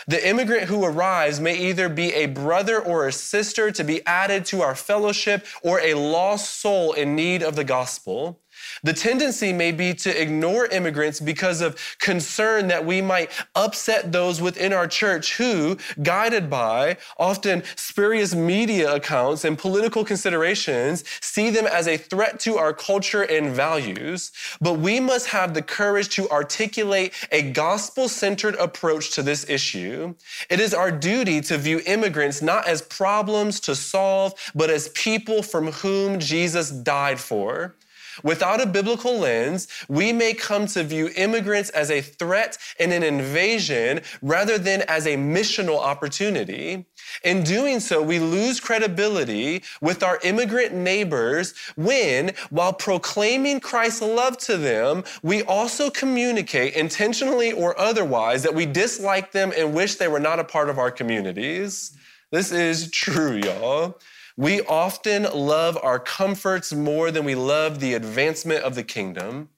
The 0.06 0.28
immigrant 0.28 0.64
who 0.64 0.84
arrives 0.84 1.40
may 1.40 1.56
either 1.56 1.88
be 1.88 2.12
a 2.14 2.26
brother 2.26 2.80
or 2.80 3.06
a 3.06 3.12
sister 3.12 3.70
to 3.70 3.84
be 3.84 4.04
added 4.06 4.44
to 4.46 4.62
our 4.62 4.74
fellowship 4.74 5.46
or 5.62 5.80
a 5.80 5.94
lost 5.94 6.60
soul 6.60 6.92
in 6.92 7.14
need 7.14 7.42
of 7.42 7.56
the 7.56 7.64
gospel. 7.64 8.41
The 8.82 8.92
tendency 8.92 9.52
may 9.52 9.72
be 9.72 9.94
to 9.94 10.22
ignore 10.22 10.66
immigrants 10.66 11.20
because 11.20 11.60
of 11.60 11.78
concern 11.98 12.68
that 12.68 12.84
we 12.84 13.00
might 13.00 13.30
upset 13.54 14.12
those 14.12 14.40
within 14.40 14.72
our 14.72 14.86
church 14.86 15.36
who, 15.36 15.76
guided 16.02 16.50
by 16.50 16.96
often 17.18 17.62
spurious 17.76 18.34
media 18.34 18.94
accounts 18.94 19.44
and 19.44 19.58
political 19.58 20.04
considerations, 20.04 21.04
see 21.20 21.50
them 21.50 21.66
as 21.66 21.86
a 21.86 21.96
threat 21.96 22.40
to 22.40 22.56
our 22.56 22.72
culture 22.72 23.22
and 23.22 23.50
values. 23.50 24.32
But 24.60 24.74
we 24.74 25.00
must 25.00 25.28
have 25.28 25.54
the 25.54 25.62
courage 25.62 26.08
to 26.10 26.28
articulate 26.30 27.12
a 27.30 27.52
gospel 27.52 28.08
centered 28.08 28.54
approach 28.56 29.10
to 29.12 29.22
this 29.22 29.48
issue. 29.48 30.14
It 30.50 30.60
is 30.60 30.74
our 30.74 30.90
duty 30.90 31.40
to 31.42 31.58
view 31.58 31.80
immigrants 31.86 32.42
not 32.42 32.66
as 32.66 32.82
problems 32.82 33.60
to 33.60 33.74
solve, 33.74 34.34
but 34.54 34.70
as 34.70 34.88
people 34.90 35.42
from 35.42 35.72
whom 35.72 36.18
Jesus 36.18 36.70
died 36.70 37.18
for. 37.18 37.74
Without 38.22 38.60
a 38.60 38.66
biblical 38.66 39.18
lens, 39.18 39.68
we 39.88 40.12
may 40.12 40.34
come 40.34 40.66
to 40.68 40.82
view 40.82 41.10
immigrants 41.16 41.70
as 41.70 41.90
a 41.90 42.00
threat 42.00 42.58
and 42.78 42.92
an 42.92 43.02
invasion 43.02 44.00
rather 44.20 44.58
than 44.58 44.82
as 44.82 45.06
a 45.06 45.16
missional 45.16 45.78
opportunity. 45.78 46.86
In 47.24 47.42
doing 47.42 47.80
so, 47.80 48.02
we 48.02 48.18
lose 48.18 48.60
credibility 48.60 49.62
with 49.80 50.02
our 50.02 50.18
immigrant 50.22 50.74
neighbors 50.74 51.54
when, 51.76 52.32
while 52.50 52.72
proclaiming 52.72 53.60
Christ's 53.60 54.02
love 54.02 54.38
to 54.38 54.56
them, 54.56 55.04
we 55.22 55.42
also 55.42 55.90
communicate, 55.90 56.74
intentionally 56.74 57.52
or 57.52 57.78
otherwise, 57.78 58.42
that 58.42 58.54
we 58.54 58.66
dislike 58.66 59.32
them 59.32 59.52
and 59.56 59.74
wish 59.74 59.96
they 59.96 60.08
were 60.08 60.20
not 60.20 60.38
a 60.38 60.44
part 60.44 60.68
of 60.68 60.78
our 60.78 60.90
communities. 60.90 61.96
This 62.30 62.50
is 62.50 62.90
true, 62.90 63.36
y'all. 63.36 63.98
We 64.42 64.60
often 64.62 65.22
love 65.22 65.78
our 65.84 66.00
comforts 66.00 66.72
more 66.72 67.12
than 67.12 67.24
we 67.24 67.36
love 67.36 67.78
the 67.78 67.94
advancement 67.94 68.64
of 68.64 68.74
the 68.74 68.82
kingdom. 68.82 69.50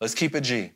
Let's 0.00 0.14
keep 0.14 0.36
it 0.36 0.42
G. 0.42 0.70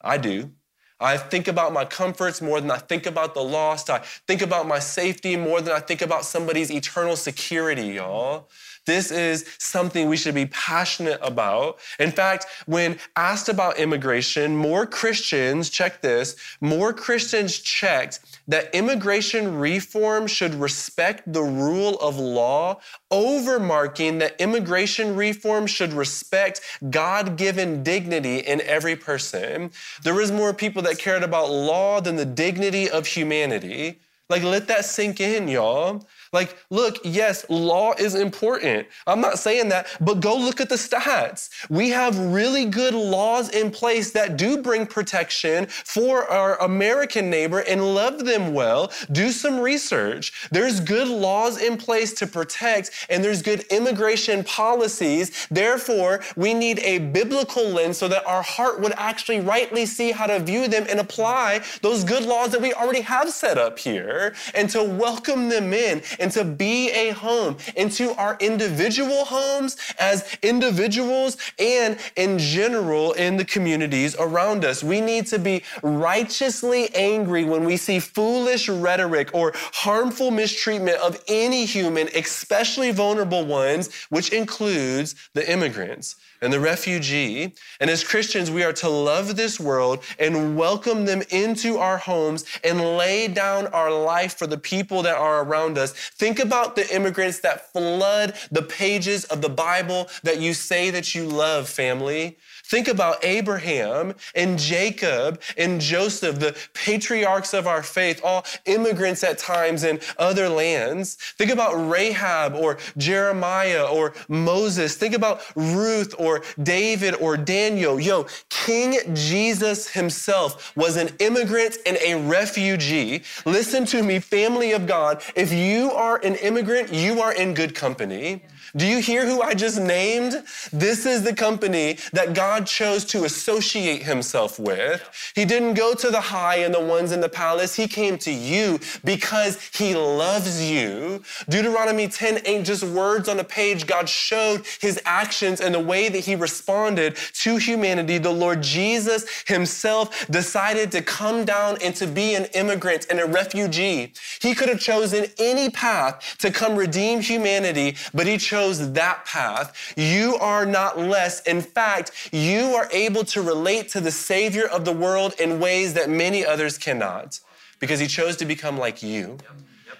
I 0.00 0.18
do. 0.18 0.50
I 0.98 1.16
think 1.16 1.46
about 1.46 1.72
my 1.72 1.84
comforts 1.84 2.42
more 2.42 2.60
than 2.60 2.68
I 2.68 2.78
think 2.78 3.06
about 3.06 3.34
the 3.34 3.44
lost. 3.44 3.90
I 3.90 3.98
think 4.26 4.42
about 4.42 4.66
my 4.66 4.80
safety 4.80 5.36
more 5.36 5.60
than 5.60 5.72
I 5.72 5.78
think 5.78 6.02
about 6.02 6.24
somebody's 6.24 6.68
eternal 6.72 7.14
security, 7.14 7.86
y'all. 7.90 8.48
This 8.86 9.10
is 9.10 9.44
something 9.58 10.08
we 10.08 10.16
should 10.16 10.34
be 10.34 10.46
passionate 10.46 11.18
about. 11.22 11.78
In 11.98 12.12
fact, 12.12 12.46
when 12.66 12.98
asked 13.16 13.48
about 13.48 13.78
immigration, 13.78 14.56
more 14.56 14.86
Christians, 14.86 15.68
check 15.70 16.00
this, 16.00 16.36
more 16.60 16.92
Christians 16.92 17.58
checked 17.58 18.20
that 18.48 18.72
immigration 18.74 19.58
reform 19.58 20.26
should 20.26 20.54
respect 20.54 21.32
the 21.32 21.42
rule 21.42 21.96
of 21.96 22.16
law 22.16 22.80
overmarking 23.10 24.20
that 24.20 24.40
immigration 24.40 25.16
reform 25.16 25.66
should 25.66 25.92
respect 25.92 26.60
God 26.90 27.36
given 27.36 27.82
dignity 27.82 28.38
in 28.38 28.60
every 28.62 28.96
person. 28.96 29.70
There 30.02 30.14
was 30.14 30.30
more 30.30 30.52
people 30.54 30.82
that 30.82 30.98
cared 30.98 31.22
about 31.22 31.50
law 31.50 32.00
than 32.00 32.16
the 32.16 32.24
dignity 32.24 32.88
of 32.88 33.06
humanity. 33.06 33.98
Like, 34.28 34.42
let 34.42 34.66
that 34.68 34.84
sink 34.84 35.20
in, 35.20 35.48
y'all. 35.48 36.06
Like, 36.32 36.56
look, 36.70 36.98
yes, 37.04 37.44
law 37.48 37.94
is 37.98 38.14
important. 38.14 38.86
I'm 39.06 39.20
not 39.20 39.38
saying 39.38 39.68
that, 39.70 39.86
but 40.00 40.20
go 40.20 40.36
look 40.36 40.60
at 40.60 40.68
the 40.68 40.76
stats. 40.76 41.50
We 41.70 41.90
have 41.90 42.18
really 42.18 42.66
good 42.66 42.94
laws 42.94 43.50
in 43.50 43.70
place 43.70 44.12
that 44.12 44.36
do 44.36 44.62
bring 44.62 44.86
protection 44.86 45.66
for 45.66 46.24
our 46.30 46.60
American 46.60 47.30
neighbor 47.30 47.60
and 47.60 47.94
love 47.94 48.24
them 48.24 48.52
well. 48.52 48.92
Do 49.12 49.30
some 49.30 49.60
research. 49.60 50.48
There's 50.50 50.80
good 50.80 51.08
laws 51.08 51.60
in 51.60 51.76
place 51.76 52.12
to 52.14 52.26
protect, 52.26 52.90
and 53.08 53.22
there's 53.22 53.42
good 53.42 53.64
immigration 53.70 54.44
policies. 54.44 55.46
Therefore, 55.50 56.22
we 56.36 56.54
need 56.54 56.78
a 56.80 56.98
biblical 56.98 57.68
lens 57.68 57.98
so 57.98 58.08
that 58.08 58.26
our 58.26 58.42
heart 58.42 58.80
would 58.80 58.92
actually 58.96 59.40
rightly 59.40 59.86
see 59.86 60.12
how 60.12 60.26
to 60.26 60.40
view 60.40 60.68
them 60.68 60.86
and 60.88 61.00
apply 61.00 61.62
those 61.82 62.04
good 62.04 62.24
laws 62.24 62.50
that 62.50 62.60
we 62.60 62.72
already 62.72 63.00
have 63.00 63.30
set 63.30 63.58
up 63.58 63.78
here 63.78 64.34
and 64.54 64.68
to 64.70 64.82
welcome 64.82 65.48
them 65.48 65.72
in 65.72 66.02
and 66.18 66.30
to 66.32 66.44
be 66.44 66.90
a 66.90 67.10
home 67.10 67.56
into 67.76 68.12
our 68.12 68.36
individual 68.40 69.24
homes 69.24 69.76
as 69.98 70.36
individuals 70.42 71.36
and 71.58 71.98
in 72.16 72.38
general 72.38 73.12
in 73.12 73.36
the 73.36 73.44
communities 73.44 74.16
around 74.18 74.64
us. 74.64 74.82
We 74.82 75.00
need 75.00 75.26
to 75.28 75.38
be 75.38 75.62
righteously 75.82 76.94
angry 76.94 77.44
when 77.44 77.64
we 77.64 77.76
see 77.76 78.00
foolish 78.00 78.68
rhetoric 78.68 79.34
or 79.34 79.52
harmful 79.56 80.30
mistreatment 80.30 80.98
of 80.98 81.22
any 81.28 81.64
human, 81.64 82.08
especially 82.14 82.90
vulnerable 82.92 83.44
ones, 83.44 83.90
which 84.08 84.32
includes 84.32 85.14
the 85.34 85.50
immigrants 85.50 86.16
and 86.40 86.52
the 86.52 86.60
refugee. 86.60 87.54
And 87.80 87.90
as 87.90 88.04
Christians, 88.04 88.50
we 88.50 88.62
are 88.62 88.72
to 88.74 88.88
love 88.88 89.36
this 89.36 89.58
world 89.58 90.02
and 90.18 90.56
welcome 90.56 91.04
them 91.04 91.22
into 91.30 91.78
our 91.78 91.98
homes 91.98 92.44
and 92.64 92.80
lay 92.96 93.28
down 93.28 93.66
our 93.68 93.92
life 93.92 94.36
for 94.36 94.46
the 94.46 94.58
people 94.58 95.02
that 95.02 95.16
are 95.16 95.42
around 95.42 95.78
us. 95.78 95.92
Think 95.92 96.38
about 96.38 96.76
the 96.76 96.94
immigrants 96.94 97.40
that 97.40 97.72
flood 97.72 98.34
the 98.50 98.62
pages 98.62 99.24
of 99.24 99.42
the 99.42 99.48
Bible 99.48 100.08
that 100.22 100.40
you 100.40 100.54
say 100.54 100.90
that 100.90 101.14
you 101.14 101.26
love, 101.26 101.68
family. 101.68 102.36
Think 102.68 102.88
about 102.88 103.24
Abraham 103.24 104.14
and 104.34 104.58
Jacob 104.58 105.40
and 105.56 105.80
Joseph, 105.80 106.40
the 106.40 106.56
patriarchs 106.74 107.54
of 107.54 107.68
our 107.68 107.80
faith, 107.80 108.20
all 108.24 108.44
immigrants 108.64 109.22
at 109.22 109.38
times 109.38 109.84
in 109.84 110.00
other 110.18 110.48
lands. 110.48 111.14
Think 111.38 111.52
about 111.52 111.74
Rahab 111.74 112.56
or 112.56 112.78
Jeremiah 112.96 113.86
or 113.86 114.14
Moses. 114.28 114.96
Think 114.96 115.14
about 115.14 115.42
Ruth 115.54 116.12
or 116.18 116.42
David 116.60 117.14
or 117.14 117.36
Daniel. 117.36 118.00
Yo, 118.00 118.26
King 118.48 119.14
Jesus 119.14 119.88
himself 119.92 120.76
was 120.76 120.96
an 120.96 121.10
immigrant 121.20 121.78
and 121.86 121.96
a 122.04 122.16
refugee. 122.26 123.22
Listen 123.44 123.84
to 123.86 124.02
me, 124.02 124.18
family 124.18 124.72
of 124.72 124.88
God. 124.88 125.22
If 125.36 125.52
you 125.52 125.92
are 125.92 126.16
an 126.24 126.34
immigrant, 126.34 126.92
you 126.92 127.20
are 127.20 127.32
in 127.32 127.54
good 127.54 127.76
company. 127.76 128.42
Do 128.76 128.86
you 128.86 129.00
hear 129.00 129.26
who 129.26 129.40
I 129.40 129.54
just 129.54 129.80
named? 129.80 130.42
This 130.70 131.06
is 131.06 131.22
the 131.22 131.34
company 131.34 131.96
that 132.12 132.34
God 132.34 132.66
chose 132.66 133.06
to 133.06 133.24
associate 133.24 134.02
himself 134.02 134.58
with. 134.58 135.02
He 135.34 135.46
didn't 135.46 135.74
go 135.74 135.94
to 135.94 136.10
the 136.10 136.20
high 136.20 136.56
and 136.56 136.74
the 136.74 136.80
ones 136.80 137.12
in 137.12 137.20
the 137.20 137.28
palace. 137.28 137.74
He 137.74 137.88
came 137.88 138.18
to 138.18 138.30
you 138.30 138.78
because 139.02 139.58
he 139.72 139.94
loves 139.94 140.62
you. 140.62 141.22
Deuteronomy 141.48 142.06
10 142.06 142.42
ain't 142.44 142.66
just 142.66 142.82
words 142.82 143.30
on 143.30 143.40
a 143.40 143.44
page. 143.44 143.86
God 143.86 144.10
showed 144.10 144.66
his 144.80 145.00
actions 145.06 145.62
and 145.62 145.74
the 145.74 145.80
way 145.80 146.10
that 146.10 146.20
he 146.20 146.34
responded 146.34 147.16
to 147.16 147.56
humanity. 147.56 148.18
The 148.18 148.30
Lord 148.30 148.62
Jesus 148.62 149.24
himself 149.46 150.26
decided 150.28 150.92
to 150.92 151.00
come 151.00 151.46
down 151.46 151.78
and 151.82 151.94
to 151.96 152.06
be 152.06 152.34
an 152.34 152.44
immigrant 152.54 153.06
and 153.08 153.20
a 153.20 153.26
refugee. 153.26 154.12
He 154.42 154.54
could 154.54 154.68
have 154.68 154.80
chosen 154.80 155.26
any 155.38 155.70
path 155.70 156.36
to 156.40 156.50
come 156.50 156.76
redeem 156.76 157.22
humanity, 157.22 157.96
but 158.12 158.26
he 158.26 158.36
chose 158.36 158.65
chose 158.66 158.92
that 158.92 159.24
path, 159.24 159.94
you 159.96 160.36
are 160.36 160.66
not 160.66 160.98
less. 160.98 161.40
In 161.42 161.60
fact, 161.60 162.30
you 162.32 162.74
are 162.74 162.88
able 162.92 163.24
to 163.24 163.42
relate 163.42 163.88
to 163.90 164.00
the 164.00 164.10
Savior 164.10 164.66
of 164.66 164.84
the 164.84 164.92
world 164.92 165.34
in 165.38 165.60
ways 165.60 165.94
that 165.94 166.10
many 166.10 166.44
others 166.44 166.78
cannot 166.78 167.40
because 167.78 168.00
he 168.00 168.06
chose 168.06 168.36
to 168.38 168.44
become 168.44 168.78
like 168.78 169.02
you 169.02 169.38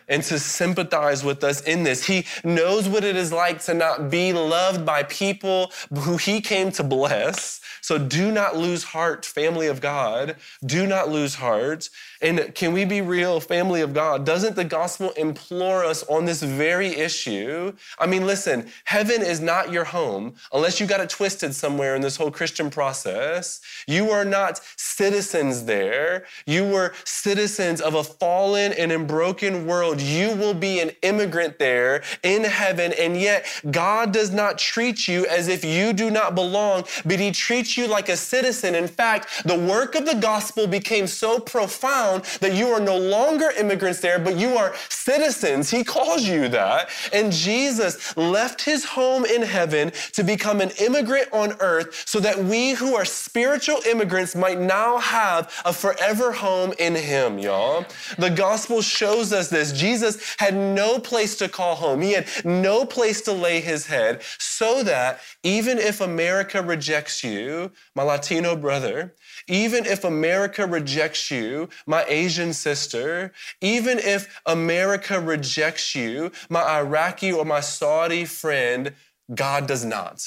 and 0.09 0.23
to 0.25 0.39
sympathize 0.39 1.25
with 1.25 1.43
us 1.45 1.61
in 1.63 1.83
this. 1.83 2.07
He 2.07 2.27
knows 2.45 2.89
what 2.89 3.05
it 3.05 3.17
is 3.17 3.33
like 3.33 3.63
to 3.65 3.75
not 3.75 4.11
be 4.11 4.33
loved 4.33 4.85
by 4.85 5.03
people 5.05 5.73
who 5.95 6.17
he 6.17 6.41
came 6.41 6.71
to 6.73 6.83
bless. 6.83 7.61
So 7.81 7.99
do 7.99 8.33
not 8.33 8.57
lose 8.57 8.83
heart, 8.83 9.25
family 9.25 9.69
of 9.69 9.81
God. 9.81 10.35
Do 10.65 10.89
not 10.89 11.09
lose 11.09 11.37
heart. 11.37 11.89
And 12.21 12.53
can 12.53 12.73
we 12.73 12.85
be 12.85 13.01
real, 13.01 13.39
family 13.39 13.81
of 13.81 13.95
God? 13.95 14.27
Doesn't 14.27 14.57
the 14.57 14.65
gospel 14.65 15.11
implore 15.13 15.85
us 15.85 16.03
on 16.09 16.25
this 16.25 16.43
very 16.43 16.89
issue? 16.89 17.73
I 17.99 18.07
mean, 18.07 18.27
listen, 18.27 18.69
heaven 18.87 19.23
is 19.23 19.41
not 19.41 19.71
your 19.71 19.85
home 19.85 20.35
unless 20.53 20.81
you 20.81 20.87
got 20.89 20.99
it 20.99 21.11
twisted 21.11 21.55
somewhere 21.55 21.95
in 21.95 22.03
this 22.03 22.17
whole 22.17 22.33
Christian 22.33 22.71
process. 22.71 23.61
You 23.87 24.11
are 24.11 24.25
not 24.25 24.61
citizens 24.77 25.65
there. 25.67 26.25
You 26.45 26.65
were 26.65 26.93
citizens 27.05 27.81
of 27.81 27.95
a 27.95 28.03
fallen 28.03 28.73
and 28.73 29.07
broken 29.07 29.65
world. 29.65 29.96
You 30.01 30.35
will 30.37 30.55
be 30.55 30.81
an 30.81 30.91
immigrant 31.03 31.59
there 31.59 32.03
in 32.23 32.45
heaven. 32.45 32.93
And 32.99 33.19
yet, 33.19 33.47
God 33.71 34.13
does 34.13 34.31
not 34.31 34.59
treat 34.59 35.09
you 35.09 35.27
as 35.27 35.49
if 35.49 35.65
you 35.65 35.93
do 35.93 36.11
not 36.11 36.35
belong, 36.35 36.85
but 37.05 37.19
He 37.19 37.31
treats 37.31 37.77
you 37.77 37.87
like 37.87 38.09
a 38.09 38.17
citizen. 38.17 38.75
In 38.75 38.89
fact, 38.89 39.43
the 39.45 39.59
work 39.59 39.95
of 39.95 40.07
the 40.07 40.15
gospel 40.15 40.67
became 40.67 41.07
so 41.07 41.39
profound 41.39 42.25
that 42.41 42.55
you 42.55 42.69
are 42.69 42.81
no 42.81 42.97
longer 42.97 43.51
immigrants 43.59 44.01
there, 44.01 44.19
but 44.19 44.37
you 44.37 44.57
are 44.57 44.75
citizens. 44.89 45.71
He 45.71 45.85
calls 45.85 46.25
you 46.25 46.49
that. 46.49 46.91
And 47.13 47.33
Jesus 47.33 48.17
left 48.17 48.63
his 48.63 48.85
home 48.85 49.25
in 49.25 49.43
heaven 49.43 49.93
to 50.13 50.23
become 50.23 50.61
an 50.61 50.71
immigrant 50.81 51.29
on 51.33 51.55
earth 51.61 52.05
so 52.07 52.21
that 52.21 52.39
we 52.39 52.73
who 52.73 52.95
are 52.95 53.05
spiritual 53.05 53.81
immigrants 53.87 54.35
might 54.35 54.59
now 54.59 54.99
have 54.99 55.53
a 55.65 55.73
forever 55.73 56.33
home 56.33 56.73
in 56.79 56.95
him, 56.95 57.39
y'all. 57.39 57.85
The 58.19 58.31
gospel 58.31 58.83
shows 58.83 59.33
us 59.33 59.49
this. 59.49 59.73
Jesus 59.87 60.35
had 60.39 60.55
no 60.55 60.99
place 60.99 61.37
to 61.37 61.49
call 61.49 61.77
home. 61.77 62.01
He 62.03 62.13
had 62.13 62.27
no 62.45 62.85
place 62.85 63.21
to 63.23 63.33
lay 63.33 63.61
his 63.61 63.87
head 63.87 64.23
so 64.39 64.83
that 64.83 65.21
even 65.45 65.79
if 65.79 66.01
America 66.01 66.61
rejects 66.61 67.23
you, 67.23 67.71
my 67.95 68.03
Latino 68.03 68.57
brother, 68.57 69.15
even 69.47 69.87
if 69.87 70.03
America 70.03 70.67
rejects 70.67 71.31
you, 71.31 71.69
my 71.87 72.05
Asian 72.09 72.53
sister, 72.53 73.33
even 73.61 73.99
if 73.99 74.41
America 74.47 75.21
rejects 75.21 75.95
you, 75.95 76.33
my 76.51 76.63
Iraqi 76.81 77.33
or 77.33 77.45
my 77.45 77.61
Saudi 77.61 78.25
friend, 78.25 78.93
God 79.33 79.69
does 79.69 79.85
not. 79.85 80.19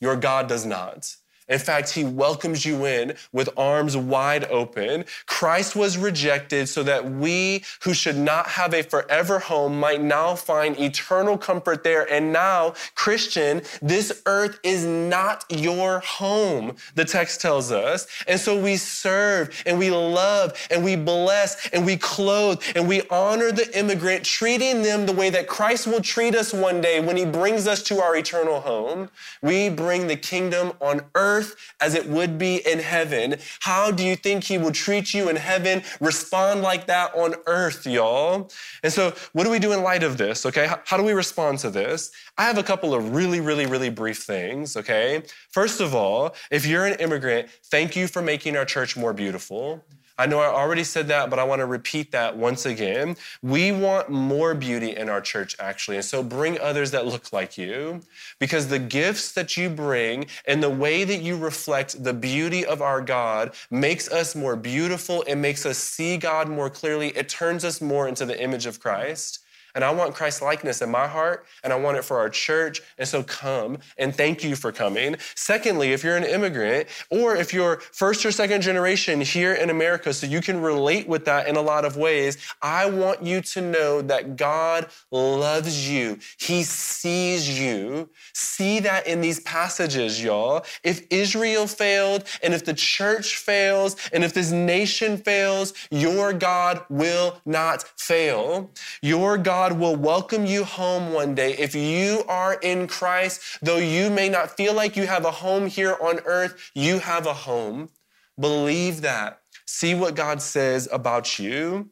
Your 0.00 0.16
God 0.16 0.48
does 0.48 0.66
not. 0.66 1.16
In 1.50 1.58
fact, 1.58 1.90
he 1.90 2.04
welcomes 2.04 2.64
you 2.64 2.86
in 2.86 3.14
with 3.32 3.50
arms 3.56 3.96
wide 3.96 4.44
open. 4.44 5.04
Christ 5.26 5.74
was 5.74 5.98
rejected 5.98 6.68
so 6.68 6.84
that 6.84 7.04
we 7.10 7.64
who 7.82 7.92
should 7.92 8.16
not 8.16 8.46
have 8.46 8.72
a 8.72 8.82
forever 8.82 9.40
home 9.40 9.78
might 9.78 10.00
now 10.00 10.36
find 10.36 10.78
eternal 10.78 11.36
comfort 11.36 11.82
there. 11.82 12.10
And 12.10 12.32
now, 12.32 12.74
Christian, 12.94 13.62
this 13.82 14.22
earth 14.26 14.60
is 14.62 14.84
not 14.84 15.44
your 15.50 15.98
home, 16.00 16.76
the 16.94 17.04
text 17.04 17.40
tells 17.40 17.72
us. 17.72 18.06
And 18.28 18.38
so 18.38 18.58
we 18.60 18.76
serve 18.76 19.62
and 19.66 19.78
we 19.78 19.90
love 19.90 20.56
and 20.70 20.84
we 20.84 20.94
bless 20.94 21.68
and 21.70 21.84
we 21.84 21.96
clothe 21.96 22.62
and 22.76 22.88
we 22.88 23.02
honor 23.10 23.50
the 23.50 23.76
immigrant, 23.76 24.24
treating 24.24 24.82
them 24.82 25.04
the 25.04 25.12
way 25.12 25.30
that 25.30 25.48
Christ 25.48 25.88
will 25.88 26.00
treat 26.00 26.36
us 26.36 26.52
one 26.52 26.80
day 26.80 27.00
when 27.00 27.16
he 27.16 27.24
brings 27.24 27.66
us 27.66 27.82
to 27.84 28.00
our 28.00 28.16
eternal 28.16 28.60
home. 28.60 29.10
We 29.42 29.68
bring 29.68 30.06
the 30.06 30.16
kingdom 30.16 30.72
on 30.80 31.02
earth 31.16 31.39
earth 31.40 31.56
as 31.80 31.94
it 31.94 32.06
would 32.06 32.38
be 32.38 32.56
in 32.66 32.78
heaven. 32.78 33.36
How 33.60 33.90
do 33.90 34.04
you 34.04 34.16
think 34.16 34.44
he 34.44 34.58
will 34.58 34.72
treat 34.72 35.14
you 35.14 35.28
in 35.28 35.36
heaven? 35.36 35.82
Respond 36.00 36.62
like 36.62 36.86
that 36.86 37.14
on 37.14 37.34
earth, 37.46 37.86
y'all. 37.86 38.50
And 38.82 38.92
so, 38.92 39.14
what 39.32 39.44
do 39.44 39.50
we 39.50 39.58
do 39.58 39.72
in 39.72 39.82
light 39.82 40.02
of 40.02 40.18
this? 40.18 40.46
Okay, 40.46 40.68
how, 40.84 40.96
do 40.96 41.02
we 41.02 41.12
respond 41.12 41.58
to 41.60 41.70
this? 41.70 42.10
I 42.38 42.44
have 42.44 42.58
a 42.58 42.62
couple 42.62 42.94
of 42.94 43.14
really, 43.14 43.40
really, 43.40 43.66
really 43.66 43.90
brief 43.90 44.22
things, 44.22 44.76
okay? 44.76 45.22
First 45.50 45.80
of 45.80 45.94
all, 45.94 46.34
if 46.50 46.66
you're 46.66 46.86
an 46.86 46.98
immigrant, 47.00 47.48
thank 47.70 47.96
you 47.96 48.06
for 48.06 48.22
making 48.22 48.56
our 48.56 48.64
church 48.64 48.96
more 48.96 49.12
beautiful. 49.12 49.84
I 50.20 50.26
know 50.26 50.38
I 50.40 50.48
already 50.48 50.84
said 50.84 51.08
that, 51.08 51.30
but 51.30 51.38
I 51.38 51.44
want 51.44 51.60
to 51.60 51.66
repeat 51.66 52.12
that 52.12 52.36
once 52.36 52.66
again. 52.66 53.16
We 53.40 53.72
want 53.72 54.10
more 54.10 54.54
beauty 54.54 54.94
in 54.94 55.08
our 55.08 55.22
church, 55.22 55.56
actually. 55.58 55.96
And 55.96 56.04
so 56.04 56.22
bring 56.22 56.60
others 56.60 56.90
that 56.90 57.06
look 57.06 57.32
like 57.32 57.56
you 57.56 58.02
because 58.38 58.68
the 58.68 58.78
gifts 58.78 59.32
that 59.32 59.56
you 59.56 59.70
bring 59.70 60.26
and 60.46 60.62
the 60.62 60.68
way 60.68 61.04
that 61.04 61.22
you 61.22 61.38
reflect 61.38 62.04
the 62.04 62.12
beauty 62.12 62.66
of 62.66 62.82
our 62.82 63.00
God 63.00 63.54
makes 63.70 64.10
us 64.12 64.36
more 64.36 64.56
beautiful. 64.56 65.22
It 65.22 65.36
makes 65.36 65.64
us 65.64 65.78
see 65.78 66.18
God 66.18 66.50
more 66.50 66.68
clearly. 66.68 67.16
It 67.16 67.30
turns 67.30 67.64
us 67.64 67.80
more 67.80 68.06
into 68.06 68.26
the 68.26 68.38
image 68.38 68.66
of 68.66 68.78
Christ. 68.78 69.39
And 69.74 69.84
I 69.84 69.90
want 69.90 70.14
Christ 70.14 70.42
likeness 70.42 70.82
in 70.82 70.90
my 70.90 71.06
heart, 71.06 71.46
and 71.62 71.72
I 71.72 71.76
want 71.76 71.96
it 71.96 72.04
for 72.04 72.18
our 72.18 72.28
church. 72.28 72.80
And 72.98 73.06
so 73.06 73.22
come 73.22 73.78
and 73.98 74.14
thank 74.14 74.42
you 74.42 74.56
for 74.56 74.72
coming. 74.72 75.16
Secondly, 75.34 75.92
if 75.92 76.02
you're 76.02 76.16
an 76.16 76.24
immigrant, 76.24 76.88
or 77.10 77.36
if 77.36 77.52
you're 77.52 77.80
first 77.92 78.24
or 78.24 78.32
second 78.32 78.62
generation 78.62 79.20
here 79.20 79.54
in 79.54 79.70
America, 79.70 80.12
so 80.12 80.26
you 80.26 80.40
can 80.40 80.60
relate 80.60 81.08
with 81.08 81.24
that 81.24 81.46
in 81.46 81.56
a 81.56 81.62
lot 81.62 81.84
of 81.84 81.96
ways, 81.96 82.38
I 82.62 82.88
want 82.88 83.22
you 83.22 83.40
to 83.40 83.60
know 83.60 84.02
that 84.02 84.36
God 84.36 84.88
loves 85.10 85.88
you. 85.88 86.18
He 86.38 86.62
sees 86.62 87.60
you. 87.60 88.08
See 88.34 88.80
that 88.80 89.06
in 89.06 89.20
these 89.20 89.40
passages, 89.40 90.22
y'all. 90.22 90.64
If 90.82 91.06
Israel 91.10 91.66
failed, 91.66 92.24
and 92.42 92.54
if 92.54 92.64
the 92.64 92.74
church 92.74 93.36
fails, 93.36 93.96
and 94.12 94.24
if 94.24 94.32
this 94.34 94.50
nation 94.50 95.16
fails, 95.16 95.74
your 95.90 96.32
God 96.32 96.84
will 96.88 97.40
not 97.44 97.84
fail. 97.96 98.70
Your 99.02 99.36
God 99.36 99.59
will 99.68 99.94
welcome 99.94 100.46
you 100.46 100.64
home 100.64 101.12
one 101.12 101.34
day. 101.34 101.52
If 101.52 101.74
you 101.74 102.24
are 102.28 102.54
in 102.54 102.86
Christ, 102.86 103.58
though 103.60 103.76
you 103.76 104.10
may 104.10 104.28
not 104.28 104.56
feel 104.56 104.72
like 104.74 104.96
you 104.96 105.06
have 105.06 105.26
a 105.26 105.30
home 105.30 105.66
here 105.66 105.96
on 106.00 106.20
earth, 106.24 106.70
you 106.74 106.98
have 106.98 107.26
a 107.26 107.34
home. 107.34 107.90
Believe 108.38 109.02
that. 109.02 109.42
See 109.66 109.94
what 109.94 110.16
God 110.16 110.40
says 110.40 110.88
about 110.90 111.38
you. 111.38 111.90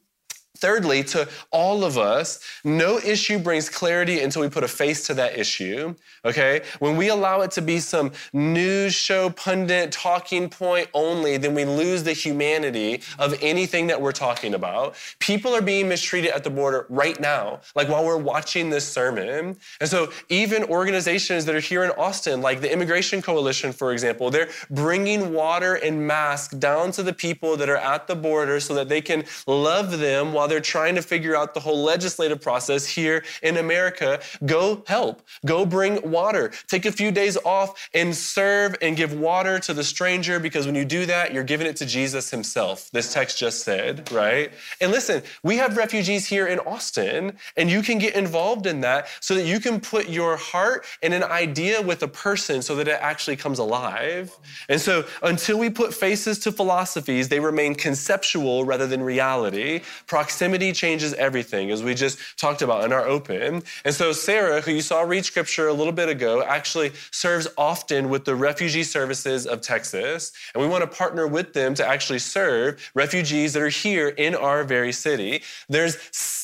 Thirdly, 0.59 1.03
to 1.05 1.27
all 1.51 1.83
of 1.83 1.97
us, 1.97 2.39
no 2.63 2.99
issue 2.99 3.39
brings 3.39 3.69
clarity 3.69 4.19
until 4.21 4.41
we 4.41 4.49
put 4.49 4.63
a 4.63 4.67
face 4.67 5.07
to 5.07 5.13
that 5.15 5.37
issue. 5.37 5.95
Okay? 6.25 6.61
When 6.79 6.97
we 6.97 7.09
allow 7.09 7.41
it 7.41 7.51
to 7.51 7.61
be 7.61 7.79
some 7.79 8.11
news 8.33 8.93
show 8.93 9.29
pundit 9.29 9.91
talking 9.91 10.49
point 10.49 10.89
only, 10.93 11.37
then 11.37 11.53
we 11.55 11.65
lose 11.65 12.03
the 12.03 12.13
humanity 12.13 13.01
of 13.17 13.37
anything 13.41 13.87
that 13.87 14.01
we're 14.01 14.11
talking 14.11 14.53
about. 14.53 14.95
People 15.19 15.55
are 15.55 15.61
being 15.61 15.87
mistreated 15.87 16.31
at 16.31 16.43
the 16.43 16.49
border 16.49 16.85
right 16.89 17.19
now, 17.19 17.61
like 17.75 17.87
while 17.87 18.05
we're 18.05 18.17
watching 18.17 18.69
this 18.69 18.87
sermon. 18.87 19.55
And 19.79 19.89
so, 19.89 20.11
even 20.29 20.63
organizations 20.65 21.45
that 21.45 21.55
are 21.55 21.59
here 21.59 21.83
in 21.83 21.91
Austin, 21.91 22.41
like 22.41 22.61
the 22.61 22.71
Immigration 22.71 23.21
Coalition, 23.21 23.71
for 23.71 23.93
example, 23.93 24.29
they're 24.29 24.49
bringing 24.69 25.33
water 25.33 25.75
and 25.75 26.05
masks 26.05 26.53
down 26.55 26.91
to 26.93 27.03
the 27.03 27.13
people 27.13 27.55
that 27.57 27.69
are 27.69 27.77
at 27.77 28.07
the 28.07 28.15
border 28.15 28.59
so 28.59 28.73
that 28.73 28.89
they 28.89 29.01
can 29.01 29.23
love 29.47 29.99
them 29.99 30.33
while 30.33 30.48
they're 30.49 30.59
trying 30.59 30.95
to 30.95 31.01
figure 31.01 31.35
out 31.35 31.53
the 31.53 31.59
whole 31.59 31.83
legislative 31.83 32.41
process 32.41 32.85
here 32.85 33.23
in 33.43 33.57
America, 33.57 34.19
go 34.45 34.83
help. 34.87 35.21
Go 35.45 35.65
bring 35.65 36.09
water. 36.09 36.51
Take 36.67 36.85
a 36.85 36.91
few 36.91 37.11
days 37.11 37.37
off 37.45 37.89
and 37.93 38.15
serve 38.15 38.75
and 38.81 38.97
give 38.97 39.13
water 39.13 39.59
to 39.59 39.73
the 39.73 39.83
stranger 39.83 40.39
because 40.39 40.65
when 40.65 40.75
you 40.75 40.85
do 40.85 41.05
that, 41.05 41.33
you're 41.33 41.43
giving 41.43 41.67
it 41.67 41.75
to 41.77 41.85
Jesus 41.85 42.29
himself. 42.29 42.89
This 42.91 43.13
text 43.13 43.37
just 43.37 43.63
said, 43.63 44.11
right? 44.11 44.51
And 44.81 44.91
listen, 44.91 45.21
we 45.43 45.57
have 45.57 45.77
refugees 45.77 46.25
here 46.25 46.47
in 46.47 46.59
Austin, 46.59 47.37
and 47.55 47.69
you 47.69 47.81
can 47.81 47.99
get 47.99 48.15
involved 48.15 48.65
in 48.65 48.81
that 48.81 49.07
so 49.19 49.35
that 49.35 49.45
you 49.45 49.59
can 49.59 49.79
put 49.79 50.09
your 50.09 50.35
heart 50.35 50.85
and 51.03 51.13
an 51.13 51.23
idea 51.23 51.81
with 51.81 52.03
a 52.03 52.07
person 52.07 52.61
so 52.61 52.75
that 52.75 52.87
it 52.87 52.97
actually 52.99 53.35
comes 53.35 53.59
alive. 53.59 54.35
And 54.67 54.81
so 54.81 55.05
until 55.21 55.59
we 55.59 55.69
put 55.69 55.93
faces 55.93 56.39
to 56.39 56.51
philosophies, 56.51 57.29
they 57.29 57.39
remain 57.39 57.75
conceptual 57.75 58.65
rather 58.65 58.87
than 58.87 59.01
reality. 59.03 59.81
Proximity 60.07 60.38
changes 60.73 61.13
everything, 61.13 61.71
as 61.71 61.83
we 61.83 61.93
just 61.93 62.17
talked 62.37 62.61
about 62.61 62.83
in 62.83 62.93
our 62.93 63.05
open. 63.05 63.63
And 63.85 63.93
so 63.93 64.11
Sarah, 64.11 64.61
who 64.61 64.71
you 64.71 64.81
saw 64.81 65.01
read 65.01 65.25
scripture 65.25 65.67
a 65.67 65.73
little 65.73 65.93
bit 65.93 66.09
ago, 66.09 66.43
actually 66.43 66.91
serves 67.11 67.47
often 67.57 68.09
with 68.09 68.25
the 68.25 68.35
refugee 68.35 68.83
services 68.83 69.45
of 69.45 69.61
Texas. 69.61 70.31
And 70.53 70.63
we 70.63 70.69
want 70.69 70.81
to 70.81 70.97
partner 70.97 71.27
with 71.27 71.53
them 71.53 71.73
to 71.75 71.85
actually 71.85 72.19
serve 72.19 72.91
refugees 72.93 73.53
that 73.53 73.61
are 73.61 73.69
here 73.69 74.09
in 74.09 74.35
our 74.35 74.63
very 74.63 74.91
city. 74.91 75.43
There's 75.67 75.97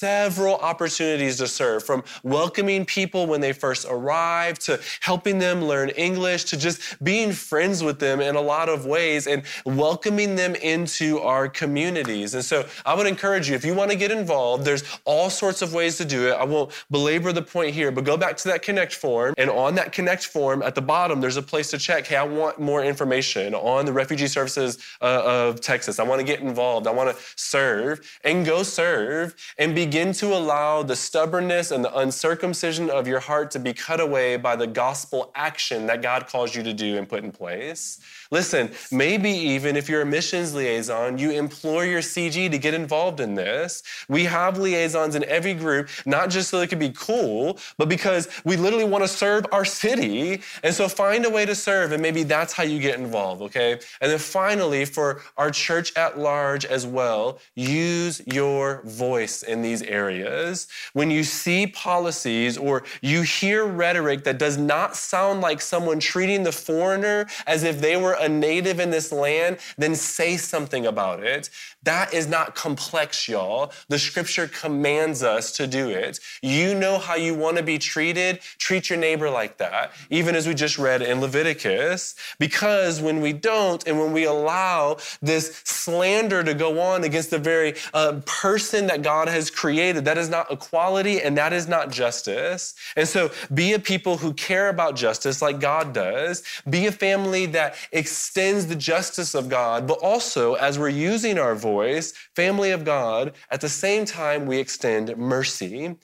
several 0.06 0.58
opportunities 0.58 1.38
to 1.38 1.48
serve 1.48 1.84
from 1.84 2.04
welcoming 2.22 2.86
people 2.86 3.26
when 3.26 3.42
they 3.42 3.52
first 3.52 3.88
arrive 3.90 4.60
to 4.60 4.80
helping 5.00 5.40
them 5.40 5.66
learn 5.66 5.90
English 5.90 6.44
to 6.44 6.56
just 6.56 7.04
being 7.04 7.32
friends 7.32 7.82
with 7.82 7.98
them 7.98 8.22
in 8.22 8.36
a 8.36 8.42
lot 8.42 8.70
of 8.70 8.86
ways 8.86 9.26
and 9.26 9.42
welcoming 9.66 10.36
them 10.36 10.54
into 10.54 11.18
our 11.22 11.50
communities. 11.50 12.36
And 12.36 12.46
so 12.46 12.68
I 12.86 12.94
would 12.94 13.08
encourage 13.08 13.50
you, 13.50 13.56
if 13.56 13.66
you 13.66 13.74
want 13.74 13.90
to 13.90 13.98
get 13.98 14.12
involved, 14.12 14.64
there's 14.64 14.84
all 15.06 15.32
sorts 15.32 15.64
of 15.64 15.74
ways 15.74 15.98
to 15.98 16.06
do 16.06 16.28
it. 16.28 16.34
I 16.34 16.44
won't 16.44 16.72
belabor 16.92 17.32
the 17.32 17.42
point 17.42 17.74
here, 17.74 17.92
but 17.92 18.04
go 18.04 18.16
back 18.16 18.38
to 18.38 18.48
that 18.50 18.62
Connect 18.62 18.94
form. 18.94 19.34
And 19.40 19.50
on 19.50 19.74
that 19.74 19.92
Connect 19.92 20.24
form 20.24 20.62
at 20.62 20.76
the 20.76 20.84
bottom, 20.84 21.20
there's 21.20 21.38
a 21.38 21.42
place 21.42 21.72
to 21.72 21.80
check 21.80 22.06
hey, 22.06 22.18
I 22.18 22.24
want 22.24 22.60
more 22.60 22.84
information 22.84 23.56
on 23.56 23.88
the 23.88 23.94
refugee 23.94 24.28
services 24.28 24.78
uh, 25.02 25.24
of 25.26 25.62
Texas. 25.62 25.98
I 25.98 26.04
want 26.04 26.20
to 26.20 26.28
get 26.28 26.42
involved. 26.42 26.86
I 26.86 26.92
want 26.92 27.10
to 27.10 27.24
serve 27.36 28.20
and 28.24 28.46
go 28.46 28.62
serve 28.62 29.36
and 29.58 29.74
begin 29.74 29.95
to 29.96 30.36
allow 30.36 30.84
the 30.84 30.96
stubbornness 30.96 31.72
and 31.72 31.82
the 31.82 31.98
uncircumcision 31.98 32.90
of 32.90 33.08
your 33.08 33.22
heart 33.22 33.50
to 33.52 33.60
be 33.60 33.74
cut 33.74 34.02
away 34.02 34.36
by 34.36 34.54
the 34.54 34.68
gospel 34.68 35.32
action 35.36 35.86
that 35.88 36.02
God 36.02 36.28
calls 36.28 36.54
you 36.54 36.64
to 36.64 36.74
do 36.74 36.98
and 36.98 37.08
put 37.08 37.24
in 37.24 37.32
place. 37.32 38.00
Listen, 38.30 38.72
maybe 38.92 39.30
even 39.30 39.78
if 39.78 39.88
you're 39.88 40.02
a 40.02 40.06
missions 40.06 40.54
liaison, 40.54 41.18
you 41.18 41.32
implore 41.32 41.86
your 41.86 42.02
CG 42.02 42.52
to 42.52 42.58
get 42.58 42.74
involved 42.74 43.22
in 43.22 43.36
this. 43.36 43.84
We 44.10 44.26
have 44.26 44.58
liaisons 44.58 45.16
in 45.16 45.24
every 45.26 45.54
group, 45.54 45.88
not 46.06 46.30
just 46.30 46.50
so 46.50 46.60
it 46.60 46.70
can 46.70 46.80
be 46.80 46.90
cool, 46.90 47.58
but 47.78 47.88
because 47.88 48.28
we 48.44 48.58
literally 48.58 48.84
want 48.84 49.06
to 49.06 49.08
serve 49.08 49.46
our 49.54 49.64
city. 49.64 50.42
And 50.64 50.76
so 50.76 50.90
find 50.90 51.26
a 51.26 51.30
way 51.30 51.46
to 51.46 51.56
serve, 51.56 51.94
and 51.94 52.02
maybe 52.02 52.24
that's 52.24 52.52
how 52.52 52.64
you 52.64 52.80
get 52.80 53.00
involved, 53.00 53.42
okay? 53.44 53.80
And 54.02 54.12
then 54.12 54.20
finally, 54.20 54.84
for 54.84 55.22
our 55.38 55.52
church 55.52 55.96
at 55.96 56.20
large 56.20 56.66
as 56.66 56.86
well, 56.86 57.40
use 57.56 58.22
your 58.26 58.82
voice 58.84 59.44
in 59.44 59.62
these 59.62 59.75
areas. 59.82 60.68
When 60.94 61.12
you 61.12 61.24
see 61.24 61.68
policies 61.68 62.58
or 62.58 62.84
you 63.02 63.22
hear 63.22 63.66
rhetoric 63.66 64.24
that 64.24 64.38
does 64.38 64.58
not 64.58 64.96
sound 64.96 65.42
like 65.42 65.62
someone 65.62 66.00
treating 66.00 66.44
the 66.44 66.52
foreigner 66.52 67.28
as 67.48 67.64
if 67.64 67.82
they 67.82 67.98
were 67.98 68.18
a 68.20 68.30
native 68.30 68.80
in 68.80 68.92
this 68.92 69.12
land, 69.12 69.58
then 69.78 69.96
say 69.96 70.38
something 70.38 70.86
about 70.86 71.24
it. 71.24 71.50
That 71.84 72.14
is 72.14 72.28
not 72.28 72.56
complex, 72.56 73.28
y'all. 73.28 73.72
The 73.90 74.00
scripture 74.00 74.48
commands 74.48 75.22
us 75.22 75.52
to 75.54 75.68
do 75.68 75.90
it. 75.90 76.20
You 76.42 76.74
know 76.74 76.98
how 76.98 77.16
you 77.16 77.36
want 77.36 77.58
to 77.58 77.64
be 77.64 77.78
treated. 77.78 78.40
Treat 78.58 78.90
your 78.90 78.98
neighbor 78.98 79.30
like 79.30 79.58
that, 79.58 79.92
even 80.10 80.36
as 80.36 80.48
we 80.48 80.56
just 80.56 80.80
read 80.80 81.04
in 81.04 81.22
Leviticus. 81.22 82.16
Because 82.40 83.02
when 83.02 83.22
we 83.22 83.34
don't 83.34 83.88
and 83.88 84.00
when 84.00 84.14
we 84.14 84.26
allow 84.26 84.98
this 85.22 85.62
slander 85.64 86.44
to 86.44 86.54
go 86.54 86.80
on 86.80 87.04
against 87.04 87.30
the 87.30 87.40
very 87.40 87.76
uh, 87.94 88.22
person 88.26 88.88
that 88.88 89.04
God 89.04 89.28
has 89.28 89.52
created, 89.52 89.65
that 89.74 90.18
is 90.18 90.30
not 90.30 90.52
equality 90.52 91.22
and 91.22 91.38
that 91.38 91.54
is 91.54 91.68
not 91.68 91.92
justice. 91.92 92.76
And 92.96 93.08
so 93.08 93.32
be 93.54 93.74
a 93.74 93.80
people 93.80 94.18
who 94.18 94.34
care 94.34 94.70
about 94.70 94.96
justice 94.96 95.42
like 95.42 95.60
God 95.60 95.94
does. 95.94 96.44
Be 96.70 96.88
a 96.88 96.92
family 96.92 97.46
that 97.48 97.76
extends 97.92 98.68
the 98.68 98.76
justice 98.76 99.34
of 99.36 99.50
God, 99.50 99.88
but 99.88 100.00
also 100.00 100.56
as 100.56 100.78
we're 100.78 100.90
using 100.90 101.40
our 101.40 101.56
voice, 101.56 102.14
family 102.36 102.72
of 102.72 102.86
God, 102.86 103.34
at 103.50 103.62
the 103.62 103.70
same 103.70 104.06
time, 104.06 104.46
we 104.46 104.58
extend 104.58 105.16
mercy. 105.18 105.96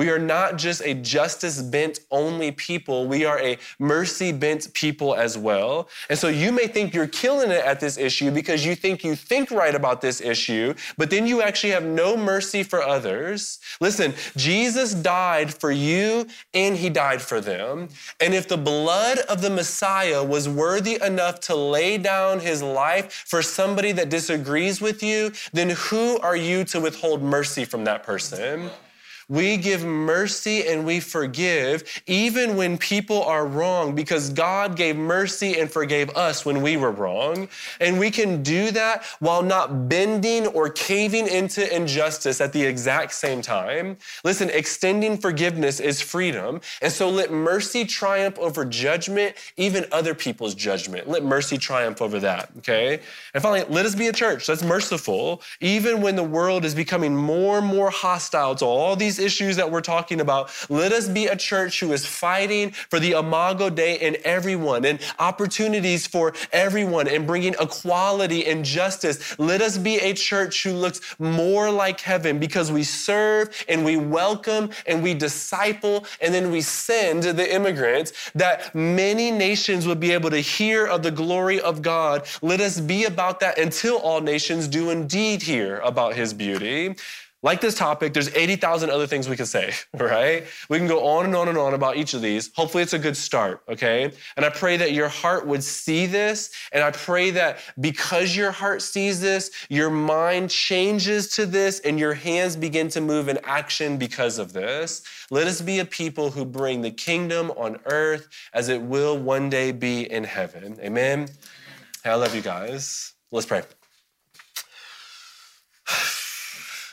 We 0.00 0.08
are 0.08 0.18
not 0.18 0.56
just 0.56 0.80
a 0.80 0.94
justice 0.94 1.60
bent 1.60 2.00
only 2.10 2.52
people, 2.52 3.06
we 3.06 3.26
are 3.26 3.38
a 3.38 3.58
mercy 3.78 4.32
bent 4.32 4.72
people 4.72 5.14
as 5.14 5.36
well. 5.36 5.90
And 6.08 6.18
so 6.18 6.28
you 6.28 6.52
may 6.52 6.68
think 6.68 6.94
you're 6.94 7.06
killing 7.06 7.50
it 7.50 7.62
at 7.62 7.80
this 7.80 7.98
issue 7.98 8.30
because 8.30 8.64
you 8.64 8.74
think 8.74 9.04
you 9.04 9.14
think 9.14 9.50
right 9.50 9.74
about 9.74 10.00
this 10.00 10.22
issue, 10.22 10.72
but 10.96 11.10
then 11.10 11.26
you 11.26 11.42
actually 11.42 11.72
have 11.72 11.84
no 11.84 12.16
mercy 12.16 12.62
for 12.62 12.82
others. 12.82 13.60
Listen, 13.78 14.14
Jesus 14.38 14.94
died 14.94 15.52
for 15.52 15.70
you 15.70 16.26
and 16.54 16.78
he 16.78 16.88
died 16.88 17.20
for 17.20 17.42
them. 17.42 17.90
And 18.22 18.32
if 18.32 18.48
the 18.48 18.56
blood 18.56 19.18
of 19.28 19.42
the 19.42 19.50
Messiah 19.50 20.24
was 20.24 20.48
worthy 20.48 20.98
enough 21.02 21.40
to 21.40 21.54
lay 21.54 21.98
down 21.98 22.40
his 22.40 22.62
life 22.62 23.12
for 23.26 23.42
somebody 23.42 23.92
that 23.92 24.08
disagrees 24.08 24.80
with 24.80 25.02
you, 25.02 25.32
then 25.52 25.68
who 25.68 26.18
are 26.20 26.36
you 26.36 26.64
to 26.64 26.80
withhold 26.80 27.20
mercy 27.20 27.66
from 27.66 27.84
that 27.84 28.02
person? 28.02 28.70
We 29.30 29.56
give 29.58 29.84
mercy 29.84 30.66
and 30.66 30.84
we 30.84 30.98
forgive 30.98 32.02
even 32.08 32.56
when 32.56 32.76
people 32.76 33.22
are 33.22 33.46
wrong 33.46 33.94
because 33.94 34.28
God 34.28 34.74
gave 34.74 34.96
mercy 34.96 35.60
and 35.60 35.70
forgave 35.70 36.10
us 36.10 36.44
when 36.44 36.62
we 36.62 36.76
were 36.76 36.90
wrong. 36.90 37.48
And 37.80 38.00
we 38.00 38.10
can 38.10 38.42
do 38.42 38.72
that 38.72 39.04
while 39.20 39.42
not 39.42 39.88
bending 39.88 40.48
or 40.48 40.68
caving 40.68 41.28
into 41.28 41.74
injustice 41.74 42.40
at 42.40 42.52
the 42.52 42.60
exact 42.64 43.12
same 43.14 43.40
time. 43.40 43.98
Listen, 44.24 44.50
extending 44.50 45.16
forgiveness 45.16 45.78
is 45.78 46.00
freedom. 46.00 46.60
And 46.82 46.92
so 46.92 47.08
let 47.08 47.30
mercy 47.30 47.84
triumph 47.84 48.36
over 48.40 48.64
judgment, 48.64 49.36
even 49.56 49.86
other 49.92 50.12
people's 50.12 50.56
judgment. 50.56 51.08
Let 51.08 51.22
mercy 51.22 51.56
triumph 51.56 52.02
over 52.02 52.18
that, 52.18 52.50
okay? 52.58 52.98
And 53.32 53.40
finally, 53.40 53.64
let 53.68 53.86
us 53.86 53.94
be 53.94 54.08
a 54.08 54.12
church 54.12 54.48
that's 54.48 54.64
merciful, 54.64 55.40
even 55.60 56.02
when 56.02 56.16
the 56.16 56.24
world 56.24 56.64
is 56.64 56.74
becoming 56.74 57.14
more 57.14 57.58
and 57.58 57.66
more 57.68 57.90
hostile 57.90 58.56
to 58.56 58.64
all 58.64 58.96
these 58.96 59.19
issues 59.20 59.56
that 59.56 59.70
we're 59.70 59.80
talking 59.80 60.20
about. 60.20 60.50
Let 60.68 60.92
us 60.92 61.08
be 61.08 61.26
a 61.26 61.36
church 61.36 61.80
who 61.80 61.92
is 61.92 62.06
fighting 62.06 62.70
for 62.70 62.98
the 62.98 63.12
Imago 63.12 63.70
Dei 63.70 63.96
in 64.00 64.16
everyone 64.24 64.84
and 64.84 64.98
opportunities 65.18 66.06
for 66.06 66.32
everyone 66.52 67.08
and 67.08 67.26
bringing 67.26 67.54
equality 67.60 68.46
and 68.46 68.64
justice. 68.64 69.38
Let 69.38 69.60
us 69.60 69.78
be 69.78 69.98
a 69.98 70.14
church 70.14 70.62
who 70.62 70.72
looks 70.72 71.00
more 71.18 71.70
like 71.70 72.00
heaven 72.00 72.38
because 72.38 72.72
we 72.72 72.82
serve 72.82 73.64
and 73.68 73.84
we 73.84 73.96
welcome 73.96 74.70
and 74.86 75.02
we 75.02 75.14
disciple 75.14 76.06
and 76.20 76.32
then 76.34 76.50
we 76.50 76.60
send 76.60 77.22
the 77.22 77.54
immigrants 77.54 78.30
that 78.34 78.74
many 78.74 79.30
nations 79.30 79.86
would 79.86 80.00
be 80.00 80.12
able 80.12 80.30
to 80.30 80.38
hear 80.40 80.86
of 80.86 81.02
the 81.02 81.10
glory 81.10 81.60
of 81.60 81.82
God. 81.82 82.26
Let 82.42 82.60
us 82.60 82.80
be 82.80 83.04
about 83.04 83.40
that 83.40 83.58
until 83.58 83.98
all 83.98 84.20
nations 84.20 84.68
do 84.68 84.90
indeed 84.90 85.42
hear 85.42 85.78
about 85.80 86.14
his 86.14 86.32
beauty. 86.32 86.96
Like 87.42 87.62
this 87.62 87.74
topic, 87.74 88.12
there's 88.12 88.28
80,000 88.34 88.90
other 88.90 89.06
things 89.06 89.26
we 89.26 89.36
could 89.36 89.48
say, 89.48 89.72
right? 89.94 90.44
We 90.68 90.76
can 90.76 90.86
go 90.86 91.06
on 91.06 91.24
and 91.24 91.34
on 91.34 91.48
and 91.48 91.56
on 91.56 91.72
about 91.72 91.96
each 91.96 92.12
of 92.12 92.20
these. 92.20 92.50
Hopefully, 92.54 92.82
it's 92.82 92.92
a 92.92 92.98
good 92.98 93.16
start, 93.16 93.62
okay? 93.68 94.12
And 94.36 94.44
I 94.44 94.50
pray 94.50 94.76
that 94.76 94.92
your 94.92 95.08
heart 95.08 95.46
would 95.46 95.64
see 95.64 96.04
this. 96.04 96.50
And 96.72 96.84
I 96.84 96.90
pray 96.90 97.30
that 97.30 97.60
because 97.80 98.36
your 98.36 98.50
heart 98.50 98.82
sees 98.82 99.20
this, 99.20 99.50
your 99.70 99.88
mind 99.88 100.50
changes 100.50 101.28
to 101.36 101.46
this 101.46 101.80
and 101.80 101.98
your 101.98 102.12
hands 102.12 102.56
begin 102.56 102.88
to 102.90 103.00
move 103.00 103.28
in 103.28 103.38
action 103.44 103.96
because 103.96 104.38
of 104.38 104.52
this. 104.52 105.02
Let 105.30 105.46
us 105.46 105.62
be 105.62 105.78
a 105.78 105.84
people 105.84 106.30
who 106.30 106.44
bring 106.44 106.82
the 106.82 106.90
kingdom 106.90 107.50
on 107.52 107.78
earth 107.86 108.28
as 108.52 108.68
it 108.68 108.82
will 108.82 109.16
one 109.16 109.48
day 109.48 109.72
be 109.72 110.10
in 110.10 110.24
heaven. 110.24 110.78
Amen. 110.80 111.28
Hey, 112.04 112.10
I 112.10 112.14
love 112.16 112.34
you 112.34 112.42
guys. 112.42 113.14
Let's 113.30 113.46
pray. 113.46 113.62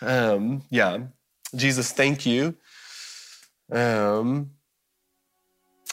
Um, 0.02 0.64
yeah. 0.70 1.00
Jesus, 1.56 1.92
thank 1.92 2.26
you. 2.26 2.56
Um, 3.72 4.52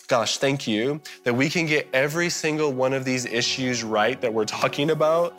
gosh, 0.09 0.39
thank 0.39 0.67
you 0.67 1.01
that 1.25 1.35
we 1.35 1.49
can 1.49 1.67
get 1.67 1.89
every 1.93 2.29
single 2.29 2.73
one 2.73 2.93
of 2.93 3.05
these 3.05 3.25
issues 3.27 3.83
right 3.83 4.21
that 4.21 4.33
we're 4.33 4.45
talking 4.45 4.91
about 4.91 5.37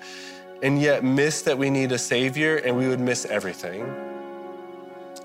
and 0.63 0.81
yet 0.81 1.03
miss 1.03 1.41
that 1.43 1.57
we 1.57 1.69
need 1.69 1.91
a 1.91 1.97
Savior 1.97 2.57
and 2.57 2.75
we 2.75 2.87
would 2.87 2.99
miss 2.99 3.25
everything. 3.25 3.83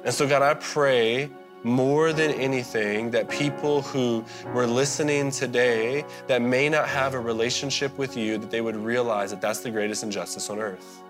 And 0.05 0.15
so, 0.15 0.27
God, 0.27 0.43
I 0.43 0.55
pray 0.55 1.31
more 1.63 2.13
than 2.13 2.31
anything 2.33 3.11
that 3.11 3.29
people 3.29 3.83
who 3.83 4.25
were 4.55 4.67
listening 4.67 5.31
today 5.31 6.05
that 6.27 6.41
may 6.41 6.69
not 6.69 6.89
have 6.89 7.15
a 7.15 7.21
relationship 7.21 7.97
with 7.99 8.17
you, 8.17 8.39
that 8.39 8.51
they 8.51 8.61
would 8.61 8.77
realize 8.77 9.31
that 9.31 9.41
that's 9.41 9.61
the 9.61 9.71
greatest 9.71 10.03
injustice 10.03 10.49
on 10.49 10.59
earth. 10.59 11.03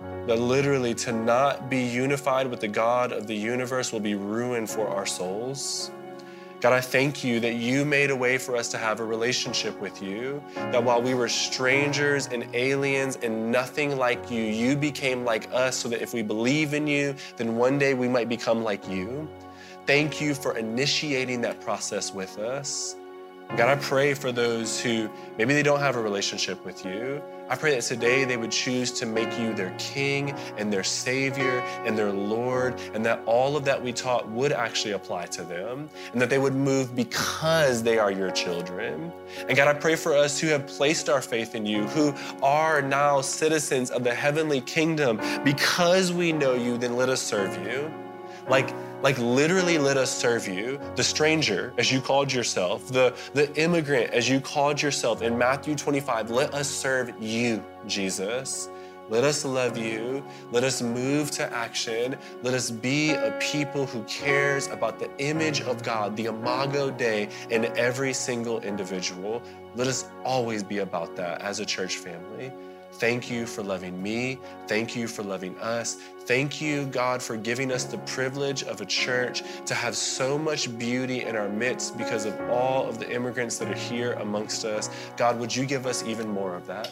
That 0.00 0.38
literally 0.38 0.94
to 0.94 1.12
not 1.12 1.70
be 1.70 1.82
unified 1.82 2.48
with 2.48 2.60
the 2.60 2.68
God 2.68 3.12
of 3.12 3.26
the 3.26 3.34
universe 3.34 3.92
will 3.92 4.00
be 4.00 4.14
ruin 4.14 4.66
for 4.66 4.88
our 4.88 5.06
souls. 5.06 5.90
God, 6.60 6.72
I 6.72 6.80
thank 6.80 7.22
you 7.22 7.38
that 7.40 7.54
you 7.54 7.84
made 7.84 8.10
a 8.10 8.16
way 8.16 8.38
for 8.38 8.56
us 8.56 8.68
to 8.68 8.78
have 8.78 9.00
a 9.00 9.04
relationship 9.04 9.78
with 9.78 10.02
you. 10.02 10.42
That 10.54 10.82
while 10.82 11.02
we 11.02 11.14
were 11.14 11.28
strangers 11.28 12.28
and 12.28 12.46
aliens 12.54 13.18
and 13.22 13.52
nothing 13.52 13.96
like 13.96 14.30
you, 14.30 14.42
you 14.42 14.74
became 14.74 15.24
like 15.24 15.52
us 15.52 15.76
so 15.76 15.88
that 15.90 16.00
if 16.00 16.14
we 16.14 16.22
believe 16.22 16.72
in 16.72 16.86
you, 16.86 17.14
then 17.36 17.56
one 17.56 17.78
day 17.78 17.94
we 17.94 18.08
might 18.08 18.28
become 18.28 18.64
like 18.64 18.88
you. 18.88 19.28
Thank 19.86 20.20
you 20.20 20.34
for 20.34 20.56
initiating 20.56 21.42
that 21.42 21.60
process 21.60 22.12
with 22.12 22.38
us. 22.38 22.96
God, 23.50 23.68
I 23.68 23.76
pray 23.76 24.12
for 24.12 24.32
those 24.32 24.80
who 24.80 25.08
maybe 25.38 25.54
they 25.54 25.62
don't 25.62 25.80
have 25.80 25.96
a 25.96 26.02
relationship 26.02 26.62
with 26.64 26.84
you. 26.84 27.22
I 27.48 27.54
pray 27.54 27.76
that 27.76 27.82
today 27.82 28.24
they 28.24 28.36
would 28.36 28.50
choose 28.50 28.90
to 28.92 29.06
make 29.06 29.38
you 29.38 29.54
their 29.54 29.72
king 29.78 30.32
and 30.58 30.70
their 30.72 30.82
savior 30.82 31.60
and 31.84 31.96
their 31.96 32.10
Lord, 32.10 32.74
and 32.92 33.06
that 33.06 33.22
all 33.24 33.56
of 33.56 33.64
that 33.64 33.80
we 33.80 33.92
taught 33.92 34.28
would 34.30 34.50
actually 34.50 34.92
apply 34.92 35.26
to 35.26 35.44
them, 35.44 35.88
and 36.12 36.20
that 36.20 36.28
they 36.28 36.38
would 36.38 36.54
move 36.54 36.96
because 36.96 37.84
they 37.84 37.98
are 37.98 38.10
your 38.10 38.32
children. 38.32 39.12
And 39.48 39.56
God, 39.56 39.68
I 39.68 39.78
pray 39.78 39.94
for 39.94 40.12
us 40.12 40.40
who 40.40 40.48
have 40.48 40.66
placed 40.66 41.08
our 41.08 41.22
faith 41.22 41.54
in 41.54 41.64
you, 41.64 41.84
who 41.86 42.12
are 42.42 42.82
now 42.82 43.20
citizens 43.20 43.92
of 43.92 44.02
the 44.02 44.12
heavenly 44.12 44.60
kingdom, 44.60 45.20
because 45.44 46.12
we 46.12 46.32
know 46.32 46.54
you, 46.54 46.76
then 46.76 46.96
let 46.96 47.08
us 47.08 47.22
serve 47.22 47.56
you. 47.64 47.92
Like, 48.48 48.70
like 49.02 49.18
literally 49.18 49.78
let 49.78 49.96
us 49.96 50.10
serve 50.10 50.48
you, 50.48 50.80
the 50.94 51.04
stranger, 51.04 51.72
as 51.78 51.92
you 51.92 52.00
called 52.00 52.32
yourself, 52.32 52.88
the, 52.88 53.14
the 53.34 53.54
immigrant, 53.60 54.10
as 54.12 54.28
you 54.28 54.40
called 54.40 54.80
yourself 54.80 55.22
in 55.22 55.36
Matthew 55.36 55.74
25. 55.74 56.30
Let 56.30 56.54
us 56.54 56.68
serve 56.68 57.12
you, 57.20 57.62
Jesus. 57.86 58.68
Let 59.08 59.22
us 59.22 59.44
love 59.44 59.76
you. 59.76 60.24
Let 60.50 60.64
us 60.64 60.82
move 60.82 61.30
to 61.32 61.52
action. 61.52 62.16
Let 62.42 62.54
us 62.54 62.72
be 62.72 63.10
a 63.10 63.38
people 63.40 63.86
who 63.86 64.02
cares 64.04 64.66
about 64.66 64.98
the 64.98 65.08
image 65.18 65.60
of 65.60 65.84
God, 65.84 66.16
the 66.16 66.26
Imago 66.26 66.90
Dei, 66.90 67.28
in 67.50 67.66
every 67.76 68.12
single 68.12 68.60
individual. 68.60 69.42
Let 69.76 69.86
us 69.86 70.08
always 70.24 70.64
be 70.64 70.78
about 70.78 71.14
that 71.16 71.40
as 71.40 71.60
a 71.60 71.64
church 71.64 71.98
family. 71.98 72.52
Thank 72.96 73.30
you 73.30 73.46
for 73.46 73.62
loving 73.62 74.02
me. 74.02 74.38
Thank 74.68 74.96
you 74.96 75.06
for 75.06 75.22
loving 75.22 75.56
us. 75.58 75.96
Thank 76.20 76.60
you, 76.60 76.86
God, 76.86 77.22
for 77.22 77.36
giving 77.36 77.70
us 77.70 77.84
the 77.84 77.98
privilege 77.98 78.62
of 78.62 78.80
a 78.80 78.86
church 78.86 79.42
to 79.66 79.74
have 79.74 79.96
so 79.96 80.38
much 80.38 80.76
beauty 80.78 81.22
in 81.22 81.36
our 81.36 81.48
midst 81.48 81.98
because 81.98 82.24
of 82.24 82.38
all 82.50 82.88
of 82.88 82.98
the 82.98 83.10
immigrants 83.10 83.58
that 83.58 83.70
are 83.70 83.74
here 83.74 84.14
amongst 84.14 84.64
us. 84.64 84.88
God, 85.18 85.38
would 85.38 85.54
you 85.54 85.66
give 85.66 85.86
us 85.86 86.04
even 86.04 86.26
more 86.26 86.54
of 86.54 86.66
that? 86.66 86.90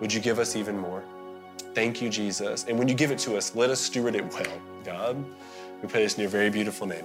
Would 0.00 0.12
you 0.12 0.20
give 0.20 0.40
us 0.40 0.56
even 0.56 0.76
more? 0.76 1.04
Thank 1.74 2.02
you, 2.02 2.10
Jesus. 2.10 2.64
And 2.68 2.76
when 2.76 2.88
you 2.88 2.94
give 2.94 3.12
it 3.12 3.18
to 3.20 3.36
us, 3.36 3.54
let 3.54 3.70
us 3.70 3.80
steward 3.80 4.16
it 4.16 4.32
well, 4.34 4.60
God. 4.84 5.24
We 5.80 5.88
pray 5.88 6.02
this 6.02 6.14
in 6.14 6.22
your 6.22 6.30
very 6.30 6.50
beautiful 6.50 6.86
name. 6.86 7.04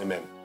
Amen. 0.00 0.35